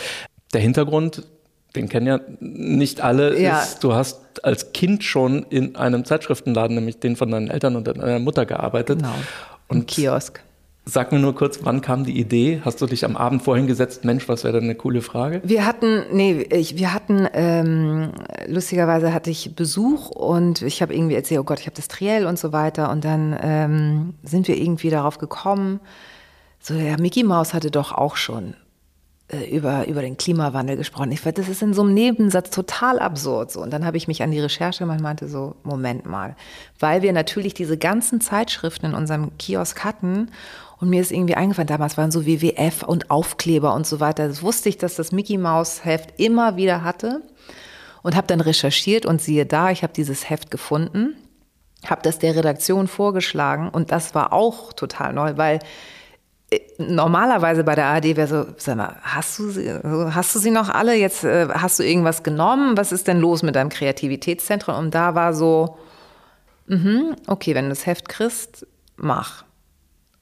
Der 0.53 0.61
Hintergrund, 0.61 1.25
den 1.77 1.89
kennen 1.89 2.07
ja 2.07 2.21
nicht 2.41 3.01
alle, 3.01 3.39
ja. 3.39 3.61
ist, 3.61 3.85
du 3.85 3.93
hast 3.93 4.45
als 4.45 4.73
Kind 4.73 5.05
schon 5.05 5.45
in 5.51 5.77
einem 5.77 6.05
Zeitschriftenladen, 6.05 6.75
nämlich 6.75 6.99
den 6.99 7.17
von 7.17 7.31
deinen 7.31 7.49
Eltern 7.49 7.77
und 7.77 7.87
deiner 7.87 8.19
Mutter 8.19 8.47
gearbeitet. 8.47 8.99
Genau. 8.99 9.15
Und 9.69 9.87
Kiosk. 9.87 10.43
Sag 10.91 11.13
mir 11.13 11.19
nur 11.19 11.35
kurz, 11.35 11.59
wann 11.65 11.83
kam 11.83 12.05
die 12.05 12.19
Idee? 12.19 12.63
Hast 12.65 12.81
du 12.81 12.87
dich 12.87 13.05
am 13.05 13.15
Abend 13.15 13.43
vorhin 13.43 13.67
gesetzt, 13.67 14.07
Mensch, 14.07 14.27
was 14.27 14.45
wäre 14.45 14.55
denn 14.55 14.65
eine 14.65 14.75
coole 14.75 15.03
Frage? 15.03 15.43
Wir 15.45 15.67
hatten, 15.67 16.05
nee, 16.13 16.47
ich, 16.51 16.79
wir 16.79 16.95
hatten, 16.95 17.29
ähm, 17.35 18.13
lustigerweise 18.47 19.13
hatte 19.13 19.29
ich 19.29 19.55
Besuch 19.55 20.09
und 20.09 20.63
ich 20.63 20.81
habe 20.81 20.95
irgendwie 20.95 21.15
erzählt, 21.15 21.41
oh 21.41 21.45
Gott, 21.45 21.61
ich 21.61 21.67
habe 21.67 21.77
das 21.77 21.89
Triell 21.89 22.25
und 22.25 22.39
so 22.39 22.55
weiter. 22.55 22.91
Und 22.91 23.05
dann 23.05 23.39
ähm, 23.39 24.15
sind 24.23 24.49
wir 24.49 24.57
irgendwie 24.57 24.89
darauf 24.89 25.19
gekommen, 25.19 25.81
so, 26.59 26.73
ja, 26.73 26.97
Mickey 26.99 27.23
Mouse 27.23 27.53
hatte 27.53 27.71
doch 27.71 27.93
auch 27.93 28.17
schon 28.17 28.55
äh, 29.29 29.45
über, 29.55 29.87
über 29.89 30.01
den 30.01 30.17
Klimawandel 30.17 30.79
gesprochen. 30.79 31.13
Ich 31.13 31.21
fand, 31.21 31.37
das 31.37 31.51
ist 31.51 31.61
in 31.61 31.75
so 31.75 31.83
einem 31.83 31.93
Nebensatz 31.93 32.49
total 32.49 32.99
absurd. 32.99 33.53
So. 33.53 33.61
Und 33.61 33.75
dann 33.75 33.85
habe 33.85 33.99
ich 33.99 34.09
mich 34.09 34.23
an 34.23 34.31
die 34.31 34.41
Recherche 34.41 34.85
gemacht 34.85 35.01
und 35.01 35.03
meinte 35.03 35.29
so, 35.29 35.55
Moment 35.65 36.07
mal. 36.07 36.35
Weil 36.79 37.03
wir 37.03 37.13
natürlich 37.13 37.53
diese 37.53 37.77
ganzen 37.77 38.23
Zeitschriften 38.23 38.87
in 38.87 38.95
unserem 38.95 39.37
Kiosk 39.37 39.85
hatten 39.85 40.31
und 40.81 40.91
mir 40.91 41.01
ist 41.01 41.11
irgendwie 41.11 41.35
eingefallen, 41.35 41.67
damals 41.67 41.97
waren 41.97 42.11
so 42.11 42.25
WWF 42.25 42.83
und 42.85 43.11
Aufkleber 43.11 43.75
und 43.75 43.87
so 43.87 44.01
weiter. 44.01 44.29
Das 44.29 44.43
wusste 44.43 44.69
ich, 44.69 44.79
dass 44.79 44.95
das 44.95 45.13
Mickey 45.13 45.37
Mouse 45.37 45.85
Heft 45.85 46.21
immer 46.21 46.57
wieder 46.57 46.85
hatte 46.85 47.23
und 48.03 48.15
habe 48.17 48.27
dann 48.27 48.41
recherchiert 48.41 49.05
und 49.05 49.21
siehe 49.21 49.45
da, 49.45 49.71
ich 49.71 49.83
habe 49.83 49.93
dieses 49.93 50.31
Heft 50.31 50.51
gefunden, 50.51 51.17
habe 51.85 52.03
das 52.03 52.19
der 52.19 52.37
Redaktion 52.37 52.87
vorgeschlagen 52.87 53.69
und 53.69 53.91
das 53.91 54.15
war 54.15 54.33
auch 54.33 54.73
total 54.73 55.13
neu, 55.13 55.37
weil 55.37 55.59
äh, 56.51 56.61
normalerweise 56.79 57.65
bei 57.65 57.75
der 57.75 57.87
ARD 57.87 58.17
wäre 58.17 58.27
so, 58.29 58.47
sag 58.57 58.77
mal, 58.77 58.97
hast 59.03 59.39
du 59.39 59.51
sie, 59.51 59.69
hast 60.13 60.35
du 60.35 60.39
sie 60.39 60.53
noch 60.53 60.69
alle? 60.69 60.95
Jetzt 60.95 61.25
äh, 61.25 61.49
hast 61.53 61.81
du 61.81 61.83
irgendwas 61.83 62.23
genommen? 62.23 62.77
Was 62.77 62.93
ist 62.93 63.09
denn 63.09 63.19
los 63.19 63.43
mit 63.43 63.57
deinem 63.57 63.69
Kreativitätszentrum? 63.69 64.77
Und 64.77 64.95
da 64.95 65.17
war 65.17 65.35
so, 65.35 65.77
mh, 66.67 67.17
okay, 67.27 67.57
wenn 67.57 67.65
du 67.65 67.71
das 67.71 67.85
Heft 67.85 68.09
kriegst, 68.09 68.65
mach. 68.97 69.48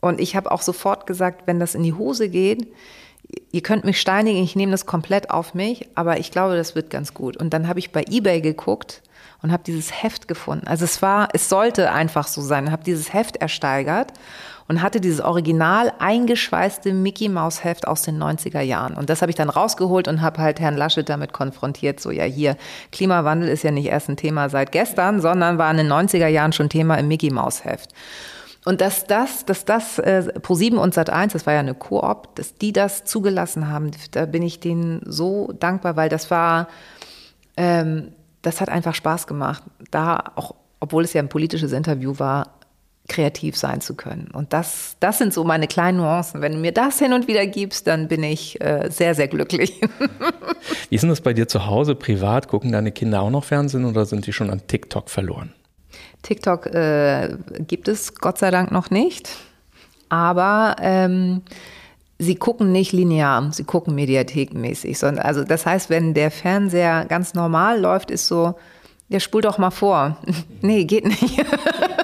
Und 0.06 0.20
ich 0.20 0.36
habe 0.36 0.50
auch 0.50 0.62
sofort 0.62 1.06
gesagt, 1.06 1.46
wenn 1.46 1.60
das 1.60 1.75
in 1.75 1.82
die 1.82 1.94
Hose 1.94 2.28
geht, 2.28 2.66
ihr 3.52 3.62
könnt 3.62 3.84
mich 3.84 4.00
steinigen, 4.00 4.42
ich 4.42 4.56
nehme 4.56 4.72
das 4.72 4.86
komplett 4.86 5.30
auf 5.30 5.54
mich, 5.54 5.88
aber 5.94 6.18
ich 6.18 6.30
glaube, 6.30 6.56
das 6.56 6.75
wird 6.75 6.90
ganz 6.90 7.14
gut. 7.14 7.36
Und 7.36 7.52
dann 7.52 7.68
habe 7.68 7.78
ich 7.78 7.92
bei 7.92 8.04
eBay 8.08 8.40
geguckt 8.40 9.02
und 9.42 9.52
habe 9.52 9.62
dieses 9.64 10.02
Heft 10.02 10.28
gefunden. 10.28 10.66
Also 10.66 10.84
es 10.84 11.02
war, 11.02 11.28
es 11.32 11.48
sollte 11.48 11.92
einfach 11.92 12.26
so 12.26 12.40
sein. 12.40 12.70
Habe 12.70 12.84
dieses 12.84 13.12
Heft 13.12 13.36
ersteigert 13.36 14.12
und 14.68 14.82
hatte 14.82 15.00
dieses 15.00 15.20
original 15.20 15.92
eingeschweißte 15.98 16.92
Mickey 16.92 17.28
Maus 17.28 17.62
Heft 17.62 17.86
aus 17.86 18.02
den 18.02 18.20
90er 18.20 18.60
Jahren. 18.60 18.94
Und 18.94 19.10
das 19.10 19.22
habe 19.22 19.30
ich 19.30 19.36
dann 19.36 19.50
rausgeholt 19.50 20.08
und 20.08 20.22
habe 20.22 20.40
halt 20.40 20.58
Herrn 20.58 20.76
Laschet 20.76 21.08
damit 21.08 21.32
konfrontiert. 21.32 22.00
So, 22.00 22.10
ja, 22.10 22.25
hier, 22.25 22.56
Klimawandel 22.92 23.48
ist 23.48 23.62
ja 23.62 23.70
nicht 23.70 23.86
erst 23.86 24.08
ein 24.08 24.16
Thema 24.16 24.48
seit 24.48 24.72
gestern, 24.72 25.20
sondern 25.20 25.58
war 25.58 25.70
in 25.70 25.76
den 25.76 25.92
90er 25.92 26.28
Jahren 26.28 26.52
schon 26.52 26.68
Thema 26.68 26.96
im 26.96 27.08
Mickey 27.08 27.30
Maus 27.30 27.64
Heft. 27.64 27.90
Und 28.66 28.80
dass 28.80 29.06
das, 29.06 29.44
dass 29.44 29.64
das 29.64 30.00
äh, 30.00 30.25
Pro7 30.40 30.75
und 30.75 30.92
Sat1, 30.92 31.35
das 31.35 31.46
war 31.46 31.54
ja 31.54 31.61
eine 31.61 31.75
Koop, 31.75 32.35
dass 32.35 32.56
die 32.56 32.73
das 32.73 33.04
zugelassen 33.04 33.68
haben, 33.68 33.92
da 34.11 34.26
bin 34.26 34.42
ich 34.42 34.58
denen 34.58 35.02
so 35.04 35.52
dankbar, 35.52 35.94
weil 35.94 36.08
das 36.08 36.32
war, 36.32 36.66
ähm, 37.56 38.08
das 38.42 38.61
hat 38.61 38.68
einfach 38.68 38.96
Spaß 38.96 39.28
gemacht, 39.28 39.62
da 39.92 40.32
auch, 40.35 40.56
obwohl 40.80 41.04
es 41.04 41.12
ja 41.12 41.23
ein 41.23 41.28
politisches 41.28 41.70
Interview 41.70 42.18
war, 42.18 42.58
kreativ 43.08 43.56
sein 43.56 43.80
zu 43.80 43.94
können. 43.94 44.32
Und 44.32 44.52
das, 44.52 44.96
das 44.99 45.18
sind 45.18 45.32
so 45.32 45.44
meine 45.44 45.68
kleinen 45.68 45.99
Nuancen. 45.99 46.40
Wenn 46.40 46.54
du 46.54 46.58
mir 46.58 46.73
das 46.73 46.99
hin 46.99 47.12
und 47.12 47.28
wieder 47.28 47.46
gibst, 47.46 47.87
dann 47.87 48.08
bin 48.08 48.25
ich 48.25 48.61
äh, 48.61 48.88
sehr, 48.90 49.14
sehr 49.14 49.28
glücklich. 49.28 49.80
Wie 50.88 50.96
ist 50.96 51.02
denn 51.02 51.11
das 51.11 51.20
bei 51.20 51.35
dir 51.35 51.46
zu 51.46 51.66
Hause 51.66 51.94
privat? 51.94 52.49
Gucken 52.49 52.73
deine 52.73 52.90
Kinder 52.90 53.23
auch 53.23 53.30
noch 53.30 53.44
Fernsehen 53.44 53.85
oder 53.85 54.06
sind 54.06 54.26
die 54.26 54.32
schon 54.32 54.50
an 54.50 54.66
TikTok 54.66 55.08
verloren? 55.08 55.52
TikTok 56.23 56.66
äh, 56.66 57.36
gibt 57.58 57.88
es 57.88 58.14
Gott 58.14 58.38
sei 58.38 58.50
Dank 58.50 58.73
noch 58.73 58.91
nicht, 58.91 59.28
aber 60.08 60.76
ähm, 60.80 61.43
sie 62.19 62.36
gucken 62.36 62.73
nicht 62.73 62.93
linear, 62.93 63.52
sie 63.52 63.64
gucken 63.64 63.95
mediathekenmäßig. 63.95 65.02
Also 65.04 65.45
das 65.45 65.67
heißt, 65.67 65.91
wenn 65.91 66.14
der 66.14 66.30
Fernseher 66.30 67.04
ganz 67.04 67.34
normal 67.34 67.80
läuft, 67.80 68.10
ist 68.10 68.26
so, 68.26 68.54
der 69.08 69.21
spult 69.21 69.45
doch 69.45 69.58
mal 69.58 69.71
vor. 69.71 70.17
nee, 70.62 70.84
geht 70.84 71.04
nicht. 71.04 71.45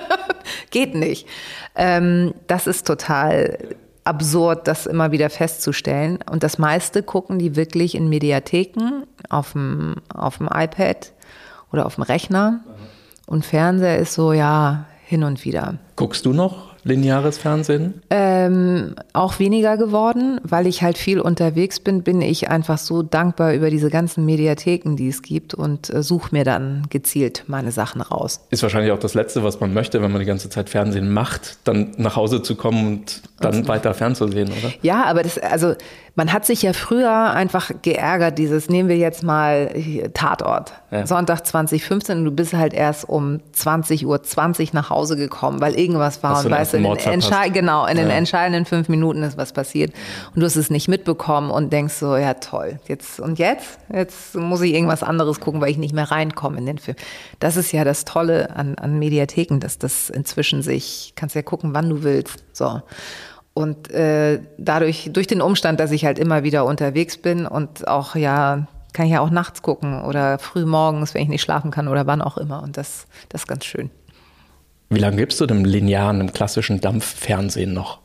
geht 0.70 0.94
nicht. 0.94 1.26
Ähm, 1.74 2.34
das 2.46 2.66
ist 2.66 2.86
total 2.86 3.58
absurd, 4.04 4.66
das 4.66 4.86
immer 4.86 5.12
wieder 5.12 5.30
festzustellen. 5.30 6.18
Und 6.30 6.42
das 6.42 6.58
meiste 6.58 7.02
gucken 7.02 7.38
die 7.38 7.56
wirklich 7.56 7.94
in 7.94 8.08
Mediatheken 8.08 9.04
auf 9.28 9.52
dem, 9.52 9.96
auf 10.12 10.38
dem 10.38 10.48
iPad 10.52 11.12
oder 11.72 11.86
auf 11.86 11.94
dem 11.96 12.02
Rechner. 12.02 12.60
Und 13.26 13.44
Fernseher 13.44 13.98
ist 13.98 14.14
so, 14.14 14.32
ja, 14.32 14.86
hin 15.04 15.24
und 15.24 15.44
wieder. 15.44 15.74
Guckst 15.96 16.26
du 16.26 16.32
noch 16.32 16.71
lineares 16.84 17.38
Fernsehen? 17.38 18.02
Ähm, 18.10 18.94
auch 19.12 19.38
weniger 19.38 19.76
geworden, 19.76 20.40
weil 20.42 20.66
ich 20.66 20.82
halt 20.82 20.98
viel 20.98 21.20
unterwegs 21.20 21.80
bin, 21.80 22.02
bin 22.02 22.20
ich 22.20 22.50
einfach 22.50 22.78
so 22.78 23.02
dankbar 23.02 23.54
über 23.54 23.70
diese 23.70 23.90
ganzen 23.90 24.24
Mediatheken, 24.24 24.96
die 24.96 25.08
es 25.08 25.22
gibt 25.22 25.54
und 25.54 25.92
äh, 25.92 26.02
suche 26.02 26.28
mir 26.32 26.44
dann 26.44 26.86
gezielt 26.90 27.44
meine 27.46 27.72
Sachen 27.72 28.00
raus. 28.00 28.40
Ist 28.50 28.62
wahrscheinlich 28.62 28.92
auch 28.92 28.98
das 28.98 29.14
Letzte, 29.14 29.44
was 29.44 29.60
man 29.60 29.72
möchte, 29.72 30.02
wenn 30.02 30.10
man 30.10 30.20
die 30.20 30.26
ganze 30.26 30.50
Zeit 30.50 30.70
Fernsehen 30.70 31.12
macht, 31.12 31.58
dann 31.64 31.92
nach 31.96 32.16
Hause 32.16 32.42
zu 32.42 32.56
kommen 32.56 32.86
und 32.86 33.22
dann 33.40 33.54
also, 33.54 33.68
weiter 33.68 33.94
fernzusehen, 33.94 34.48
oder? 34.48 34.72
Ja, 34.82 35.04
aber 35.04 35.22
das, 35.22 35.38
also 35.38 35.74
man 36.14 36.32
hat 36.32 36.44
sich 36.44 36.62
ja 36.62 36.72
früher 36.72 37.30
einfach 37.30 37.70
geärgert, 37.80 38.38
dieses, 38.38 38.68
nehmen 38.68 38.88
wir 38.88 38.98
jetzt 38.98 39.22
mal 39.22 39.70
Tatort, 40.12 40.72
ja. 40.90 41.06
Sonntag 41.06 41.46
2015 41.46 42.18
und 42.18 42.24
du 42.24 42.30
bist 42.30 42.52
halt 42.52 42.74
erst 42.74 43.08
um 43.08 43.40
20.20 43.56 44.06
Uhr 44.06 44.22
20 44.22 44.72
nach 44.74 44.90
Hause 44.90 45.16
gekommen, 45.16 45.60
weil 45.60 45.74
irgendwas 45.74 46.22
war 46.22 46.36
Hast 46.36 46.44
und 46.44 46.50
weißt, 46.50 46.71
in 46.74 46.82
den, 46.82 47.52
genau, 47.52 47.86
in 47.86 47.96
ja. 47.96 48.04
den 48.04 48.10
entscheidenden 48.10 48.64
fünf 48.64 48.88
Minuten 48.88 49.22
ist 49.22 49.36
was 49.36 49.52
passiert 49.52 49.92
und 50.34 50.40
du 50.40 50.46
hast 50.46 50.56
es 50.56 50.70
nicht 50.70 50.88
mitbekommen 50.88 51.50
und 51.50 51.72
denkst 51.72 51.94
so, 51.94 52.16
ja 52.16 52.34
toll, 52.34 52.78
jetzt 52.88 53.20
und 53.20 53.38
jetzt? 53.38 53.78
Jetzt 53.92 54.34
muss 54.34 54.60
ich 54.62 54.74
irgendwas 54.74 55.02
anderes 55.02 55.40
gucken, 55.40 55.60
weil 55.60 55.70
ich 55.70 55.78
nicht 55.78 55.94
mehr 55.94 56.10
reinkomme 56.10 56.58
in 56.58 56.66
den 56.66 56.78
Film. 56.78 56.96
Das 57.38 57.56
ist 57.56 57.72
ja 57.72 57.84
das 57.84 58.04
Tolle 58.04 58.54
an, 58.56 58.76
an 58.76 58.98
Mediatheken, 58.98 59.58
dass 59.58 59.78
das 59.78 60.10
inzwischen 60.10 60.62
sich, 60.62 61.12
kannst 61.16 61.34
ja 61.34 61.42
gucken, 61.42 61.74
wann 61.74 61.88
du 61.88 62.02
willst. 62.02 62.44
So. 62.52 62.82
Und 63.54 63.90
äh, 63.90 64.40
dadurch, 64.56 65.10
durch 65.12 65.26
den 65.26 65.42
Umstand, 65.42 65.78
dass 65.78 65.90
ich 65.90 66.04
halt 66.04 66.18
immer 66.18 66.42
wieder 66.42 66.64
unterwegs 66.64 67.18
bin 67.18 67.46
und 67.46 67.86
auch 67.86 68.16
ja, 68.16 68.66
kann 68.92 69.06
ich 69.06 69.12
ja 69.12 69.20
auch 69.20 69.30
nachts 69.30 69.62
gucken 69.62 70.02
oder 70.02 70.38
früh 70.38 70.64
morgens, 70.64 71.14
wenn 71.14 71.22
ich 71.22 71.28
nicht 71.28 71.42
schlafen 71.42 71.70
kann 71.70 71.88
oder 71.88 72.06
wann 72.06 72.22
auch 72.22 72.38
immer. 72.38 72.62
Und 72.62 72.76
das, 72.76 73.06
das 73.28 73.42
ist 73.42 73.46
ganz 73.46 73.64
schön. 73.64 73.90
Wie 74.92 74.98
lange 74.98 75.16
gibst 75.16 75.40
du 75.40 75.46
dem 75.46 75.64
linearen, 75.64 76.18
dem 76.18 76.32
klassischen 76.34 76.80
Dampffernsehen 76.82 77.72
noch? 77.72 78.00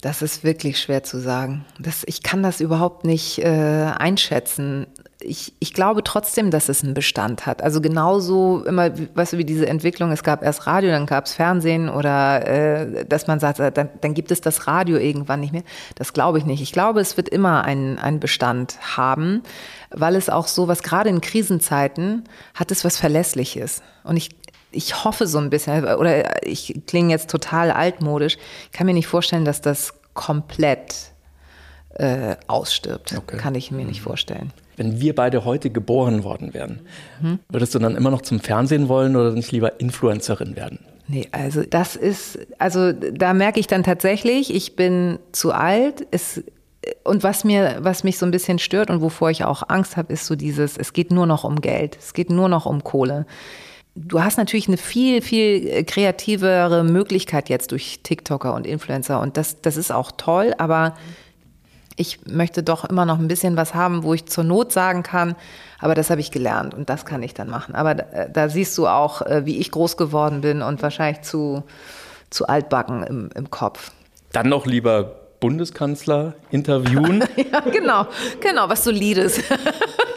Das 0.00 0.22
ist 0.22 0.44
wirklich 0.44 0.78
schwer 0.80 1.02
zu 1.02 1.18
sagen. 1.18 1.64
Das, 1.78 2.04
ich 2.06 2.22
kann 2.22 2.42
das 2.42 2.60
überhaupt 2.60 3.04
nicht 3.04 3.38
äh, 3.38 3.90
einschätzen 3.98 4.86
ich, 5.24 5.52
ich 5.60 5.74
glaube 5.74 6.02
trotzdem, 6.04 6.50
dass 6.50 6.68
es 6.68 6.82
einen 6.82 6.94
Bestand 6.94 7.46
hat. 7.46 7.62
Also 7.62 7.80
genauso 7.80 8.64
immer, 8.64 8.90
weißt 9.14 9.34
du, 9.34 9.38
wie 9.38 9.44
diese 9.44 9.66
Entwicklung, 9.66 10.12
es 10.12 10.22
gab 10.22 10.42
erst 10.42 10.66
Radio, 10.66 10.90
dann 10.90 11.06
gab 11.06 11.26
es 11.26 11.34
Fernsehen 11.34 11.88
oder 11.88 12.46
äh, 12.46 13.04
dass 13.06 13.26
man 13.26 13.40
sagt, 13.40 13.58
dann, 13.58 13.88
dann 14.00 14.14
gibt 14.14 14.30
es 14.30 14.40
das 14.40 14.66
Radio 14.66 14.96
irgendwann 14.96 15.40
nicht 15.40 15.52
mehr. 15.52 15.62
Das 15.94 16.12
glaube 16.12 16.38
ich 16.38 16.44
nicht. 16.44 16.62
Ich 16.62 16.72
glaube, 16.72 17.00
es 17.00 17.16
wird 17.16 17.28
immer 17.28 17.64
einen, 17.64 17.98
einen 17.98 18.20
Bestand 18.20 18.78
haben, 18.96 19.42
weil 19.90 20.16
es 20.16 20.28
auch 20.28 20.46
so 20.46 20.68
was, 20.68 20.82
gerade 20.82 21.08
in 21.08 21.20
Krisenzeiten, 21.20 22.24
hat 22.54 22.70
es 22.70 22.84
was 22.84 22.96
Verlässliches. 22.98 23.82
Und 24.04 24.16
ich, 24.16 24.30
ich 24.72 25.04
hoffe 25.04 25.26
so 25.26 25.38
ein 25.38 25.50
bisschen, 25.50 25.84
oder 25.84 26.44
ich 26.46 26.82
klinge 26.86 27.10
jetzt 27.10 27.30
total 27.30 27.70
altmodisch, 27.70 28.38
ich 28.66 28.72
kann 28.72 28.86
mir 28.86 28.94
nicht 28.94 29.06
vorstellen, 29.06 29.44
dass 29.44 29.60
das 29.60 29.94
komplett 30.14 31.12
äh, 31.94 32.36
ausstirbt. 32.46 33.14
Okay. 33.16 33.36
Kann 33.36 33.54
ich 33.54 33.70
mir 33.70 33.84
nicht 33.84 34.00
vorstellen 34.00 34.52
wenn 34.76 35.00
wir 35.00 35.14
beide 35.14 35.44
heute 35.44 35.70
geboren 35.70 36.24
worden 36.24 36.54
wären, 36.54 36.80
mhm. 37.20 37.38
würdest 37.48 37.74
du 37.74 37.78
dann 37.78 37.96
immer 37.96 38.10
noch 38.10 38.22
zum 38.22 38.40
Fernsehen 38.40 38.88
wollen 38.88 39.16
oder 39.16 39.32
nicht 39.32 39.52
lieber 39.52 39.80
Influencerin 39.80 40.56
werden? 40.56 40.78
Nee, 41.08 41.28
also 41.32 41.62
das 41.62 41.96
ist, 41.96 42.38
also 42.58 42.92
da 42.92 43.34
merke 43.34 43.60
ich 43.60 43.66
dann 43.66 43.82
tatsächlich, 43.82 44.54
ich 44.54 44.76
bin 44.76 45.18
zu 45.32 45.52
alt. 45.52 46.06
Es, 46.10 46.42
und 47.04 47.22
was 47.22 47.44
mir, 47.44 47.78
was 47.80 48.02
mich 48.02 48.18
so 48.18 48.24
ein 48.24 48.30
bisschen 48.30 48.58
stört 48.58 48.88
und 48.88 49.00
wovor 49.02 49.30
ich 49.30 49.44
auch 49.44 49.62
Angst 49.68 49.96
habe, 49.96 50.12
ist 50.12 50.26
so 50.26 50.36
dieses, 50.36 50.76
es 50.76 50.92
geht 50.92 51.10
nur 51.10 51.26
noch 51.26 51.44
um 51.44 51.60
Geld, 51.60 51.98
es 51.98 52.14
geht 52.14 52.30
nur 52.30 52.48
noch 52.48 52.66
um 52.66 52.82
Kohle. 52.82 53.26
Du 53.94 54.22
hast 54.22 54.38
natürlich 54.38 54.68
eine 54.68 54.78
viel, 54.78 55.20
viel 55.20 55.84
kreativere 55.84 56.82
Möglichkeit 56.82 57.48
jetzt 57.50 57.72
durch 57.72 58.00
TikToker 58.02 58.54
und 58.54 58.66
Influencer 58.66 59.20
und 59.20 59.36
das, 59.36 59.60
das 59.60 59.76
ist 59.76 59.92
auch 59.92 60.12
toll, 60.16 60.54
aber 60.56 60.94
ich 61.96 62.20
möchte 62.26 62.62
doch 62.62 62.84
immer 62.84 63.04
noch 63.04 63.18
ein 63.18 63.28
bisschen 63.28 63.56
was 63.56 63.74
haben, 63.74 64.02
wo 64.02 64.14
ich 64.14 64.26
zur 64.26 64.44
Not 64.44 64.72
sagen 64.72 65.02
kann, 65.02 65.36
aber 65.78 65.94
das 65.94 66.10
habe 66.10 66.20
ich 66.20 66.30
gelernt 66.30 66.74
und 66.74 66.88
das 66.88 67.04
kann 67.04 67.22
ich 67.22 67.34
dann 67.34 67.50
machen. 67.50 67.74
Aber 67.74 67.94
da, 67.94 68.04
äh, 68.04 68.30
da 68.32 68.48
siehst 68.48 68.76
du 68.78 68.86
auch, 68.86 69.22
äh, 69.22 69.44
wie 69.44 69.58
ich 69.58 69.70
groß 69.70 69.96
geworden 69.96 70.40
bin 70.40 70.62
und 70.62 70.82
wahrscheinlich 70.82 71.22
zu, 71.22 71.62
zu 72.30 72.46
altbacken 72.46 73.02
im, 73.02 73.30
im 73.34 73.50
Kopf. 73.50 73.92
Dann 74.32 74.48
noch 74.48 74.64
lieber 74.64 75.16
Bundeskanzler 75.40 76.34
interviewen. 76.50 77.24
ja, 77.52 77.60
genau, 77.60 78.06
genau, 78.40 78.68
was 78.68 78.84
solides. 78.84 79.40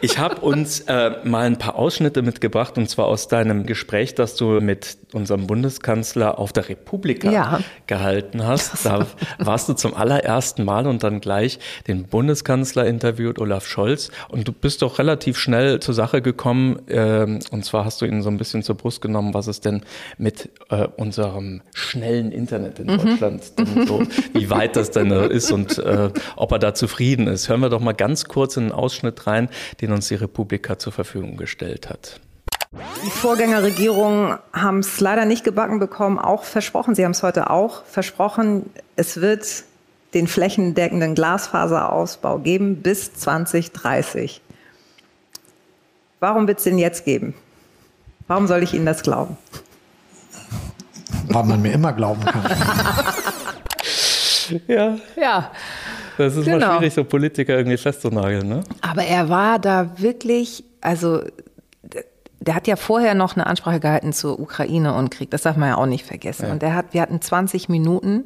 Ich 0.00 0.18
habe 0.18 0.40
uns 0.40 0.80
äh, 0.80 1.12
mal 1.24 1.46
ein 1.46 1.58
paar 1.58 1.76
Ausschnitte 1.76 2.22
mitgebracht 2.22 2.76
und 2.78 2.88
zwar 2.88 3.06
aus 3.06 3.28
deinem 3.28 3.66
Gespräch, 3.66 4.14
das 4.14 4.36
du 4.36 4.60
mit 4.60 4.98
unserem 5.12 5.46
Bundeskanzler 5.46 6.38
auf 6.38 6.52
der 6.52 6.68
Republika 6.68 7.30
ja. 7.30 7.60
gehalten 7.86 8.46
hast. 8.46 8.84
Da 8.84 9.06
warst 9.38 9.68
du 9.68 9.74
zum 9.74 9.94
allerersten 9.94 10.64
Mal 10.64 10.86
und 10.86 11.02
dann 11.02 11.20
gleich 11.20 11.58
den 11.86 12.04
Bundeskanzler 12.04 12.86
interviewt, 12.86 13.38
Olaf 13.38 13.66
Scholz. 13.66 14.10
Und 14.28 14.46
du 14.46 14.52
bist 14.52 14.82
doch 14.82 14.98
relativ 14.98 15.38
schnell 15.38 15.80
zur 15.80 15.94
Sache 15.94 16.22
gekommen. 16.22 16.88
Äh, 16.88 17.38
und 17.50 17.64
zwar 17.64 17.84
hast 17.84 18.00
du 18.00 18.06
ihn 18.06 18.22
so 18.22 18.28
ein 18.28 18.36
bisschen 18.36 18.62
zur 18.62 18.76
Brust 18.76 19.00
genommen, 19.00 19.34
was 19.34 19.46
es 19.46 19.60
denn 19.60 19.82
mit 20.18 20.50
äh, 20.70 20.86
unserem 20.96 21.62
schnellen 21.74 22.32
Internet 22.32 22.78
in 22.78 22.86
mhm. 22.86 22.98
Deutschland 22.98 23.58
denn 23.58 23.86
so, 23.86 24.02
wie 24.32 24.50
weit 24.50 24.76
das 24.76 24.90
denn 24.90 25.10
ist 25.10 25.50
und 25.52 25.78
äh, 25.78 26.10
ob 26.36 26.52
er 26.52 26.58
da 26.58 26.74
zufrieden 26.74 27.26
ist. 27.26 27.48
Hören 27.48 27.60
wir 27.60 27.68
doch 27.68 27.80
mal 27.80 27.92
ganz 27.92 28.26
kurz 28.26 28.56
in 28.56 28.64
einen 28.64 28.72
Ausschnitt 28.72 29.26
rein, 29.26 29.48
den 29.80 29.85
uns 29.92 30.08
die 30.08 30.14
Republika 30.14 30.78
zur 30.78 30.92
Verfügung 30.92 31.36
gestellt 31.36 31.88
hat. 31.88 32.20
Die 33.04 33.10
Vorgängerregierungen 33.10 34.38
haben 34.52 34.80
es 34.80 35.00
leider 35.00 35.24
nicht 35.24 35.44
gebacken 35.44 35.78
bekommen, 35.78 36.18
auch 36.18 36.44
versprochen, 36.44 36.94
sie 36.94 37.04
haben 37.04 37.12
es 37.12 37.22
heute 37.22 37.50
auch 37.50 37.84
versprochen, 37.84 38.68
es 38.96 39.20
wird 39.20 39.64
den 40.14 40.26
flächendeckenden 40.26 41.14
Glasfaserausbau 41.14 42.38
geben 42.38 42.82
bis 42.82 43.14
2030. 43.14 44.40
Warum 46.20 46.48
wird 46.48 46.58
es 46.58 46.64
den 46.64 46.78
jetzt 46.78 47.04
geben? 47.04 47.34
Warum 48.26 48.46
soll 48.46 48.62
ich 48.62 48.74
Ihnen 48.74 48.86
das 48.86 49.02
glauben? 49.02 49.36
Weil 51.28 51.44
man 51.44 51.62
mir 51.62 51.72
immer 51.72 51.92
glauben 51.92 52.24
kann. 52.24 52.44
ja. 54.66 54.96
Ja. 55.16 55.50
Das 56.18 56.36
ist 56.36 56.44
genau. 56.44 56.66
mal 56.66 56.78
schwierig, 56.78 56.94
so 56.94 57.04
Politiker 57.04 57.56
irgendwie 57.56 57.76
festzunageln, 57.76 58.48
ne? 58.48 58.60
Aber 58.80 59.04
er 59.04 59.28
war 59.28 59.58
da 59.58 59.92
wirklich, 59.98 60.64
also 60.80 61.22
der 62.40 62.54
hat 62.54 62.66
ja 62.66 62.76
vorher 62.76 63.14
noch 63.14 63.34
eine 63.34 63.46
Ansprache 63.46 63.80
gehalten 63.80 64.12
zur 64.12 64.38
Ukraine 64.38 64.94
und 64.94 65.10
Krieg. 65.10 65.30
Das 65.30 65.42
darf 65.42 65.56
man 65.56 65.70
ja 65.70 65.76
auch 65.76 65.86
nicht 65.86 66.06
vergessen. 66.06 66.46
Ja. 66.46 66.52
Und 66.52 66.62
der 66.62 66.74
hat, 66.74 66.86
wir 66.92 67.00
hatten 67.00 67.20
20 67.20 67.68
Minuten. 67.68 68.24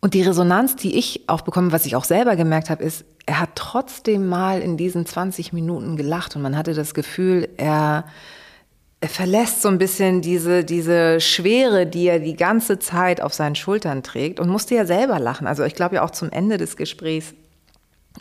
Und 0.00 0.14
die 0.14 0.22
Resonanz, 0.22 0.76
die 0.76 0.96
ich 0.96 1.28
auch 1.28 1.42
bekomme, 1.42 1.72
was 1.72 1.84
ich 1.84 1.96
auch 1.96 2.04
selber 2.04 2.36
gemerkt 2.36 2.70
habe, 2.70 2.84
ist, 2.84 3.04
er 3.26 3.40
hat 3.40 3.50
trotzdem 3.56 4.26
mal 4.26 4.60
in 4.60 4.76
diesen 4.76 5.04
20 5.04 5.52
Minuten 5.52 5.96
gelacht 5.96 6.34
und 6.34 6.42
man 6.42 6.56
hatte 6.56 6.72
das 6.72 6.94
Gefühl, 6.94 7.48
er, 7.56 8.04
er 9.00 9.08
verlässt 9.08 9.62
so 9.62 9.68
ein 9.68 9.78
bisschen 9.78 10.22
diese, 10.22 10.64
diese 10.64 11.20
Schwere, 11.20 11.86
die 11.86 12.08
er 12.08 12.18
die 12.18 12.34
ganze 12.34 12.78
Zeit 12.78 13.20
auf 13.20 13.32
seinen 13.32 13.54
Schultern 13.54 14.02
trägt 14.02 14.40
und 14.40 14.48
musste 14.48 14.74
ja 14.74 14.84
selber 14.84 15.20
lachen. 15.20 15.46
Also 15.46 15.62
ich 15.62 15.74
glaube 15.74 15.96
ja 15.96 16.02
auch 16.02 16.10
zum 16.10 16.30
Ende 16.30 16.58
des 16.58 16.76
Gesprächs 16.76 17.34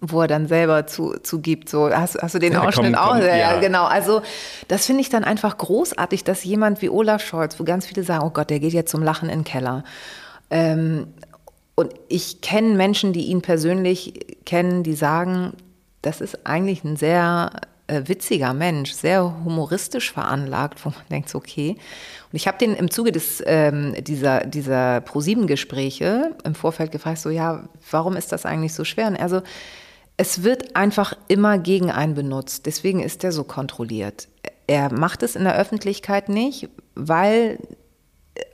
wo 0.01 0.21
er 0.21 0.27
dann 0.27 0.47
selber 0.47 0.87
zu, 0.87 1.15
zugibt. 1.23 1.69
So, 1.69 1.89
hast, 1.89 2.21
hast 2.21 2.35
du 2.35 2.39
den 2.39 2.53
ja, 2.53 2.61
Ausschnitt 2.61 2.93
komm, 2.93 3.03
auch? 3.03 3.13
Komm, 3.13 3.21
ja, 3.21 3.35
ja, 3.35 3.59
genau. 3.59 3.85
Also 3.85 4.21
das 4.67 4.85
finde 4.85 5.01
ich 5.01 5.09
dann 5.09 5.23
einfach 5.23 5.57
großartig, 5.57 6.23
dass 6.23 6.43
jemand 6.43 6.81
wie 6.81 6.89
Olaf 6.89 7.23
Scholz, 7.23 7.59
wo 7.59 7.63
ganz 7.63 7.85
viele 7.87 8.03
sagen, 8.03 8.23
oh 8.25 8.29
Gott, 8.29 8.49
der 8.49 8.59
geht 8.59 8.73
jetzt 8.73 8.91
zum 8.91 9.01
Lachen 9.01 9.29
in 9.29 9.39
den 9.39 9.43
Keller. 9.43 9.83
Ähm, 10.49 11.07
und 11.75 11.93
ich 12.09 12.41
kenne 12.41 12.75
Menschen, 12.75 13.13
die 13.13 13.25
ihn 13.25 13.41
persönlich 13.41 14.37
kennen, 14.45 14.83
die 14.83 14.95
sagen, 14.95 15.53
das 16.01 16.21
ist 16.21 16.45
eigentlich 16.45 16.83
ein 16.83 16.95
sehr 16.95 17.51
äh, 17.87 18.03
witziger 18.05 18.53
Mensch, 18.53 18.91
sehr 18.91 19.43
humoristisch 19.43 20.11
veranlagt, 20.11 20.83
wo 20.85 20.89
man 20.89 21.01
denkt, 21.09 21.33
okay. 21.33 21.71
Und 22.31 22.35
ich 22.35 22.47
habe 22.47 22.57
den 22.57 22.75
im 22.75 22.91
Zuge 22.91 23.11
des, 23.11 23.41
ähm, 23.45 23.95
dieser, 24.03 24.45
dieser 24.45 25.01
ProSieben-Gespräche 25.01 26.35
im 26.43 26.55
Vorfeld 26.55 26.91
gefragt, 26.91 27.19
so, 27.19 27.29
ja, 27.29 27.67
warum 27.89 28.15
ist 28.15 28.31
das 28.31 28.45
eigentlich 28.45 28.73
so 28.73 28.83
schwer? 28.83 29.07
Und 29.07 29.15
er 29.15 29.29
so, 29.29 29.41
es 30.17 30.43
wird 30.43 30.75
einfach 30.75 31.13
immer 31.27 31.59
gegen 31.59 31.91
einen 31.91 32.15
benutzt. 32.15 32.65
Deswegen 32.65 33.01
ist 33.01 33.23
er 33.23 33.31
so 33.31 33.43
kontrolliert. 33.43 34.27
Er 34.65 34.91
macht 34.91 35.23
es 35.23 35.35
in 35.35 35.43
der 35.43 35.57
Öffentlichkeit 35.57 36.27
nicht, 36.27 36.69
weil 36.95 37.59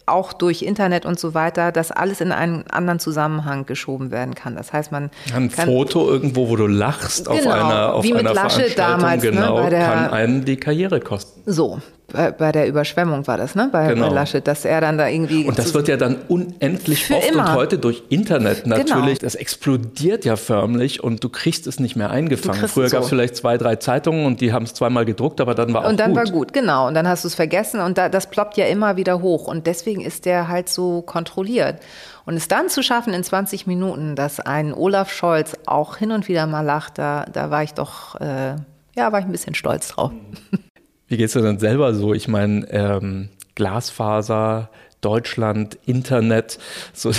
auch 0.06 0.34
durch 0.34 0.62
Internet 0.62 1.06
und 1.06 1.20
so 1.20 1.34
weiter, 1.34 1.72
dass 1.72 1.92
alles 1.92 2.22
in 2.22 2.32
einen 2.32 2.68
anderen 2.68 3.00
Zusammenhang 3.00 3.66
geschoben 3.66 4.12
werden 4.12 4.36
kann. 4.36 4.56
Das 4.56 4.74
heißt, 4.74 4.92
man 4.92 5.10
ein 5.34 5.50
kann, 5.50 5.66
Foto 5.66 6.10
irgendwo, 6.10 6.50
wo 6.50 6.56
du 6.56 6.68
lachst 6.68 7.26
genau, 7.26 7.40
auf 7.40 7.48
einer 7.48 7.94
auf 7.94 8.04
wie 8.04 8.14
mit 8.14 8.22
einer 8.22 8.34
Laschet 8.34 8.78
damals, 8.78 9.24
ne, 9.24 9.32
genau, 9.32 9.64
ne, 9.64 9.70
der, 9.70 9.86
kann 9.86 10.10
einen 10.12 10.46
die 10.46 10.58
Karriere 10.58 11.00
kosten. 11.00 11.42
So, 11.46 11.80
bei, 12.14 12.32
bei 12.32 12.52
der 12.52 12.68
Überschwemmung 12.68 13.26
war 13.28 13.38
das, 13.38 13.56
ne? 13.56 13.70
Bei, 13.72 13.88
genau. 13.88 14.08
bei, 14.08 14.14
Laschet, 14.14 14.48
dass 14.48 14.66
er 14.66 14.80
dann 14.82 15.00
da 15.00 15.08
irgendwie. 15.08 15.46
Und 15.46 15.58
das 15.58 15.74
wird 15.74 15.88
ja 15.88 15.98
dann 15.98 16.18
unendlich 16.28 17.12
oft 17.12 17.28
immer. 17.28 17.44
und 17.44 17.54
heute 17.54 17.80
durch 17.80 18.04
Internet 18.10 18.64
genau. 18.64 18.78
natürlich. 18.78 19.20
Genau. 19.20 19.26
Das 19.26 19.36
explodiert 19.36 20.24
ja 20.24 20.36
förmlich 20.36 21.04
und 21.04 21.24
du 21.24 21.30
kriegst 21.30 21.66
es 21.66 21.80
nicht 21.80 21.96
mehr 21.96 22.12
eingefangen. 22.12 22.68
Früher 22.68 22.90
gab 22.90 23.02
es 23.02 23.08
so. 23.08 23.10
vielleicht 23.10 23.36
zwei, 23.36 23.58
drei 23.58 23.78
Zeitungen 23.78 24.28
und 24.28 24.42
die 24.42 24.54
haben 24.54 24.64
es 24.64 24.76
zweimal 24.76 25.06
gedruckt, 25.06 25.42
aber 25.42 25.56
dann 25.56 25.74
war 25.74 25.82
auch 25.82 25.86
gut. 25.86 25.92
Und 25.92 26.00
dann 26.00 26.12
gut. 26.12 26.18
war 26.18 26.26
gut, 26.32 26.54
genau. 26.54 26.88
Und 26.88 26.94
dann 26.94 27.08
hast 27.08 27.24
du 27.24 27.28
es 27.28 27.36
vergessen 27.36 27.82
und 27.82 27.98
da, 27.98 28.10
das 28.10 28.30
ploppt 28.30 28.58
ja 28.58 28.68
immer 28.68 28.96
wieder 28.96 29.22
hoch. 29.22 29.48
Und 29.48 29.66
deswegen 29.66 30.02
ist 30.02 30.26
der 30.26 30.48
halt 30.48 30.70
so 30.70 31.02
kontrolliert. 31.02 31.80
Und 32.26 32.36
es 32.36 32.48
dann 32.48 32.70
zu 32.70 32.84
schaffen 32.84 33.14
in 33.14 33.24
20 33.24 33.66
Minuten, 33.66 34.16
dass 34.16 34.40
ein 34.40 34.74
Olaf 34.74 35.12
Scholz 35.12 35.58
auch 35.66 35.98
hin 35.98 36.12
und 36.12 36.28
wieder 36.28 36.46
mal 36.46 36.62
lacht, 36.62 37.00
da, 37.00 37.26
da 37.34 37.50
war 37.50 37.64
ich 37.64 37.74
doch, 37.74 38.22
äh, 38.22 38.56
ja, 38.96 39.12
war 39.12 39.20
ich 39.20 39.26
ein 39.26 39.32
bisschen 39.32 39.56
stolz 39.56 39.88
drauf. 39.90 40.12
Wie 41.14 41.18
geht 41.18 41.28
es 41.28 41.34
dir 41.34 41.44
denn 41.44 41.60
selber 41.60 41.94
so? 41.94 42.16
Ich 42.16 42.28
meine, 42.28 42.68
ähm, 42.72 43.30
Glasfaser, 43.54 44.72
Deutschland, 45.02 45.78
Internet, 45.86 46.58
so 46.92 47.12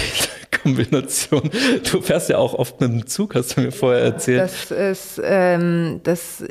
Kombination. 0.65 1.51
Du 1.91 2.01
fährst 2.01 2.31
ja 2.31 2.39
auch 2.39 2.55
oft 2.55 2.81
mit 2.81 2.91
dem 2.91 3.07
Zug, 3.07 3.35
hast 3.35 3.57
du 3.57 3.61
mir 3.61 3.73
vorher 3.73 4.03
erzählt. 4.03 4.41
Das 4.41 4.71
ist, 4.71 5.21
ähm, 5.23 6.01
das 6.03 6.43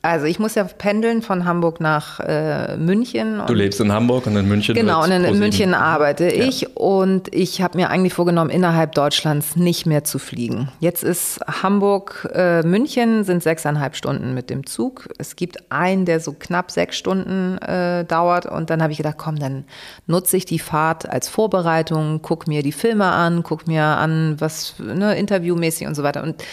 also 0.00 0.26
ich 0.26 0.38
muss 0.38 0.54
ja 0.54 0.64
pendeln 0.64 1.22
von 1.22 1.44
Hamburg 1.44 1.80
nach 1.80 2.20
äh, 2.20 2.76
München. 2.76 3.42
Du 3.46 3.54
lebst 3.54 3.80
in 3.80 3.92
Hamburg 3.92 4.26
und 4.26 4.36
in 4.36 4.46
München. 4.46 4.74
Genau, 4.74 5.02
und 5.02 5.10
in, 5.10 5.24
in 5.24 5.38
München 5.38 5.74
arbeite 5.74 6.24
ja. 6.34 6.44
ich 6.44 6.76
und 6.76 7.34
ich 7.34 7.62
habe 7.62 7.76
mir 7.76 7.90
eigentlich 7.90 8.14
vorgenommen, 8.14 8.50
innerhalb 8.50 8.94
Deutschlands 8.94 9.56
nicht 9.56 9.86
mehr 9.86 10.04
zu 10.04 10.18
fliegen. 10.18 10.70
Jetzt 10.78 11.02
ist 11.02 11.40
Hamburg, 11.62 12.28
äh, 12.32 12.62
München 12.62 13.24
sind 13.24 13.42
sechseinhalb 13.42 13.96
Stunden 13.96 14.34
mit 14.34 14.50
dem 14.50 14.66
Zug. 14.66 15.08
Es 15.18 15.34
gibt 15.34 15.70
einen, 15.72 16.04
der 16.04 16.20
so 16.20 16.32
knapp 16.32 16.70
sechs 16.70 16.96
Stunden 16.96 17.58
äh, 17.58 18.04
dauert 18.04 18.46
und 18.46 18.70
dann 18.70 18.82
habe 18.82 18.92
ich 18.92 18.98
gedacht, 18.98 19.18
komm, 19.18 19.38
dann 19.38 19.64
nutze 20.06 20.36
ich 20.36 20.44
die 20.44 20.60
Fahrt 20.60 21.08
als 21.08 21.28
Vorbereitung, 21.28 22.20
guck 22.22 22.46
mir 22.46 22.62
die 22.62 22.72
Filme 22.72 23.06
an, 23.06 23.42
guck 23.48 23.66
mir 23.66 23.82
an, 23.82 24.36
was 24.38 24.74
ne, 24.78 25.16
interviewmäßig 25.16 25.86
und 25.86 25.94
so 25.94 26.02
weiter. 26.02 26.22
Und 26.22 26.44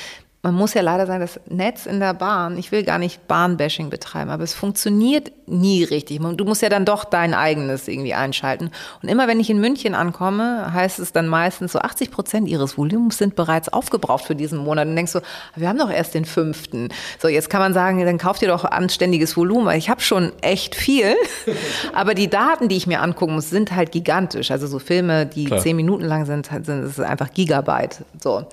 man 0.45 0.53
muss 0.53 0.75
ja 0.75 0.83
leider 0.83 1.07
sagen, 1.07 1.21
das 1.21 1.39
Netz 1.49 1.87
in 1.87 1.99
der 1.99 2.13
Bahn, 2.13 2.55
ich 2.59 2.71
will 2.71 2.83
gar 2.83 2.99
nicht 2.99 3.27
Bahnbashing 3.27 3.89
betreiben, 3.89 4.29
aber 4.29 4.43
es 4.43 4.53
funktioniert 4.53 5.31
nie 5.47 5.83
richtig. 5.83 6.19
Du 6.19 6.45
musst 6.45 6.61
ja 6.61 6.69
dann 6.69 6.85
doch 6.85 7.03
dein 7.03 7.33
eigenes 7.33 7.87
irgendwie 7.87 8.13
einschalten. 8.13 8.69
Und 9.01 9.09
immer 9.09 9.27
wenn 9.27 9.39
ich 9.39 9.49
in 9.49 9.59
München 9.59 9.95
ankomme, 9.95 10.71
heißt 10.71 10.99
es 10.99 11.11
dann 11.11 11.27
meistens 11.27 11.71
so 11.71 11.79
80 11.79 12.11
Prozent 12.11 12.47
ihres 12.47 12.77
Volumens 12.77 13.17
sind 13.17 13.35
bereits 13.35 13.69
aufgebraucht 13.69 14.23
für 14.23 14.35
diesen 14.35 14.59
Monat. 14.59 14.87
Und 14.87 14.95
denkst 14.95 15.13
so, 15.13 15.21
wir 15.55 15.67
haben 15.67 15.79
doch 15.79 15.89
erst 15.89 16.13
den 16.13 16.25
fünften. 16.25 16.89
So, 17.19 17.27
jetzt 17.27 17.49
kann 17.49 17.61
man 17.61 17.73
sagen, 17.73 18.05
dann 18.05 18.19
kauft 18.19 18.43
ihr 18.43 18.47
doch 18.47 18.65
anständiges 18.65 19.35
Volumen. 19.35 19.75
Ich 19.75 19.89
habe 19.89 20.01
schon 20.01 20.31
echt 20.41 20.75
viel, 20.75 21.15
aber 21.95 22.13
die 22.13 22.29
Daten, 22.29 22.67
die 22.67 22.77
ich 22.77 22.85
mir 22.85 23.01
angucken 23.01 23.33
muss, 23.33 23.49
sind 23.49 23.75
halt 23.75 23.91
gigantisch. 23.91 24.51
Also 24.51 24.67
so 24.67 24.77
Filme, 24.77 25.25
die 25.25 25.45
Klar. 25.45 25.61
zehn 25.61 25.75
Minuten 25.75 26.03
lang 26.05 26.27
sind, 26.27 26.51
sind 26.63 26.83
es 26.83 26.99
einfach 26.99 27.33
Gigabyte. 27.33 28.05
So. 28.21 28.45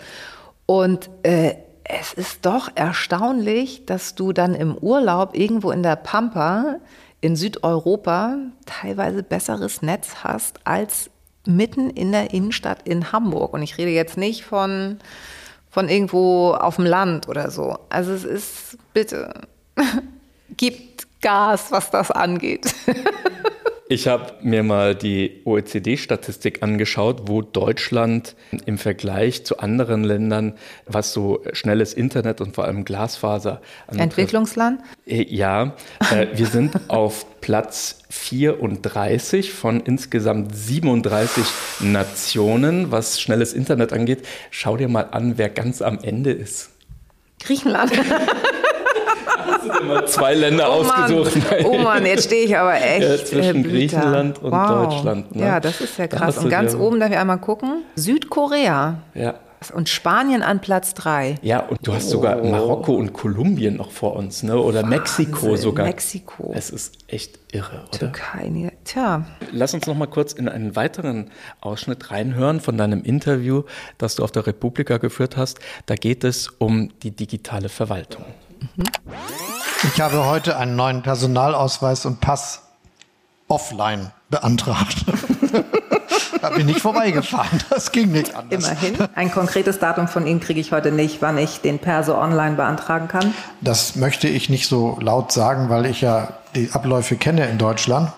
Und 0.65 1.11
äh, 1.23 1.57
es 1.85 2.13
ist 2.13 2.47
doch 2.47 2.71
erstaunlich, 2.75 3.87
dass 3.87 4.15
du 4.15 4.33
dann 4.33 4.55
im 4.55 4.77
Urlaub 4.77 5.37
irgendwo 5.37 5.71
in 5.71 5.83
der 5.83 5.97
Pampa 5.97 6.77
in 7.21 7.37
Südeuropa 7.37 8.37
teilweise 8.67 9.23
besseres 9.23 9.83
Netz 9.83 10.17
hast 10.25 10.61
als 10.65 11.11
mitten 11.47 11.91
in 11.91 12.13
der 12.13 12.33
Innenstadt 12.33 12.87
in 12.87 13.13
Hamburg. 13.13 13.55
Und 13.55 13.63
ich 13.63 13.79
rede 13.79 13.91
jetzt 13.91 14.17
nicht 14.17 14.45
von, 14.45 14.99
von 15.71 15.89
irgendwo 15.89 16.53
auf 16.53 16.77
dem 16.77 16.87
Land 16.87 17.29
oder 17.29 17.51
so. 17.51 17.79
Also 17.89 18.13
es 18.13 18.25
ist, 18.25 18.79
bitte, 18.93 19.33
gibt 20.57 21.07
Gas, 21.21 21.71
was 21.71 21.91
das 21.91 22.11
angeht. 22.11 22.75
Ich 23.89 24.09
habe 24.09 24.33
mir 24.43 24.63
mal 24.63 24.95
die 24.95 25.43
OECD-Statistik 25.45 26.63
angeschaut, 26.63 27.23
wo 27.27 27.43
Deutschland 27.43 28.37
im 28.65 28.79
Vergleich 28.79 29.45
zu 29.45 29.59
anderen 29.59 30.05
Ländern, 30.05 30.55
was 30.87 31.13
so 31.13 31.43
schnelles 31.53 31.93
Internet 31.93 32.41
und 32.41 32.55
vor 32.55 32.65
allem 32.65 32.85
Glasfaser 32.85 33.61
anbetrifft. 33.87 34.01
Entwicklungsland? 34.01 34.81
Äh, 35.07 35.27
ja, 35.29 35.75
äh, 36.11 36.29
wir 36.35 36.47
sind 36.47 36.73
auf 36.89 37.27
Platz 37.41 37.99
34 38.11 39.53
von 39.53 39.81
insgesamt 39.81 40.55
37 40.55 41.45
Nationen, 41.81 42.93
was 42.93 43.21
schnelles 43.21 43.53
Internet 43.53 43.93
angeht. 43.93 44.27
Schau 44.51 44.77
dir 44.77 44.89
mal 44.89 45.09
an, 45.11 45.39
wer 45.39 45.51
ganz 45.51 45.83
am 45.83 45.99
Ende 45.99 46.33
ist. 46.33 46.71
Griechenland. 47.41 47.93
Dir 49.63 49.85
mal 49.85 50.07
zwei 50.07 50.35
Länder 50.35 50.69
oh 50.69 50.83
ausgesucht? 50.83 51.37
Mann. 51.37 51.65
Oh 51.65 51.79
Mann, 51.79 52.07
jetzt 52.07 52.25
stehe 52.25 52.45
ich 52.45 52.57
aber 52.57 52.75
echt. 52.75 53.03
Ja, 53.03 53.25
zwischen 53.25 53.63
Griechenland 53.63 54.43
und 54.43 54.53
wow. 54.53 54.89
Deutschland. 54.89 55.35
Ne? 55.35 55.45
Ja, 55.45 55.61
das 55.61 55.81
ist 55.81 55.99
ja 55.99 56.07
krass. 56.07 56.39
Und 56.39 56.51
ganz 56.51 56.75
oben 56.75 57.01
darf 57.01 57.11
ich 57.11 57.17
einmal 57.19 57.39
gucken. 57.39 57.83
Südkorea. 57.97 58.99
Ja. 59.15 59.35
Und 59.71 59.89
Spanien 59.89 60.43
an 60.43 60.61
Platz 60.61 60.93
drei. 60.95 61.37
Ja, 61.43 61.61
und 61.61 61.87
du 61.87 61.95
hast 61.95 62.11
sogar 62.11 62.43
oh. 62.43 62.51
Marokko 62.51 62.95
und 62.95 63.13
Kolumbien 63.13 63.77
noch 63.77 63.93
vor 63.93 64.17
uns, 64.17 64.43
ne? 64.43 64.59
Oder 64.59 64.83
Wahnsinn. 64.83 64.91
Mexiko 64.91 65.57
sogar. 65.57 65.87
Mexiko. 65.87 66.53
Es 66.53 66.71
ist 66.71 66.99
echt 67.07 67.39
irre, 67.53 67.85
oder? 67.89 67.99
Türkei, 67.99 68.49
ne? 68.49 68.73
tja. 68.85 69.25
Lass 69.53 69.75
uns 69.75 69.87
noch 69.87 69.95
mal 69.95 70.07
kurz 70.07 70.33
in 70.33 70.49
einen 70.49 70.75
weiteren 70.75 71.31
Ausschnitt 71.61 72.11
reinhören 72.11 72.61
von 72.61 72.77
deinem 72.77 73.05
Interview, 73.05 73.63
das 73.99 74.17
du 74.17 74.25
auf 74.25 74.33
der 74.33 74.47
Republika 74.47 74.97
geführt 74.99 75.37
hast. 75.37 75.61
Da 75.87 75.95
geht 75.95 76.25
es 76.25 76.49
um 76.59 76.91
die 77.03 77.13
digitale 77.13 77.69
Verwaltung. 77.69 78.25
Mhm. 78.77 78.85
Ich 79.85 80.01
habe 80.01 80.27
heute 80.27 80.57
einen 80.57 80.77
neuen 80.77 81.03
Personalausweis 81.03 82.07
und 82.07 82.21
Pass 82.21 82.63
offline 83.49 84.13
beantragt. 84.31 85.05
da 86.41 86.51
bin 86.51 86.69
ich 86.69 86.81
vorbeigefahren. 86.81 87.61
Das 87.69 87.93
ging 87.93 88.13
nicht 88.13 88.35
anders. 88.35 88.65
Immerhin. 88.65 88.97
Ein 89.15 89.31
konkretes 89.31 89.79
Datum 89.79 90.09
von 90.09 90.27
Ihnen 90.27 90.41
kriege 90.41 90.61
ich 90.61 90.73
heute 90.73 90.93
nicht, 90.93 91.21
wann 91.21 91.37
ich 91.37 91.61
den 91.61 91.79
Perso 91.79 92.17
online 92.17 92.57
beantragen 92.57 93.09
kann. 93.09 93.35
Das 93.61 93.97
möchte 93.97 94.29
ich 94.29 94.49
nicht 94.49 94.69
so 94.69 94.99
laut 95.01 95.33
sagen, 95.33 95.69
weil 95.69 95.87
ich 95.87 96.01
ja 96.01 96.29
die 96.55 96.71
Abläufe 96.73 97.17
kenne 97.17 97.47
in 97.47 97.59
Deutschland. 97.59 98.13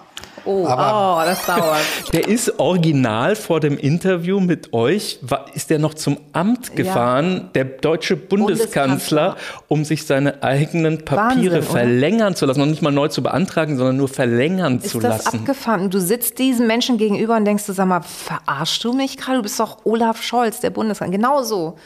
Oh, 0.44 0.66
Aber 0.66 1.22
oh, 1.22 1.26
das 1.26 1.46
dauert. 1.46 2.12
Der 2.12 2.28
ist 2.28 2.58
original 2.58 3.34
vor 3.36 3.60
dem 3.60 3.78
Interview 3.78 4.40
mit 4.40 4.72
euch, 4.72 5.18
ist 5.54 5.70
der 5.70 5.78
noch 5.78 5.94
zum 5.94 6.18
Amt 6.32 6.76
gefahren, 6.76 7.32
ja. 7.34 7.40
der 7.54 7.64
deutsche 7.64 8.16
Bundeskanzler, 8.16 9.30
Bundeskanzler, 9.30 9.64
um 9.68 9.84
sich 9.84 10.06
seine 10.06 10.42
eigenen 10.42 11.04
Papiere 11.04 11.56
Wahnsinn, 11.56 11.70
verlängern 11.70 12.28
oder? 12.28 12.36
zu 12.36 12.46
lassen. 12.46 12.60
Und 12.60 12.70
nicht 12.70 12.82
mal 12.82 12.90
neu 12.90 13.08
zu 13.08 13.22
beantragen, 13.22 13.76
sondern 13.76 13.96
nur 13.96 14.08
verlängern 14.08 14.78
ist 14.78 14.90
zu 14.90 15.00
lassen. 15.00 15.18
Ist 15.18 15.26
das 15.26 15.34
abgefahren? 15.34 15.90
Du 15.90 16.00
sitzt 16.00 16.38
diesen 16.38 16.66
Menschen 16.66 16.98
gegenüber 16.98 17.36
und 17.36 17.44
denkst 17.44 17.64
sag 17.66 17.86
mal, 17.86 18.02
verarschst 18.02 18.84
du 18.84 18.92
mich 18.92 19.16
gerade? 19.16 19.38
Du 19.38 19.42
bist 19.42 19.58
doch 19.58 19.78
Olaf 19.84 20.22
Scholz, 20.22 20.60
der 20.60 20.70
Bundeskanzler. 20.70 21.16
Genau 21.16 21.42
so. 21.42 21.76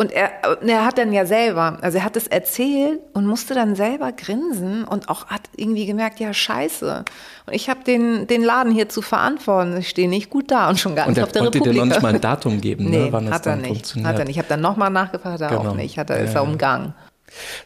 Und 0.00 0.12
er, 0.12 0.30
er 0.62 0.84
hat 0.84 0.96
dann 0.96 1.12
ja 1.12 1.26
selber, 1.26 1.78
also 1.80 1.98
er 1.98 2.04
hat 2.04 2.16
es 2.16 2.28
erzählt 2.28 3.00
und 3.14 3.26
musste 3.26 3.54
dann 3.54 3.74
selber 3.74 4.12
grinsen 4.12 4.84
und 4.84 5.08
auch 5.08 5.26
hat 5.26 5.40
irgendwie 5.56 5.86
gemerkt, 5.86 6.20
ja 6.20 6.32
scheiße. 6.32 7.04
Und 7.46 7.52
ich 7.52 7.68
habe 7.68 7.82
den, 7.82 8.28
den 8.28 8.44
Laden 8.44 8.70
hier 8.70 8.88
zu 8.88 9.02
verantworten. 9.02 9.76
Ich 9.78 9.88
stehe 9.88 10.08
nicht 10.08 10.30
gut 10.30 10.52
da 10.52 10.68
und 10.68 10.78
schon 10.78 10.94
gar 10.94 11.08
nicht 11.08 11.20
auf 11.20 11.32
der 11.32 11.42
Republik. 11.42 11.66
Und 11.66 11.72
dir 11.72 11.80
noch 11.80 11.86
nicht 11.86 12.00
mal 12.00 12.14
ein 12.14 12.20
Datum 12.20 12.60
geben, 12.60 12.84
ne, 12.84 12.90
nee, 12.90 13.04
ne, 13.06 13.12
wann 13.12 13.28
hat 13.28 13.38
es 13.38 13.42
dann 13.42 13.58
er 13.58 13.62
nicht. 13.62 13.68
funktioniert. 13.70 14.08
Hat 14.08 14.18
er 14.20 14.24
nicht. 14.26 14.36
Ich 14.36 14.38
habe 14.38 14.48
dann 14.48 14.60
nochmal 14.60 14.90
nachgefragt, 14.90 15.42
hat 15.42 15.50
er 15.50 15.58
genau. 15.58 15.70
auch 15.70 15.74
nicht. 15.74 15.98
Hat 15.98 16.10
er, 16.10 16.20
ist 16.20 16.36
er 16.36 16.44
umgangen. 16.44 16.94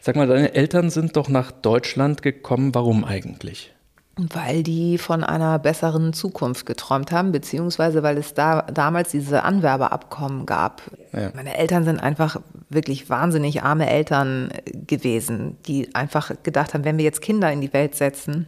Sag 0.01 0.15
mal, 0.15 0.25
deine 0.25 0.55
Eltern 0.55 0.89
sind 0.89 1.15
doch 1.15 1.29
nach 1.29 1.51
Deutschland 1.51 2.23
gekommen. 2.23 2.73
Warum 2.73 3.05
eigentlich? 3.05 3.72
Weil 4.15 4.61
die 4.61 4.99
von 4.99 5.23
einer 5.23 5.57
besseren 5.57 6.13
Zukunft 6.13 6.67
geträumt 6.67 7.11
haben, 7.11 7.31
beziehungsweise 7.31 8.03
weil 8.03 8.17
es 8.19 8.35
da 8.35 8.61
damals 8.61 9.09
diese 9.09 9.43
Anwerbeabkommen 9.43 10.45
gab. 10.45 10.83
Ja. 11.13 11.31
Meine 11.33 11.57
Eltern 11.57 11.83
sind 11.83 11.99
einfach 11.99 12.39
wirklich 12.69 13.09
wahnsinnig 13.09 13.63
arme 13.63 13.89
Eltern 13.89 14.49
gewesen, 14.87 15.57
die 15.65 15.95
einfach 15.95 16.31
gedacht 16.43 16.75
haben, 16.75 16.85
wenn 16.85 16.97
wir 16.97 17.05
jetzt 17.05 17.21
Kinder 17.21 17.51
in 17.51 17.61
die 17.61 17.73
Welt 17.73 17.95
setzen, 17.95 18.45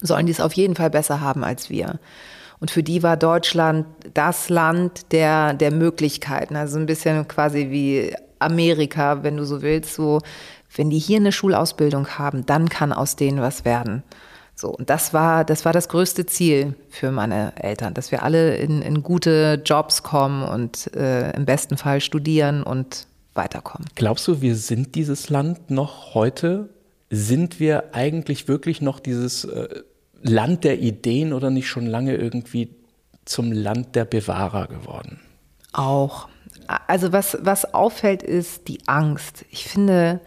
sollen 0.00 0.24
die 0.24 0.32
es 0.32 0.40
auf 0.40 0.54
jeden 0.54 0.74
Fall 0.74 0.90
besser 0.90 1.20
haben 1.20 1.44
als 1.44 1.68
wir. 1.68 1.98
Und 2.60 2.70
für 2.70 2.82
die 2.82 3.02
war 3.02 3.16
Deutschland 3.16 3.86
das 4.14 4.48
Land 4.48 5.12
der, 5.12 5.54
der 5.54 5.70
Möglichkeiten. 5.70 6.56
Also 6.56 6.78
ein 6.78 6.86
bisschen 6.86 7.28
quasi 7.28 7.68
wie 7.70 8.14
Amerika, 8.38 9.22
wenn 9.22 9.36
du 9.36 9.44
so 9.44 9.62
willst. 9.62 9.94
So, 9.94 10.20
wenn 10.74 10.90
die 10.90 10.98
hier 10.98 11.18
eine 11.18 11.32
Schulausbildung 11.32 12.18
haben, 12.18 12.46
dann 12.46 12.68
kann 12.68 12.92
aus 12.92 13.16
denen 13.16 13.40
was 13.40 13.64
werden. 13.64 14.02
So, 14.58 14.70
und 14.70 14.90
das 14.90 15.14
war, 15.14 15.44
das 15.44 15.64
war 15.64 15.72
das 15.72 15.88
größte 15.88 16.26
Ziel 16.26 16.74
für 16.88 17.12
meine 17.12 17.52
Eltern, 17.62 17.94
dass 17.94 18.10
wir 18.10 18.24
alle 18.24 18.56
in, 18.56 18.82
in 18.82 19.04
gute 19.04 19.62
Jobs 19.64 20.02
kommen 20.02 20.42
und 20.42 20.92
äh, 20.96 21.30
im 21.36 21.44
besten 21.44 21.76
Fall 21.76 22.00
studieren 22.00 22.64
und 22.64 23.06
weiterkommen. 23.34 23.86
Glaubst 23.94 24.26
du, 24.26 24.40
wir 24.40 24.56
sind 24.56 24.96
dieses 24.96 25.30
Land 25.30 25.70
noch 25.70 26.12
heute? 26.12 26.70
Sind 27.08 27.60
wir 27.60 27.94
eigentlich 27.94 28.48
wirklich 28.48 28.82
noch 28.82 28.98
dieses 28.98 29.44
äh, 29.44 29.82
Land 30.22 30.64
der 30.64 30.80
Ideen 30.80 31.32
oder 31.32 31.50
nicht 31.50 31.68
schon 31.68 31.86
lange 31.86 32.16
irgendwie 32.16 32.74
zum 33.26 33.52
Land 33.52 33.94
der 33.94 34.06
Bewahrer 34.06 34.66
geworden? 34.66 35.20
Auch. 35.72 36.28
Also 36.88 37.12
was, 37.12 37.38
was 37.42 37.74
auffällt, 37.74 38.24
ist 38.24 38.66
die 38.66 38.80
Angst. 38.88 39.44
Ich 39.52 39.68
finde, 39.68 40.18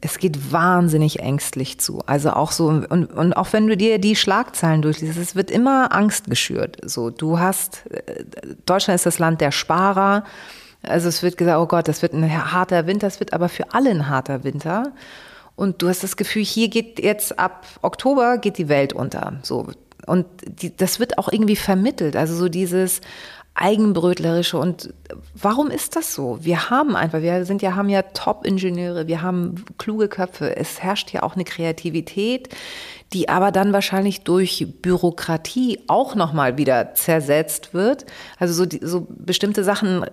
es 0.00 0.18
geht 0.18 0.52
wahnsinnig 0.52 1.20
ängstlich 1.20 1.80
zu. 1.80 2.00
Also 2.06 2.30
auch 2.30 2.52
so, 2.52 2.66
und, 2.66 2.86
und 2.86 3.32
auch 3.32 3.52
wenn 3.52 3.66
du 3.66 3.76
dir 3.76 3.98
die 3.98 4.14
Schlagzeilen 4.14 4.82
durchliest, 4.82 5.18
es 5.18 5.34
wird 5.34 5.50
immer 5.50 5.92
Angst 5.92 6.30
geschürt. 6.30 6.76
So, 6.84 7.10
du 7.10 7.40
hast, 7.40 7.82
äh, 7.90 8.24
Deutschland 8.64 8.94
ist 8.96 9.06
das 9.06 9.18
Land 9.18 9.40
der 9.40 9.50
Sparer. 9.50 10.24
Also 10.82 11.08
es 11.08 11.22
wird 11.24 11.36
gesagt, 11.36 11.58
oh 11.58 11.66
Gott, 11.66 11.88
das 11.88 12.02
wird 12.02 12.12
ein 12.12 12.52
harter 12.52 12.86
Winter, 12.86 13.08
es 13.08 13.18
wird 13.18 13.32
aber 13.32 13.48
für 13.48 13.74
alle 13.74 13.90
ein 13.90 14.08
harter 14.08 14.44
Winter. 14.44 14.92
Und 15.56 15.82
du 15.82 15.88
hast 15.88 16.04
das 16.04 16.16
Gefühl, 16.16 16.44
hier 16.44 16.68
geht 16.68 17.00
jetzt 17.02 17.36
ab 17.36 17.66
Oktober 17.82 18.38
geht 18.38 18.58
die 18.58 18.68
Welt 18.68 18.92
unter. 18.92 19.40
So. 19.42 19.66
Und 20.06 20.26
die, 20.46 20.74
das 20.74 21.00
wird 21.00 21.18
auch 21.18 21.28
irgendwie 21.30 21.56
vermittelt. 21.56 22.14
Also 22.14 22.36
so 22.36 22.48
dieses, 22.48 23.00
eigenbrötlerische. 23.58 24.58
Und 24.58 24.94
warum 25.34 25.70
ist 25.70 25.96
das 25.96 26.14
so? 26.14 26.38
Wir 26.40 26.70
haben 26.70 26.96
einfach, 26.96 27.20
wir 27.20 27.44
sind 27.44 27.62
ja, 27.62 27.74
haben 27.74 27.88
ja 27.88 28.02
Top-Ingenieure, 28.02 29.06
wir 29.06 29.22
haben 29.22 29.64
kluge 29.78 30.08
Köpfe. 30.08 30.56
Es 30.56 30.82
herrscht 30.82 31.12
ja 31.12 31.22
auch 31.22 31.34
eine 31.34 31.44
Kreativität, 31.44 32.48
die 33.12 33.28
aber 33.28 33.52
dann 33.52 33.72
wahrscheinlich 33.72 34.22
durch 34.22 34.66
Bürokratie 34.82 35.80
auch 35.88 36.14
nochmal 36.14 36.58
wieder 36.58 36.94
zersetzt 36.94 37.74
wird. 37.74 38.06
Also 38.38 38.54
so, 38.54 38.66
die, 38.66 38.80
so 38.82 39.06
bestimmte 39.08 39.64
Sachen 39.64 40.04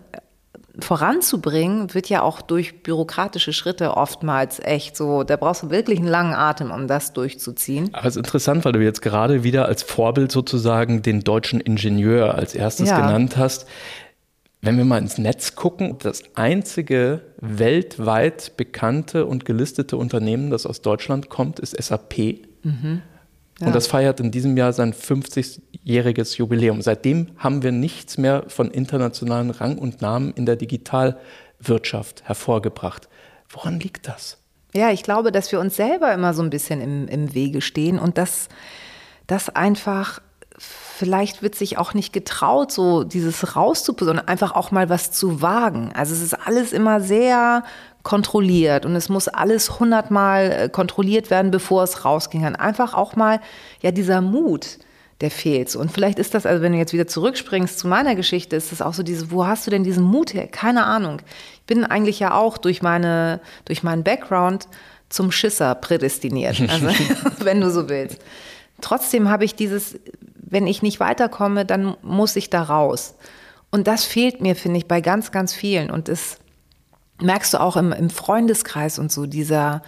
voranzubringen, 0.80 1.94
wird 1.94 2.10
ja 2.10 2.22
auch 2.22 2.42
durch 2.42 2.84
bürokratische 2.84 3.54
Schritte 3.54 3.96
oftmals 3.96 4.60
echt 4.60 4.98
so, 4.98 5.24
da 5.24 5.38
brauchst 5.38 5.64
du 5.64 5.70
wirklich 5.70 6.00
einen 6.00 6.08
langen 6.08 6.34
Atem, 6.34 6.72
um 6.72 6.88
das 6.88 7.14
durchzuziehen. 7.14 7.90
Aber 7.94 8.08
es 8.08 8.16
ist 8.16 8.18
interessant, 8.18 8.66
weil 8.66 8.74
du 8.74 8.84
jetzt 8.84 9.02
gerade 9.02 9.44
wieder 9.44 9.66
als 9.66 9.84
Vorbild 9.84 10.32
sozusagen 10.32 11.02
den 11.02 11.22
deutschen 11.22 11.60
Ingenieur 11.60 12.36
als 12.36 12.56
erstes 12.56 12.90
ja. 12.90 13.00
genannt 13.00 13.38
hast. 13.38 13.68
Wenn 14.62 14.78
wir 14.78 14.86
mal 14.86 14.98
ins 14.98 15.18
Netz 15.20 15.56
gucken, 15.56 15.98
das 16.00 16.24
einzige 16.34 17.22
weltweit 17.40 18.58
bekannte 18.58 19.26
und 19.28 19.46
gelistete 19.46 19.96
Unternehmen, 19.96 20.50
das 20.50 20.66
aus 20.66 20.82
Deutschland 20.82 21.30
kommt, 21.30 21.60
ist 21.60 21.76
SAP. 21.82 22.40
Mhm. 22.64 23.02
Ja. 23.60 23.68
Und 23.68 23.76
das 23.76 23.88
feiert 23.88 24.20
in 24.20 24.32
diesem 24.32 24.58
Jahr 24.58 24.74
sein 24.74 24.94
50-jähriges 24.94 26.38
Jubiläum. 26.38 26.82
Seitdem 26.82 27.28
haben 27.38 27.64
wir 27.64 27.72
nichts 27.72 28.18
mehr 28.18 28.44
von 28.48 28.70
internationalen 28.70 29.50
Rang 29.50 29.78
und 29.78 30.02
Namen 30.02 30.34
in 30.34 30.46
der 30.46 30.58
Digitalwirtschaft 30.58 32.24
hervorgebracht. 32.24 33.08
Woran 33.50 33.80
liegt 33.80 34.08
das? 34.08 34.38
Ja, 34.74 34.92
ich 34.92 35.04
glaube, 35.04 35.32
dass 35.32 35.52
wir 35.54 35.62
uns 35.62 35.78
selber 35.78 36.14
immer 36.14 36.34
so 36.34 36.44
ein 36.44 36.50
bisschen 36.50 36.82
im, 36.82 37.08
im 37.08 37.34
Wege 37.34 37.62
stehen 37.62 37.98
und 37.98 38.18
dass 38.18 38.50
das 39.26 39.50
einfach 39.50 40.20
vielleicht 40.58 41.42
wird 41.42 41.56
sich 41.56 41.78
auch 41.78 41.94
nicht 41.94 42.14
getraut, 42.14 42.72
so 42.72 43.04
dieses 43.04 43.56
rauszuputzen, 43.56 44.08
sondern 44.08 44.28
einfach 44.28 44.54
auch 44.54 44.72
mal 44.72 44.90
was 44.90 45.12
zu 45.12 45.42
wagen. 45.42 45.92
Also 45.94 46.14
es 46.14 46.22
ist 46.22 46.34
alles 46.34 46.72
immer 46.72 47.02
sehr 47.02 47.64
kontrolliert 48.06 48.86
und 48.86 48.96
es 48.96 49.10
muss 49.10 49.28
alles 49.28 49.80
hundertmal 49.80 50.52
äh, 50.52 50.70
kontrolliert 50.70 51.32
werden, 51.32 51.50
bevor 51.50 51.84
es 51.84 52.06
rausgehen 52.06 52.44
kann. 52.44 52.56
Einfach 52.56 52.94
auch 52.94 53.16
mal, 53.16 53.42
ja, 53.82 53.92
dieser 53.92 54.22
Mut, 54.22 54.78
der 55.22 55.32
fehlt. 55.32 55.76
Und 55.76 55.92
vielleicht 55.92 56.20
ist 56.20 56.36
das, 56.36 56.46
also 56.46 56.62
wenn 56.62 56.72
du 56.72 56.78
jetzt 56.78 56.94
wieder 56.94 57.08
zurückspringst 57.08 57.80
zu 57.80 57.88
meiner 57.88 58.14
Geschichte, 58.14 58.56
ist 58.56 58.72
das 58.72 58.84
auch 58.84 58.94
so 58.94 59.02
diese, 59.02 59.32
wo 59.32 59.48
hast 59.48 59.66
du 59.66 59.72
denn 59.72 59.84
diesen 59.84 60.04
Mut 60.04 60.36
her? 60.36 60.48
Keine 60.48 60.86
Ahnung. 60.86 61.20
Ich 61.56 61.64
bin 61.64 61.84
eigentlich 61.84 62.20
ja 62.20 62.36
auch 62.36 62.60
durch 62.60 62.84
meine, 62.84 63.42
durch 63.66 63.82
meinen 63.82 64.04
Background 64.04 64.68
zum 65.10 65.32
Schisser 65.32 65.74
prädestiniert, 65.74 66.62
also, 66.70 66.88
wenn 67.40 67.60
du 67.60 67.72
so 67.72 67.90
willst. 67.90 68.20
Trotzdem 68.82 69.30
habe 69.30 69.46
ich 69.46 69.56
dieses, 69.56 69.98
wenn 70.36 70.68
ich 70.68 70.84
nicht 70.84 71.00
weiterkomme, 71.00 71.66
dann 71.66 71.98
muss 72.04 72.36
ich 72.36 72.52
da 72.52 72.62
raus. 72.62 73.16
Und 73.72 73.88
das 73.88 74.06
fehlt 74.06 74.42
mir, 74.42 74.56
finde 74.56 74.78
ich, 74.78 74.88
bei 74.88 75.02
ganz, 75.02 75.32
ganz 75.32 75.56
vielen. 75.56 75.90
Und 75.90 76.08
es 76.08 76.38
merkst 77.22 77.54
du 77.54 77.62
auch 77.62 77.78
im, 77.78 77.92
im 77.92 78.10
Freundeskreis 78.10 79.00
und 79.00 79.12
so, 79.12 79.26
dieser 79.26 79.82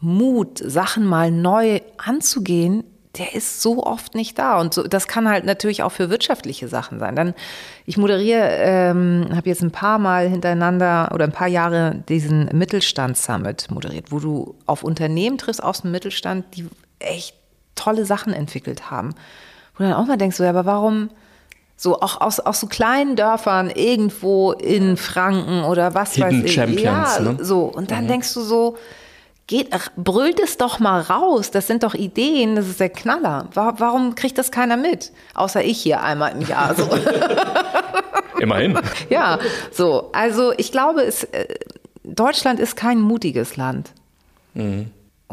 Mut, 0.00 0.58
Sachen 0.58 1.06
mal 1.06 1.30
neu 1.30 1.80
anzugehen, 1.96 2.84
der 3.16 3.34
ist 3.34 3.62
so 3.62 3.84
oft 3.84 4.14
nicht 4.14 4.38
da. 4.38 4.60
Und 4.60 4.74
so, 4.74 4.82
das 4.82 5.06
kann 5.06 5.28
halt 5.28 5.44
natürlich 5.44 5.82
auch 5.82 5.92
für 5.92 6.10
wirtschaftliche 6.10 6.68
Sachen 6.68 6.98
sein. 6.98 7.14
Dann, 7.14 7.34
ich 7.86 7.96
moderiere, 7.96 8.48
ähm, 8.58 9.28
habe 9.34 9.48
jetzt 9.48 9.62
ein 9.62 9.70
paar 9.70 9.98
Mal 9.98 10.28
hintereinander 10.28 11.10
oder 11.14 11.24
ein 11.24 11.32
paar 11.32 11.48
Jahre 11.48 12.02
diesen 12.08 12.46
Mittelstand-Summit 12.52 13.70
moderiert, 13.70 14.10
wo 14.10 14.18
du 14.18 14.56
auf 14.66 14.82
Unternehmen 14.82 15.38
triffst 15.38 15.62
aus 15.62 15.82
dem 15.82 15.92
Mittelstand, 15.92 16.44
die 16.56 16.66
echt 16.98 17.36
tolle 17.76 18.04
Sachen 18.04 18.32
entwickelt 18.32 18.90
haben. 18.90 19.14
Wo 19.74 19.84
du 19.84 19.90
dann 19.90 19.94
auch 19.94 20.06
mal 20.06 20.16
denkst, 20.16 20.36
so, 20.36 20.44
ja, 20.44 20.50
aber 20.50 20.66
warum 20.66 21.10
so 21.76 22.00
auch 22.00 22.20
aus, 22.20 22.40
aus 22.40 22.60
so 22.60 22.66
kleinen 22.66 23.16
Dörfern 23.16 23.68
irgendwo 23.70 24.52
in 24.52 24.96
Franken 24.96 25.64
oder 25.64 25.94
was 25.94 26.14
Hidden 26.14 26.38
weiß 26.42 26.44
ich. 26.44 26.52
Champions, 26.54 26.82
ja, 27.16 27.20
ne? 27.20 27.36
so. 27.40 27.62
Und 27.64 27.90
dann 27.90 28.06
denkst 28.08 28.32
du 28.34 28.40
so, 28.42 28.76
geht, 29.46 29.68
ach, 29.72 29.88
brüllt 29.96 30.40
es 30.40 30.56
doch 30.56 30.78
mal 30.78 31.00
raus. 31.02 31.50
Das 31.50 31.66
sind 31.66 31.82
doch 31.82 31.94
Ideen, 31.94 32.56
das 32.56 32.66
ist 32.68 32.80
der 32.80 32.88
Knaller. 32.90 33.48
Wa- 33.54 33.74
Warum 33.78 34.14
kriegt 34.14 34.38
das 34.38 34.50
keiner 34.50 34.76
mit? 34.76 35.12
Außer 35.34 35.62
ich 35.64 35.78
hier 35.80 36.02
einmal 36.02 36.32
im 36.32 36.40
Jahr. 36.46 36.74
So. 36.74 36.88
Immerhin. 38.40 38.78
ja, 39.10 39.38
so. 39.70 40.10
Also 40.12 40.52
ich 40.56 40.72
glaube, 40.72 41.02
es, 41.02 41.24
äh, 41.24 41.46
Deutschland 42.04 42.60
ist 42.60 42.76
kein 42.76 43.00
mutiges 43.00 43.56
Land. 43.56 43.90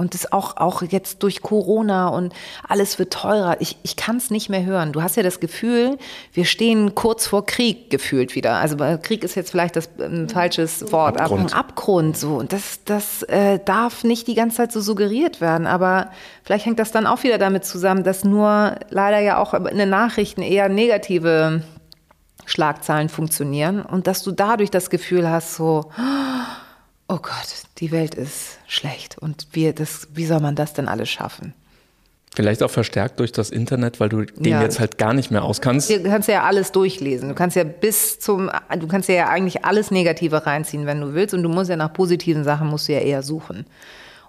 Und 0.01 0.15
es 0.15 0.31
auch, 0.31 0.57
auch 0.57 0.81
jetzt 0.81 1.21
durch 1.21 1.43
Corona 1.43 2.07
und 2.07 2.33
alles 2.67 2.97
wird 2.97 3.13
teurer. 3.13 3.57
Ich, 3.59 3.77
ich 3.83 3.95
kann 3.95 4.17
es 4.17 4.31
nicht 4.31 4.49
mehr 4.49 4.65
hören. 4.65 4.93
Du 4.93 5.03
hast 5.03 5.15
ja 5.15 5.21
das 5.21 5.39
Gefühl, 5.39 5.99
wir 6.33 6.45
stehen 6.45 6.95
kurz 6.95 7.27
vor 7.27 7.45
Krieg 7.45 7.91
gefühlt 7.91 8.33
wieder. 8.33 8.55
Also 8.55 8.77
Krieg 9.03 9.23
ist 9.23 9.35
jetzt 9.35 9.51
vielleicht 9.51 9.75
das 9.75 9.91
ein 9.99 10.27
falsches 10.27 10.91
Wort, 10.91 11.21
Abgrund. 11.21 11.39
aber 11.39 11.49
ein 11.51 11.53
Abgrund 11.53 12.17
so. 12.17 12.33
Und 12.37 12.51
das, 12.51 12.83
das 12.83 13.21
äh, 13.21 13.59
darf 13.63 14.03
nicht 14.03 14.27
die 14.27 14.33
ganze 14.33 14.57
Zeit 14.57 14.71
so 14.71 14.81
suggeriert 14.81 15.39
werden. 15.39 15.67
Aber 15.67 16.09
vielleicht 16.43 16.65
hängt 16.65 16.79
das 16.79 16.91
dann 16.91 17.05
auch 17.05 17.21
wieder 17.21 17.37
damit 17.37 17.63
zusammen, 17.63 18.03
dass 18.03 18.23
nur 18.23 18.77
leider 18.89 19.19
ja 19.19 19.37
auch 19.37 19.53
in 19.53 19.77
den 19.77 19.89
Nachrichten 19.91 20.41
eher 20.41 20.67
negative 20.67 21.61
Schlagzeilen 22.47 23.09
funktionieren 23.09 23.83
und 23.83 24.07
dass 24.07 24.23
du 24.23 24.31
dadurch 24.31 24.71
das 24.71 24.89
Gefühl 24.89 25.29
hast, 25.29 25.53
so, 25.53 25.91
oh 25.95 26.60
Gott, 27.17 27.63
die 27.79 27.91
Welt 27.91 28.15
ist 28.15 28.57
schlecht 28.67 29.17
und 29.17 29.47
wir, 29.53 29.73
das, 29.73 30.07
wie 30.13 30.25
soll 30.25 30.39
man 30.39 30.55
das 30.55 30.73
denn 30.73 30.87
alles 30.87 31.09
schaffen? 31.09 31.53
Vielleicht 32.33 32.63
auch 32.63 32.71
verstärkt 32.71 33.19
durch 33.19 33.33
das 33.33 33.49
Internet, 33.49 33.99
weil 33.99 34.07
du 34.07 34.21
den 34.23 34.45
Ja. 34.53 34.61
jetzt 34.61 34.79
halt 34.79 34.97
gar 34.97 35.13
nicht 35.13 35.31
mehr 35.31 35.43
auskannst. 35.43 35.89
Du 35.89 36.01
kannst 36.03 36.29
ja 36.29 36.43
alles 36.43 36.71
durchlesen. 36.71 37.27
Du 37.27 37.35
kannst 37.35 37.57
ja 37.57 37.65
bis 37.65 38.19
zum, 38.21 38.49
du 38.79 38.87
kannst 38.87 39.09
ja 39.09 39.27
eigentlich 39.27 39.65
alles 39.65 39.91
Negative 39.91 40.45
reinziehen, 40.45 40.85
wenn 40.85 41.01
du 41.01 41.13
willst. 41.13 41.33
Und 41.33 41.43
du 41.43 41.49
musst 41.49 41.69
ja 41.69 41.75
nach 41.75 41.91
positiven 41.91 42.45
Sachen 42.45 42.67
musst 42.67 42.87
du 42.87 42.93
ja 42.93 42.99
eher 42.99 43.21
suchen. 43.21 43.65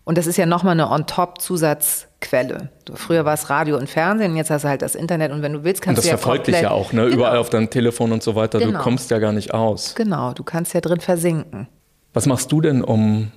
Und 0.02 0.18
das 0.18 0.26
ist 0.26 0.36
ja 0.36 0.46
nochmal 0.46 0.72
eine 0.72 0.90
On-Top-Zusatzquelle. 0.90 2.70
Du- 2.84 2.96
Früher 2.96 3.24
war 3.24 3.34
es 3.34 3.50
Radio 3.50 3.76
und 3.76 3.88
Fernsehen, 3.88 4.36
jetzt 4.36 4.50
hast 4.50 4.64
du 4.64 4.68
halt 4.68 4.82
das 4.82 4.94
Internet. 4.96 5.30
Und 5.32 5.42
wenn 5.42 5.52
du 5.52 5.62
willst, 5.64 5.82
Und 5.82 5.84
kannst 5.84 5.98
das 5.98 6.04
du 6.06 6.10
ja 6.10 6.16
verfolgt 6.16 6.48
dich 6.48 6.60
ja 6.60 6.70
auch, 6.70 6.92
ne? 6.92 7.04
Genau. 7.04 7.14
Überall 7.14 7.36
auf 7.38 7.50
deinem 7.50 7.70
Telefon 7.70 8.10
und 8.12 8.22
so 8.22 8.34
weiter. 8.34 8.58
Du 8.58 8.66
Genau. 8.66 8.80
kommst 8.80 9.10
ja 9.12 9.20
gar 9.20 9.32
nicht 9.32 9.54
aus. 9.54 9.94
Genau, 9.94 10.32
du 10.32 10.42
kannst 10.42 10.74
ja 10.74 10.80
drin 10.80 11.00
versinken. 11.00 11.68
Was 12.14 12.26
machst 12.26 12.52
du 12.52 12.60
denn, 12.60 12.82
um 12.84 13.32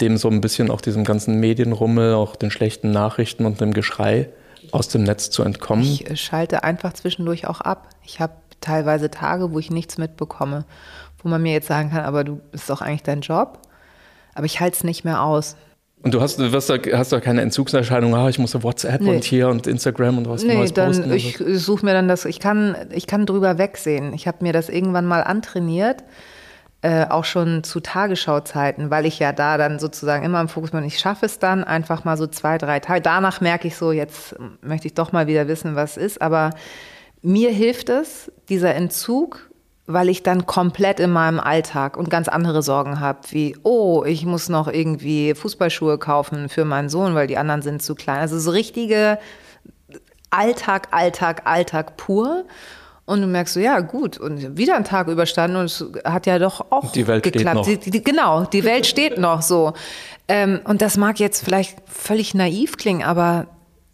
dem 0.00 0.16
so 0.16 0.28
ein 0.28 0.40
bisschen 0.40 0.70
auch 0.70 0.80
diesem 0.80 1.04
ganzen 1.04 1.40
Medienrummel, 1.40 2.14
auch 2.14 2.36
den 2.36 2.50
schlechten 2.50 2.90
Nachrichten 2.90 3.46
und 3.46 3.60
dem 3.60 3.72
Geschrei 3.72 4.28
aus 4.72 4.88
dem 4.88 5.02
Netz 5.04 5.30
zu 5.30 5.42
entkommen? 5.42 5.84
Ich 5.84 6.08
äh, 6.10 6.16
schalte 6.16 6.62
einfach 6.64 6.92
zwischendurch 6.92 7.46
auch 7.46 7.60
ab. 7.60 7.88
Ich 8.04 8.20
habe 8.20 8.34
teilweise 8.60 9.10
Tage, 9.10 9.52
wo 9.52 9.58
ich 9.58 9.70
nichts 9.70 9.98
mitbekomme, 9.98 10.64
wo 11.22 11.28
man 11.28 11.42
mir 11.42 11.52
jetzt 11.52 11.68
sagen 11.68 11.90
kann, 11.90 12.04
aber 12.04 12.24
du 12.24 12.36
bist 12.52 12.68
doch 12.70 12.80
eigentlich 12.80 13.02
dein 13.02 13.20
Job. 13.20 13.58
Aber 14.34 14.44
ich 14.46 14.60
halte 14.60 14.76
es 14.76 14.84
nicht 14.84 15.04
mehr 15.04 15.22
aus. 15.22 15.56
Und 16.02 16.12
du 16.12 16.20
hast, 16.20 16.38
du 16.38 16.52
hast, 16.52 16.68
da, 16.68 16.76
hast 16.92 17.10
da 17.12 17.20
keine 17.20 17.40
Entzugserscheinung, 17.40 18.14
ah, 18.14 18.28
ich 18.28 18.38
muss 18.38 18.54
auf 18.54 18.62
WhatsApp 18.64 19.00
Nee. 19.00 19.10
und 19.16 19.24
hier 19.24 19.48
und 19.48 19.66
Instagram 19.66 20.18
und 20.18 20.28
was 20.28 20.42
Nee, 20.42 20.54
Neues 20.54 20.72
posten. 20.72 21.02
dann 21.02 21.10
und 21.10 21.16
ich 21.16 21.38
suche 21.54 21.84
mir 21.86 21.94
dann 21.94 22.06
das, 22.06 22.26
ich 22.26 22.38
kann, 22.38 22.76
ich 22.90 23.06
kann 23.06 23.24
drüber 23.24 23.56
wegsehen. 23.58 24.12
Ich 24.12 24.28
habe 24.28 24.38
mir 24.42 24.52
das 24.52 24.68
irgendwann 24.68 25.06
mal 25.06 25.22
antrainiert, 25.24 26.04
äh, 26.82 27.06
auch 27.06 27.24
schon 27.24 27.64
zu 27.64 27.80
Tagesschauzeiten, 27.80 28.90
weil 28.90 29.06
ich 29.06 29.18
ja 29.18 29.32
da 29.32 29.58
dann 29.58 29.78
sozusagen 29.78 30.24
immer 30.24 30.40
im 30.40 30.48
Fokus 30.48 30.70
bin. 30.70 30.84
Ich 30.84 30.98
schaffe 30.98 31.26
es 31.26 31.38
dann 31.38 31.64
einfach 31.64 32.04
mal 32.04 32.16
so 32.16 32.26
zwei, 32.26 32.58
drei 32.58 32.80
Tage. 32.80 33.00
Danach 33.00 33.40
merke 33.40 33.68
ich 33.68 33.76
so, 33.76 33.92
jetzt 33.92 34.36
möchte 34.60 34.86
ich 34.86 34.94
doch 34.94 35.12
mal 35.12 35.26
wieder 35.26 35.48
wissen, 35.48 35.74
was 35.74 35.96
ist. 35.96 36.20
Aber 36.20 36.50
mir 37.22 37.50
hilft 37.50 37.88
es, 37.88 38.30
dieser 38.48 38.74
Entzug, 38.74 39.50
weil 39.86 40.08
ich 40.08 40.22
dann 40.22 40.46
komplett 40.46 41.00
in 41.00 41.10
meinem 41.10 41.40
Alltag 41.40 41.96
und 41.96 42.10
ganz 42.10 42.28
andere 42.28 42.62
Sorgen 42.62 43.00
habe, 43.00 43.20
wie, 43.30 43.56
oh, 43.62 44.04
ich 44.04 44.26
muss 44.26 44.48
noch 44.48 44.68
irgendwie 44.68 45.34
Fußballschuhe 45.34 45.98
kaufen 45.98 46.48
für 46.48 46.64
meinen 46.64 46.88
Sohn, 46.88 47.14
weil 47.14 47.26
die 47.26 47.38
anderen 47.38 47.62
sind 47.62 47.82
zu 47.82 47.94
klein. 47.94 48.18
Also 48.18 48.38
so 48.38 48.50
richtige 48.50 49.18
Alltag, 50.30 50.88
Alltag, 50.90 51.42
Alltag 51.46 51.96
pur. 51.96 52.44
Und 53.06 53.20
du 53.20 53.28
merkst 53.28 53.54
so, 53.54 53.60
ja, 53.60 53.80
gut, 53.80 54.18
und 54.18 54.58
wieder 54.58 54.76
ein 54.76 54.84
Tag 54.84 55.06
überstanden 55.06 55.56
und 55.56 55.66
es 55.66 55.84
hat 56.04 56.26
ja 56.26 56.40
doch 56.40 56.66
auch 56.70 56.90
Die 56.90 57.06
Welt 57.06 57.22
steht 57.24 57.34
geklappt. 57.34 57.56
noch. 57.56 57.64
Die, 57.64 57.78
die, 57.78 58.02
genau, 58.02 58.44
die 58.44 58.64
Welt 58.64 58.84
steht 58.84 59.16
noch 59.18 59.42
so. 59.42 59.74
Ähm, 60.26 60.60
und 60.64 60.82
das 60.82 60.96
mag 60.96 61.20
jetzt 61.20 61.44
vielleicht 61.44 61.78
völlig 61.86 62.34
naiv 62.34 62.76
klingen, 62.76 63.04
aber 63.04 63.46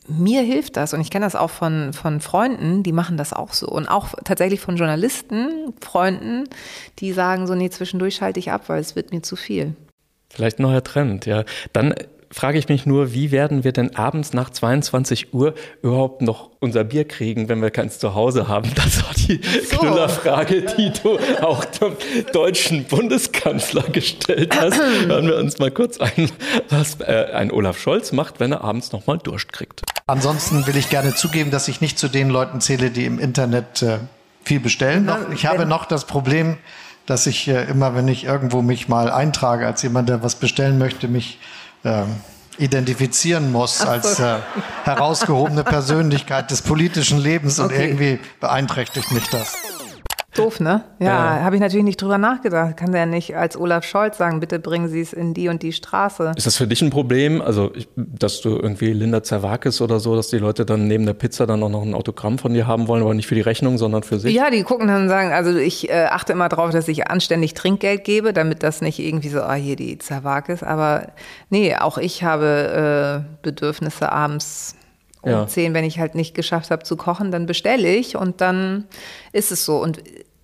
mir 0.09 0.43
hilft 0.43 0.79
das. 0.79 0.95
Und 0.95 1.01
ich 1.03 1.11
kenne 1.11 1.27
das 1.27 1.37
auch 1.37 1.51
von, 1.51 1.93
von 1.93 2.21
Freunden, 2.21 2.83
die 2.83 2.93
machen 2.93 3.19
das 3.19 3.35
auch 3.35 3.53
so. 3.53 3.69
Und 3.69 3.87
auch 3.87 4.15
tatsächlich 4.25 4.61
von 4.61 4.77
Journalisten, 4.77 5.75
Freunden, 5.81 6.49
die 6.99 7.13
sagen 7.13 7.47
so, 7.47 7.55
nee, 7.55 7.69
zwischendurch 7.71 8.17
schalte 8.17 8.41
ich 8.41 8.51
ab, 8.51 8.63
weil 8.69 8.81
es 8.81 8.97
wird 8.97 9.13
mir 9.13 9.23
zu 9.23 9.37
viel. 9.37 9.77
Vielleicht 10.31 10.59
ein 10.59 10.63
neuer 10.63 10.83
Trend, 10.83 11.27
ja. 11.27 11.45
Dann 11.75 11.95
frage 12.33 12.59
ich 12.59 12.69
mich 12.69 12.87
nur, 12.87 13.13
wie 13.13 13.31
werden 13.31 13.63
wir 13.63 13.73
denn 13.73 13.95
abends 13.95 14.33
nach 14.33 14.51
22 14.51 15.35
Uhr 15.35 15.55
überhaupt 15.83 16.23
noch 16.23 16.51
unser 16.61 16.83
Bier 16.83 17.07
kriegen, 17.07 17.49
wenn 17.49 17.61
wir 17.61 17.71
keins 17.71 17.99
zu 17.99 18.15
Hause 18.15 18.49
haben? 18.49 18.71
Das 18.83 19.05
war 19.05 19.15
die 19.15 19.41
so. 19.65 19.79
Knüllerfrage, 19.79 20.63
die 20.63 20.93
du 21.03 21.19
auch 21.41 21.65
dem 21.65 21.97
deutschen 22.33 22.85
Bundeskanzler 22.85 23.83
gestellt 23.83 24.59
hast. 24.59 24.81
Hören 25.07 25.27
wir 25.27 25.37
uns 25.37 25.59
mal 25.59 25.71
kurz 25.71 25.99
ein, 25.99 26.31
was 26.69 27.01
äh, 27.01 27.29
ein 27.33 27.53
Olaf 27.53 27.79
Scholz 27.79 28.13
macht, 28.13 28.41
wenn 28.41 28.53
er 28.53 28.65
abends 28.65 28.93
nochmal 28.93 29.19
Durst 29.19 29.53
kriegt. 29.53 29.83
Ansonsten 30.07 30.67
will 30.67 30.77
ich 30.77 30.89
gerne 30.91 31.15
zugeben, 31.15 31.51
dass 31.51 31.69
ich 31.69 31.81
nicht 31.81 31.99
zu 31.99 32.09
den 32.09 32.29
Leuten 32.29 32.61
zähle, 32.61 32.91
die 32.91 33.05
im 33.05 33.19
Internet 33.19 33.83
äh, 33.83 33.99
viel 34.43 34.61
bestellen. 34.61 35.05
Noch, 35.05 35.31
ich 35.33 35.47
habe 35.47 35.67
noch 35.67 35.85
das 35.85 36.07
Problem, 36.07 36.57
dass 37.07 37.27
ich 37.27 37.49
äh, 37.49 37.65
immer, 37.65 37.95
wenn 37.95 38.09
ich 38.09 38.25
irgendwo 38.25 38.63
mich 38.63 38.89
mal 38.89 39.11
eintrage 39.11 39.67
als 39.67 39.83
jemand, 39.83 40.09
der 40.09 40.23
was 40.23 40.37
bestellen 40.37 40.79
möchte, 40.79 41.09
mich 41.09 41.39
ähm, 41.85 42.17
identifizieren 42.59 43.51
muss 43.51 43.81
als 43.81 44.21
äh, 44.21 44.39
herausgehobene 44.85 45.65
Persönlichkeit 45.65 46.51
des 46.51 46.63
politischen 46.63 47.19
Lebens 47.19 47.59
und 47.59 47.67
Okay. 47.67 47.85
irgendwie 47.87 48.21
beeinträchtigt 48.41 49.11
mich 49.13 49.29
das. 49.31 49.55
Doof, 50.35 50.61
ne? 50.61 50.83
Ja, 50.99 51.37
Ja. 51.37 51.43
habe 51.45 51.57
ich 51.57 51.61
natürlich 51.61 51.85
nicht 51.85 52.01
drüber 52.01 52.17
nachgedacht. 52.17 52.77
Kann 52.79 52.93
der 52.93 53.05
nicht 53.07 53.37
als 53.37 53.57
Olaf 53.57 53.85
Scholz 53.85 54.17
sagen, 54.17 54.41
bitte 54.41 54.59
bringen 54.59 54.89
Sie 54.89 55.01
es 55.01 55.13
in 55.13 55.35
die 55.35 55.49
und 55.49 55.63
die 55.63 55.73
Straße. 55.73 56.33
Ist 56.37 56.47
das 56.47 56.57
für 56.57 56.67
dich 56.67 56.81
ein 56.81 56.89
Problem, 56.91 57.43
also 57.43 57.71
ich, 57.75 57.87
dass 57.97 58.41
du 58.41 58.51
irgendwie 58.57 58.93
Linda 58.93 59.23
Zerwakis 59.23 59.81
oder 59.83 60.01
so, 60.01 60.17
dass 60.17 60.29
die 60.29 60.39
Leute 60.39 60.65
dann 60.65 60.87
neben 60.87 61.05
der 61.05 61.13
Pizza 61.15 61.47
dann 61.47 61.63
auch 61.63 61.69
noch 61.69 61.83
ein 61.83 61.93
Autogramm 61.95 62.39
von 62.39 62.55
dir 62.55 62.67
haben 62.67 62.89
wollen, 62.89 63.03
aber 63.03 63.13
nicht 63.13 63.27
für 63.27 63.35
die 63.35 63.41
Rechnung, 63.43 63.77
sondern 63.77 64.03
für 64.05 64.19
sich? 64.19 64.35
Ja, 64.35 64.49
die 64.51 64.63
gucken 64.63 64.89
dann 64.89 65.03
und 65.03 65.09
sagen, 65.11 65.33
also 65.33 65.55
ich 65.59 65.91
äh, 65.91 66.07
achte 66.11 66.33
immer 66.33 66.49
darauf, 66.49 66.71
dass 66.71 66.89
ich 66.89 67.09
anständig 67.09 67.53
Trinkgeld 67.55 68.05
gebe, 68.05 68.33
damit 68.33 68.63
das 68.63 68.81
nicht 68.81 68.99
irgendwie 69.01 69.29
so, 69.29 69.43
ah, 69.43 69.55
hier 69.55 69.77
die 69.77 69.99
Zawakis. 69.99 70.63
Aber 70.63 71.09
nee, 71.51 71.77
auch 71.77 71.99
ich 71.99 72.25
habe 72.25 73.25
äh, 73.29 73.43
Bedürfnisse 73.43 74.11
abends 74.11 74.77
um 75.25 75.31
Ja. 75.31 75.47
zehn, 75.47 75.73
wenn 75.73 75.85
ich 75.85 76.01
halt 76.01 76.17
nicht 76.17 76.35
geschafft 76.35 76.73
habe 76.73 76.83
zu 76.83 76.97
kochen, 76.97 77.31
dann 77.31 77.47
bestelle 77.47 77.87
ich 77.95 78.17
und 78.17 78.41
dann 78.41 78.87
ist 79.33 79.53
es 79.53 79.65
so. 79.65 79.81
Und 79.81 80.03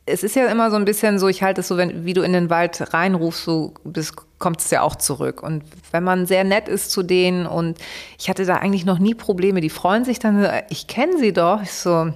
es 0.09 0.23
ist 0.23 0.37
ja 0.37 0.47
immer 0.47 0.71
so 0.71 0.77
ein 0.77 0.85
bisschen 0.85 1.19
so, 1.19 1.29
ich 1.29 1.43
halte 1.43 1.61
es 1.61 1.69
so, 1.69 1.77
wenn, 1.77 2.05
wie 2.05 2.15
du 2.15 2.23
in 2.23 2.33
den 2.33 2.51
Wald 2.51 2.93
reinrufst, 2.93 3.45
so 3.45 3.75
bist, 3.85 4.15
kommt 4.39 4.61
es 4.61 4.71
ja 4.71 4.83
auch 4.83 4.97
zurück. 4.97 5.43
Und 5.43 5.65
wenn 5.93 6.05
man 6.05 6.27
sehr 6.27 6.45
nett 6.45 6.69
ist 6.69 6.91
zu 6.91 7.03
denen 7.03 7.47
und 7.47 7.79
ich 8.19 8.29
hatte 8.29 8.45
da 8.45 8.57
eigentlich 8.57 8.85
noch 8.85 8.99
nie 8.99 9.15
Probleme, 9.15 9.61
die 9.61 9.71
freuen 9.71 10.05
sich 10.05 10.19
dann, 10.19 10.49
ich 10.71 10.87
kenne 10.87 11.19
sie 11.19 11.33
doch. 11.33 11.63
Ich 11.63 11.73
so, 11.73 12.13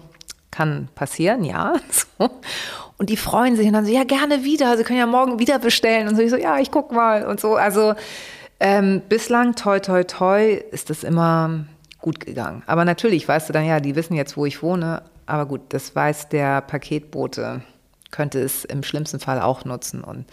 kann 0.50 0.88
passieren, 0.94 1.44
ja. 1.44 1.74
So. 2.18 2.30
Und 2.98 3.10
die 3.10 3.16
freuen 3.16 3.56
sich 3.56 3.66
und 3.66 3.72
dann 3.72 3.84
so, 3.84 3.90
ja, 3.90 4.04
gerne 4.04 4.44
wieder. 4.44 4.76
Sie 4.76 4.84
können 4.84 5.00
ja 5.00 5.06
morgen 5.06 5.40
wieder 5.40 5.58
bestellen. 5.58 6.06
Und 6.06 6.14
so, 6.14 6.22
ich 6.22 6.30
so, 6.30 6.36
ja, 6.36 6.58
ich 6.58 6.70
guck 6.70 6.92
mal 6.92 7.26
und 7.26 7.40
so. 7.40 7.56
Also 7.56 7.94
ähm, 8.60 9.02
bislang, 9.08 9.56
toi, 9.56 9.80
toi, 9.80 10.04
toi, 10.04 10.62
ist 10.70 10.88
das 10.88 11.02
immer 11.02 11.64
gut 12.00 12.20
gegangen. 12.20 12.62
Aber 12.66 12.84
natürlich, 12.84 13.26
weißt 13.26 13.48
du 13.48 13.52
dann, 13.52 13.64
ja, 13.64 13.80
die 13.80 13.96
wissen 13.96 14.14
jetzt, 14.14 14.36
wo 14.36 14.46
ich 14.46 14.62
wohne. 14.62 15.02
Aber 15.26 15.46
gut, 15.46 15.62
das 15.70 15.96
weiß 15.96 16.28
der 16.28 16.60
Paketbote, 16.60 17.62
könnte 18.12 18.38
es 18.40 18.64
im 18.64 18.84
schlimmsten 18.84 19.18
Fall 19.18 19.40
auch 19.40 19.64
nutzen. 19.64 20.04
Und 20.04 20.26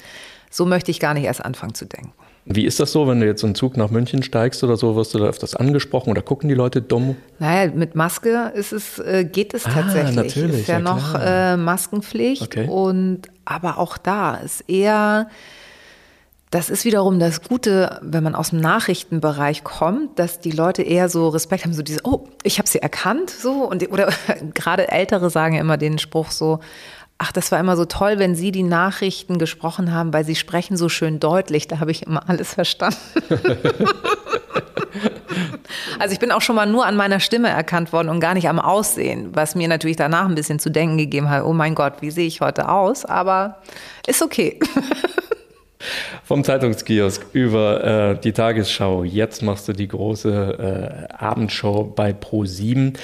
so 0.52 0.65
möchte 0.68 0.92
ich 0.92 1.00
gar 1.00 1.15
nicht 1.15 1.24
erst 1.24 1.44
anfangen 1.44 1.74
zu 1.74 1.86
denken. 1.86 2.13
Wie 2.46 2.65
ist 2.65 2.80
das 2.80 2.92
so, 2.92 3.08
wenn 3.08 3.20
du 3.20 3.28
jetzt 3.28 3.44
einen 3.44 3.54
Zug 3.54 3.78
nach 3.78 3.92
München 3.92 4.24
steigst 4.24 4.63
oder 4.63 4.76
so, 4.76 4.96
wirst 4.96 5.13
du 5.13 5.20
da 5.20 5.26
öfters 5.26 5.56
angesprochen 5.56 6.10
oder 6.10 6.24
gucken 6.24 6.50
die 6.50 6.56
Leute 6.56 6.82
dumm? 6.82 7.15
Naja, 7.38 7.72
mit 7.76 7.94
Maske 7.96 8.52
ist 8.56 8.72
es, 8.72 8.98
äh, 8.98 9.24
geht 9.24 9.54
es 9.54 9.65
Ah, 9.68 9.72
tatsächlich. 9.72 10.15
natürlich, 10.15 10.62
ist 10.62 10.68
ja, 10.68 10.76
ja 10.76 10.80
noch 10.80 11.13
äh, 11.13 11.58
Maskenpflicht. 11.58 12.42
Okay. 12.42 12.68
Und 12.68 13.24
aber 13.46 13.78
auch 13.78 13.98
da 13.98 14.36
ist 14.36 14.62
eher, 14.68 15.28
das 16.49 16.72
ist 16.72 16.86
wiederum 16.86 17.20
das 17.20 17.43
Gute, 17.43 17.99
wenn 18.01 18.24
man 18.24 18.34
aus 18.34 18.49
dem 18.49 18.60
Nachrichtenbereich 18.62 19.64
kommt, 19.64 20.18
dass 20.18 20.39
die 20.39 20.49
Leute 20.51 20.82
eher 20.82 21.08
so 21.08 21.28
Respekt 21.30 21.66
haben, 21.66 21.74
so 21.74 21.84
diese, 21.84 21.99
oh, 22.03 22.28
ich 22.41 22.58
habe 22.58 22.68
sie 22.68 22.82
erkannt 22.82 23.30
so 23.30 23.64
und 23.70 23.88
oder 23.91 24.10
gerade 24.56 24.88
Ältere 24.91 25.30
sagen 25.30 25.56
immer 25.56 25.78
den 25.78 25.99
Spruch 25.99 26.32
so, 26.32 26.60
ach, 27.20 27.32
das 27.32 27.51
war 27.51 27.59
immer 27.59 27.78
so 27.78 27.86
toll, 27.86 28.17
wenn 28.17 28.34
Sie 28.34 28.51
die 28.51 28.63
Nachrichten 28.63 29.38
gesprochen 29.38 29.93
haben, 29.93 30.11
weil 30.13 30.26
Sie 30.26 30.36
sprechen 30.36 30.78
so 30.78 30.89
schön 30.89 31.20
deutlich. 31.20 31.67
Da 31.67 31.80
habe 31.80 31.91
ich 31.91 32.03
immer 32.03 32.28
alles 32.28 32.55
verstanden. 32.55 32.97
also 35.99 36.13
ich 36.13 36.20
bin 36.20 36.32
auch 36.32 36.41
schon 36.41 36.55
mal 36.55 36.65
nur 36.65 36.86
an 36.86 36.95
meiner 36.95 37.20
Stimme 37.20 37.49
erkannt 37.49 37.93
worden 37.93 38.09
und 38.09 38.22
gar 38.22 38.34
nicht 38.34 38.49
am 38.49 38.59
Aussehen, 38.59 39.36
was 39.36 39.53
mir 39.53 39.67
natürlich 39.67 39.97
danach 39.97 40.28
ein 40.28 40.36
bisschen 40.36 40.59
zu 40.59 40.72
denken 40.72 40.97
gegeben 40.97 41.30
hat. 41.30 41.43
Oh 41.43 41.53
mein 41.53 41.76
Gott, 41.76 41.95
wie 42.01 42.09
sehe 42.09 42.26
ich 42.26 42.41
heute 42.41 42.70
aus? 42.70 43.05
Aber 43.05 43.57
ist 44.07 44.24
okay. 44.24 44.57
Vom 46.24 46.43
Zeitungskiosk 46.43 47.26
über 47.34 47.84
äh, 47.84 48.20
die 48.20 48.34
Tagesschau. 48.34 49.03
Jetzt 49.03 49.41
machst 49.41 49.67
du 49.67 49.74
die 49.74 49.88
große 49.88 51.07
äh, 51.09 51.13
Abendshow 51.13 51.84
bei 51.84 52.11
Pro7. 52.11 52.97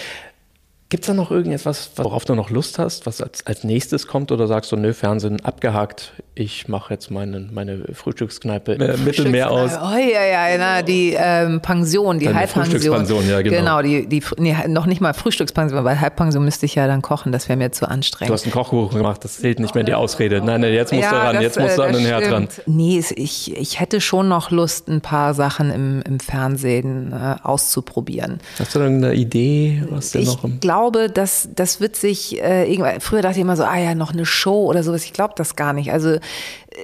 Gibt 0.89 1.03
es 1.03 1.07
da 1.07 1.15
noch 1.15 1.31
irgendetwas, 1.31 1.89
worauf 1.95 2.25
du 2.25 2.35
noch 2.35 2.51
Lust 2.51 2.77
hast, 2.77 3.07
was 3.07 3.19
als, 3.19 3.43
als 3.47 3.63
nächstes 3.63 4.05
kommt? 4.05 4.31
Oder 4.31 4.45
sagst 4.45 4.71
du, 4.71 4.75
nö, 4.75 4.93
Fernsehen 4.93 5.43
abgehakt, 5.43 6.13
ich 6.35 6.67
mache 6.67 6.93
jetzt 6.93 7.09
meine, 7.09 7.39
meine 7.51 7.85
Frühstückskneipe 7.91 8.73
äh, 8.73 8.97
Mittelmeer 8.97 9.49
aus? 9.49 9.71
Oh 9.81 9.97
ja, 9.97 10.23
ja, 10.23 10.57
na, 10.59 10.83
die 10.83 11.15
ähm, 11.17 11.59
Pension, 11.59 12.19
die 12.19 12.31
Halbpension. 12.31 13.27
ja, 13.27 13.41
genau. 13.41 13.57
Genau, 13.57 13.81
die, 13.81 14.07
die, 14.07 14.21
nee, 14.37 14.55
noch 14.67 14.85
nicht 14.85 15.01
mal 15.01 15.15
Frühstückspension, 15.15 15.83
weil 15.83 15.99
Halbpension 15.99 16.45
müsste 16.45 16.67
ich 16.67 16.75
ja 16.75 16.85
dann 16.85 17.01
kochen, 17.01 17.31
das 17.31 17.49
wäre 17.49 17.57
mir 17.57 17.71
zu 17.71 17.89
anstrengend. 17.89 18.29
Du 18.29 18.33
hast 18.33 18.43
einen 18.43 18.53
Kochkuchen 18.53 18.97
gemacht, 18.97 19.23
das 19.23 19.37
zählt 19.37 19.59
nicht 19.59 19.73
mehr 19.73 19.85
die 19.85 19.95
Ausrede. 19.95 20.39
Nein, 20.39 20.61
nein, 20.61 20.71
jetzt 20.71 20.91
musst 20.91 21.03
ja, 21.03 21.09
du 21.09 21.17
ran, 21.17 21.33
das, 21.33 21.43
jetzt 21.43 21.59
musst 21.59 21.77
du 21.79 21.81
an 21.81 21.93
den 21.93 22.05
Herd 22.05 22.31
ran. 22.31 22.47
Nee, 22.67 23.03
ich, 23.15 23.55
ich 23.55 23.79
hätte 23.79 24.01
schon 24.01 24.27
noch 24.27 24.51
Lust, 24.51 24.87
ein 24.87 25.01
paar 25.01 25.33
Sachen 25.33 25.71
im, 25.71 26.03
im 26.03 26.19
Fernsehen 26.19 27.11
äh, 27.11 27.37
auszuprobieren. 27.41 28.39
Hast 28.59 28.75
du 28.75 28.79
irgendeine 28.79 29.15
Idee, 29.15 29.83
was 29.89 30.11
denn 30.11 30.21
ich 30.21 30.27
noch 30.27 30.43
im 30.43 30.59
glaube, 30.75 31.09
dass 31.09 31.47
das 31.55 31.79
wird 31.79 31.95
sich 31.95 32.41
äh, 32.41 32.69
irgendwann. 32.69 32.99
Früher 32.99 33.21
dachte 33.21 33.37
ich 33.37 33.41
immer 33.41 33.55
so, 33.55 33.63
ah 33.63 33.77
ja, 33.77 33.95
noch 33.95 34.11
eine 34.11 34.25
Show 34.25 34.65
oder 34.65 34.83
sowas. 34.83 35.05
Ich 35.05 35.13
glaube 35.13 35.33
das 35.37 35.55
gar 35.55 35.71
nicht. 35.71 35.91
Also 35.93 36.17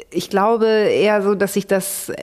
ich 0.09 0.29
glaube 0.29 0.65
eher 0.65 1.21
so, 1.21 1.35
dass 1.35 1.57
ich 1.57 1.67
das, 1.67 2.07
äh, 2.09 2.15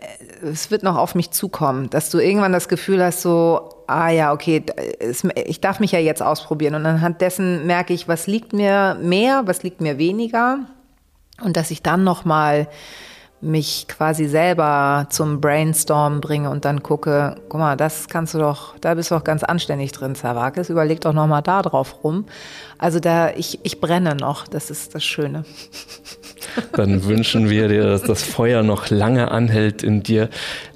es 0.42 0.70
wird 0.70 0.82
noch 0.82 0.96
auf 0.96 1.14
mich 1.14 1.30
zukommen, 1.30 1.90
dass 1.90 2.08
du 2.08 2.18
irgendwann 2.18 2.52
das 2.52 2.68
Gefühl 2.68 3.04
hast, 3.04 3.20
so, 3.20 3.68
ah 3.86 4.08
ja, 4.08 4.32
okay, 4.32 4.64
ich 5.44 5.60
darf 5.60 5.78
mich 5.78 5.92
ja 5.92 5.98
jetzt 5.98 6.22
ausprobieren. 6.22 6.74
Und 6.74 6.86
anhand 6.86 7.20
dessen 7.20 7.66
merke 7.66 7.92
ich, 7.92 8.08
was 8.08 8.26
liegt 8.26 8.54
mir 8.54 8.96
mehr, 9.02 9.42
was 9.44 9.62
liegt 9.62 9.82
mir 9.82 9.98
weniger. 9.98 10.60
Und 11.42 11.58
dass 11.58 11.70
ich 11.70 11.82
dann 11.82 12.02
noch 12.02 12.24
mal 12.24 12.66
mich 13.40 13.86
quasi 13.88 14.26
selber 14.26 15.06
zum 15.10 15.40
Brainstorm 15.40 16.20
bringe 16.20 16.50
und 16.50 16.64
dann 16.64 16.82
gucke, 16.82 17.36
guck 17.48 17.60
mal, 17.60 17.76
das 17.76 18.08
kannst 18.08 18.34
du 18.34 18.38
doch, 18.38 18.76
da 18.80 18.94
bist 18.94 19.10
du 19.10 19.14
doch 19.14 19.24
ganz 19.24 19.44
anständig 19.44 19.92
drin, 19.92 20.14
Zerwakis, 20.14 20.70
überleg 20.70 21.00
doch 21.00 21.12
nochmal 21.12 21.42
da 21.42 21.62
drauf 21.62 22.02
rum. 22.02 22.24
Also 22.78 22.98
da, 23.00 23.30
ich, 23.30 23.60
ich 23.62 23.80
brenne 23.80 24.16
noch, 24.16 24.48
das 24.48 24.70
ist 24.70 24.94
das 24.94 25.04
Schöne. 25.04 25.44
Dann 26.72 27.04
wünschen 27.04 27.50
wir 27.50 27.68
dir, 27.68 27.84
dass 27.84 28.02
das 28.02 28.22
Feuer 28.22 28.62
noch 28.62 28.90
lange 28.90 29.30
anhält 29.30 29.82
in 29.82 30.02
dir. 30.02 30.28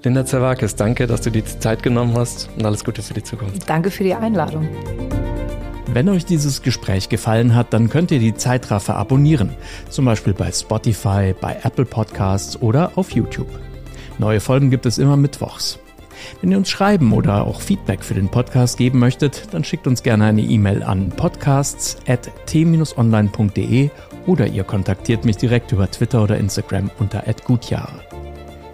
Linda 0.04 0.24
Zerwakis, 0.24 0.76
danke, 0.76 1.06
dass 1.06 1.22
du 1.22 1.30
die 1.30 1.44
Zeit 1.44 1.82
genommen 1.82 2.16
hast 2.16 2.48
und 2.56 2.64
alles 2.64 2.84
Gute 2.84 3.02
für 3.02 3.14
die 3.14 3.22
Zukunft. 3.22 3.68
Danke 3.68 3.90
für 3.90 4.04
die 4.04 4.14
Einladung. 4.14 4.68
Wenn 5.94 6.08
euch 6.08 6.24
dieses 6.24 6.62
Gespräch 6.62 7.10
gefallen 7.10 7.54
hat, 7.54 7.74
dann 7.74 7.90
könnt 7.90 8.10
ihr 8.12 8.18
die 8.18 8.34
Zeitraffer 8.34 8.96
abonnieren, 8.96 9.50
zum 9.90 10.06
Beispiel 10.06 10.32
bei 10.32 10.50
Spotify, 10.50 11.34
bei 11.38 11.58
Apple 11.62 11.84
Podcasts 11.84 12.62
oder 12.62 12.92
auf 12.96 13.10
YouTube. 13.10 13.50
Neue 14.18 14.40
Folgen 14.40 14.70
gibt 14.70 14.86
es 14.86 14.96
immer 14.96 15.18
mittwochs. 15.18 15.78
Wenn 16.40 16.50
ihr 16.50 16.56
uns 16.56 16.70
schreiben 16.70 17.12
oder 17.12 17.46
auch 17.46 17.60
Feedback 17.60 18.02
für 18.02 18.14
den 18.14 18.30
Podcast 18.30 18.78
geben 18.78 19.00
möchtet, 19.00 19.52
dann 19.52 19.64
schickt 19.64 19.86
uns 19.86 20.02
gerne 20.02 20.24
eine 20.24 20.40
E-Mail 20.40 20.82
an 20.82 21.10
podcasts.t-online.de 21.10 23.90
oder 24.26 24.46
ihr 24.46 24.64
kontaktiert 24.64 25.26
mich 25.26 25.36
direkt 25.36 25.72
über 25.72 25.90
Twitter 25.90 26.22
oder 26.22 26.38
Instagram 26.38 26.90
unter 27.00 27.22
@gutjahr. 27.44 27.92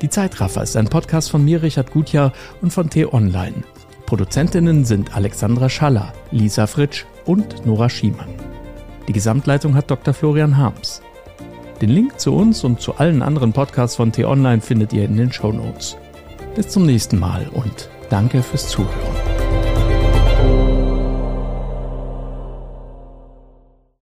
Die 0.03 0.11
Zeitraffer 0.11 0.63
ist 0.63 0.77
ein 0.77 0.89
Podcast 0.89 1.33
von 1.33 1.45
mir, 1.45 1.63
Richard 1.63 1.91
Gutjahr 1.91 2.33
und 2.61 2.73
von 2.73 2.89
T-Online. 2.91 3.65
Produzentinnen 4.09 4.87
sind 4.87 5.15
Alexandra 5.15 5.69
Schaller, 5.69 6.15
Lisa 6.31 6.67
Fritsch 6.67 7.05
und 7.27 7.67
Nora 7.67 7.91
Schiemann. 7.91 8.31
Die 9.07 9.13
Gesamtleitung 9.13 9.75
hat 9.75 9.91
Dr. 9.91 10.15
Florian 10.15 10.57
Harms. 10.57 11.03
Den 11.83 11.91
Link 11.91 12.19
zu 12.19 12.35
uns 12.35 12.65
und 12.65 12.81
zu 12.81 12.97
allen 12.97 13.21
anderen 13.21 13.53
Podcasts 13.53 13.97
von 13.97 14.11
T-Online 14.11 14.63
findet 14.63 14.95
ihr 14.95 15.05
in 15.05 15.19
den 15.19 15.31
Show 15.31 15.53
Notes. 15.53 15.99
Bis 16.55 16.69
zum 16.69 16.87
nächsten 16.87 17.19
Mal 17.19 17.49
und 17.53 17.91
danke 18.09 18.43
fürs 18.43 18.71
Zuhören. 18.71 19.38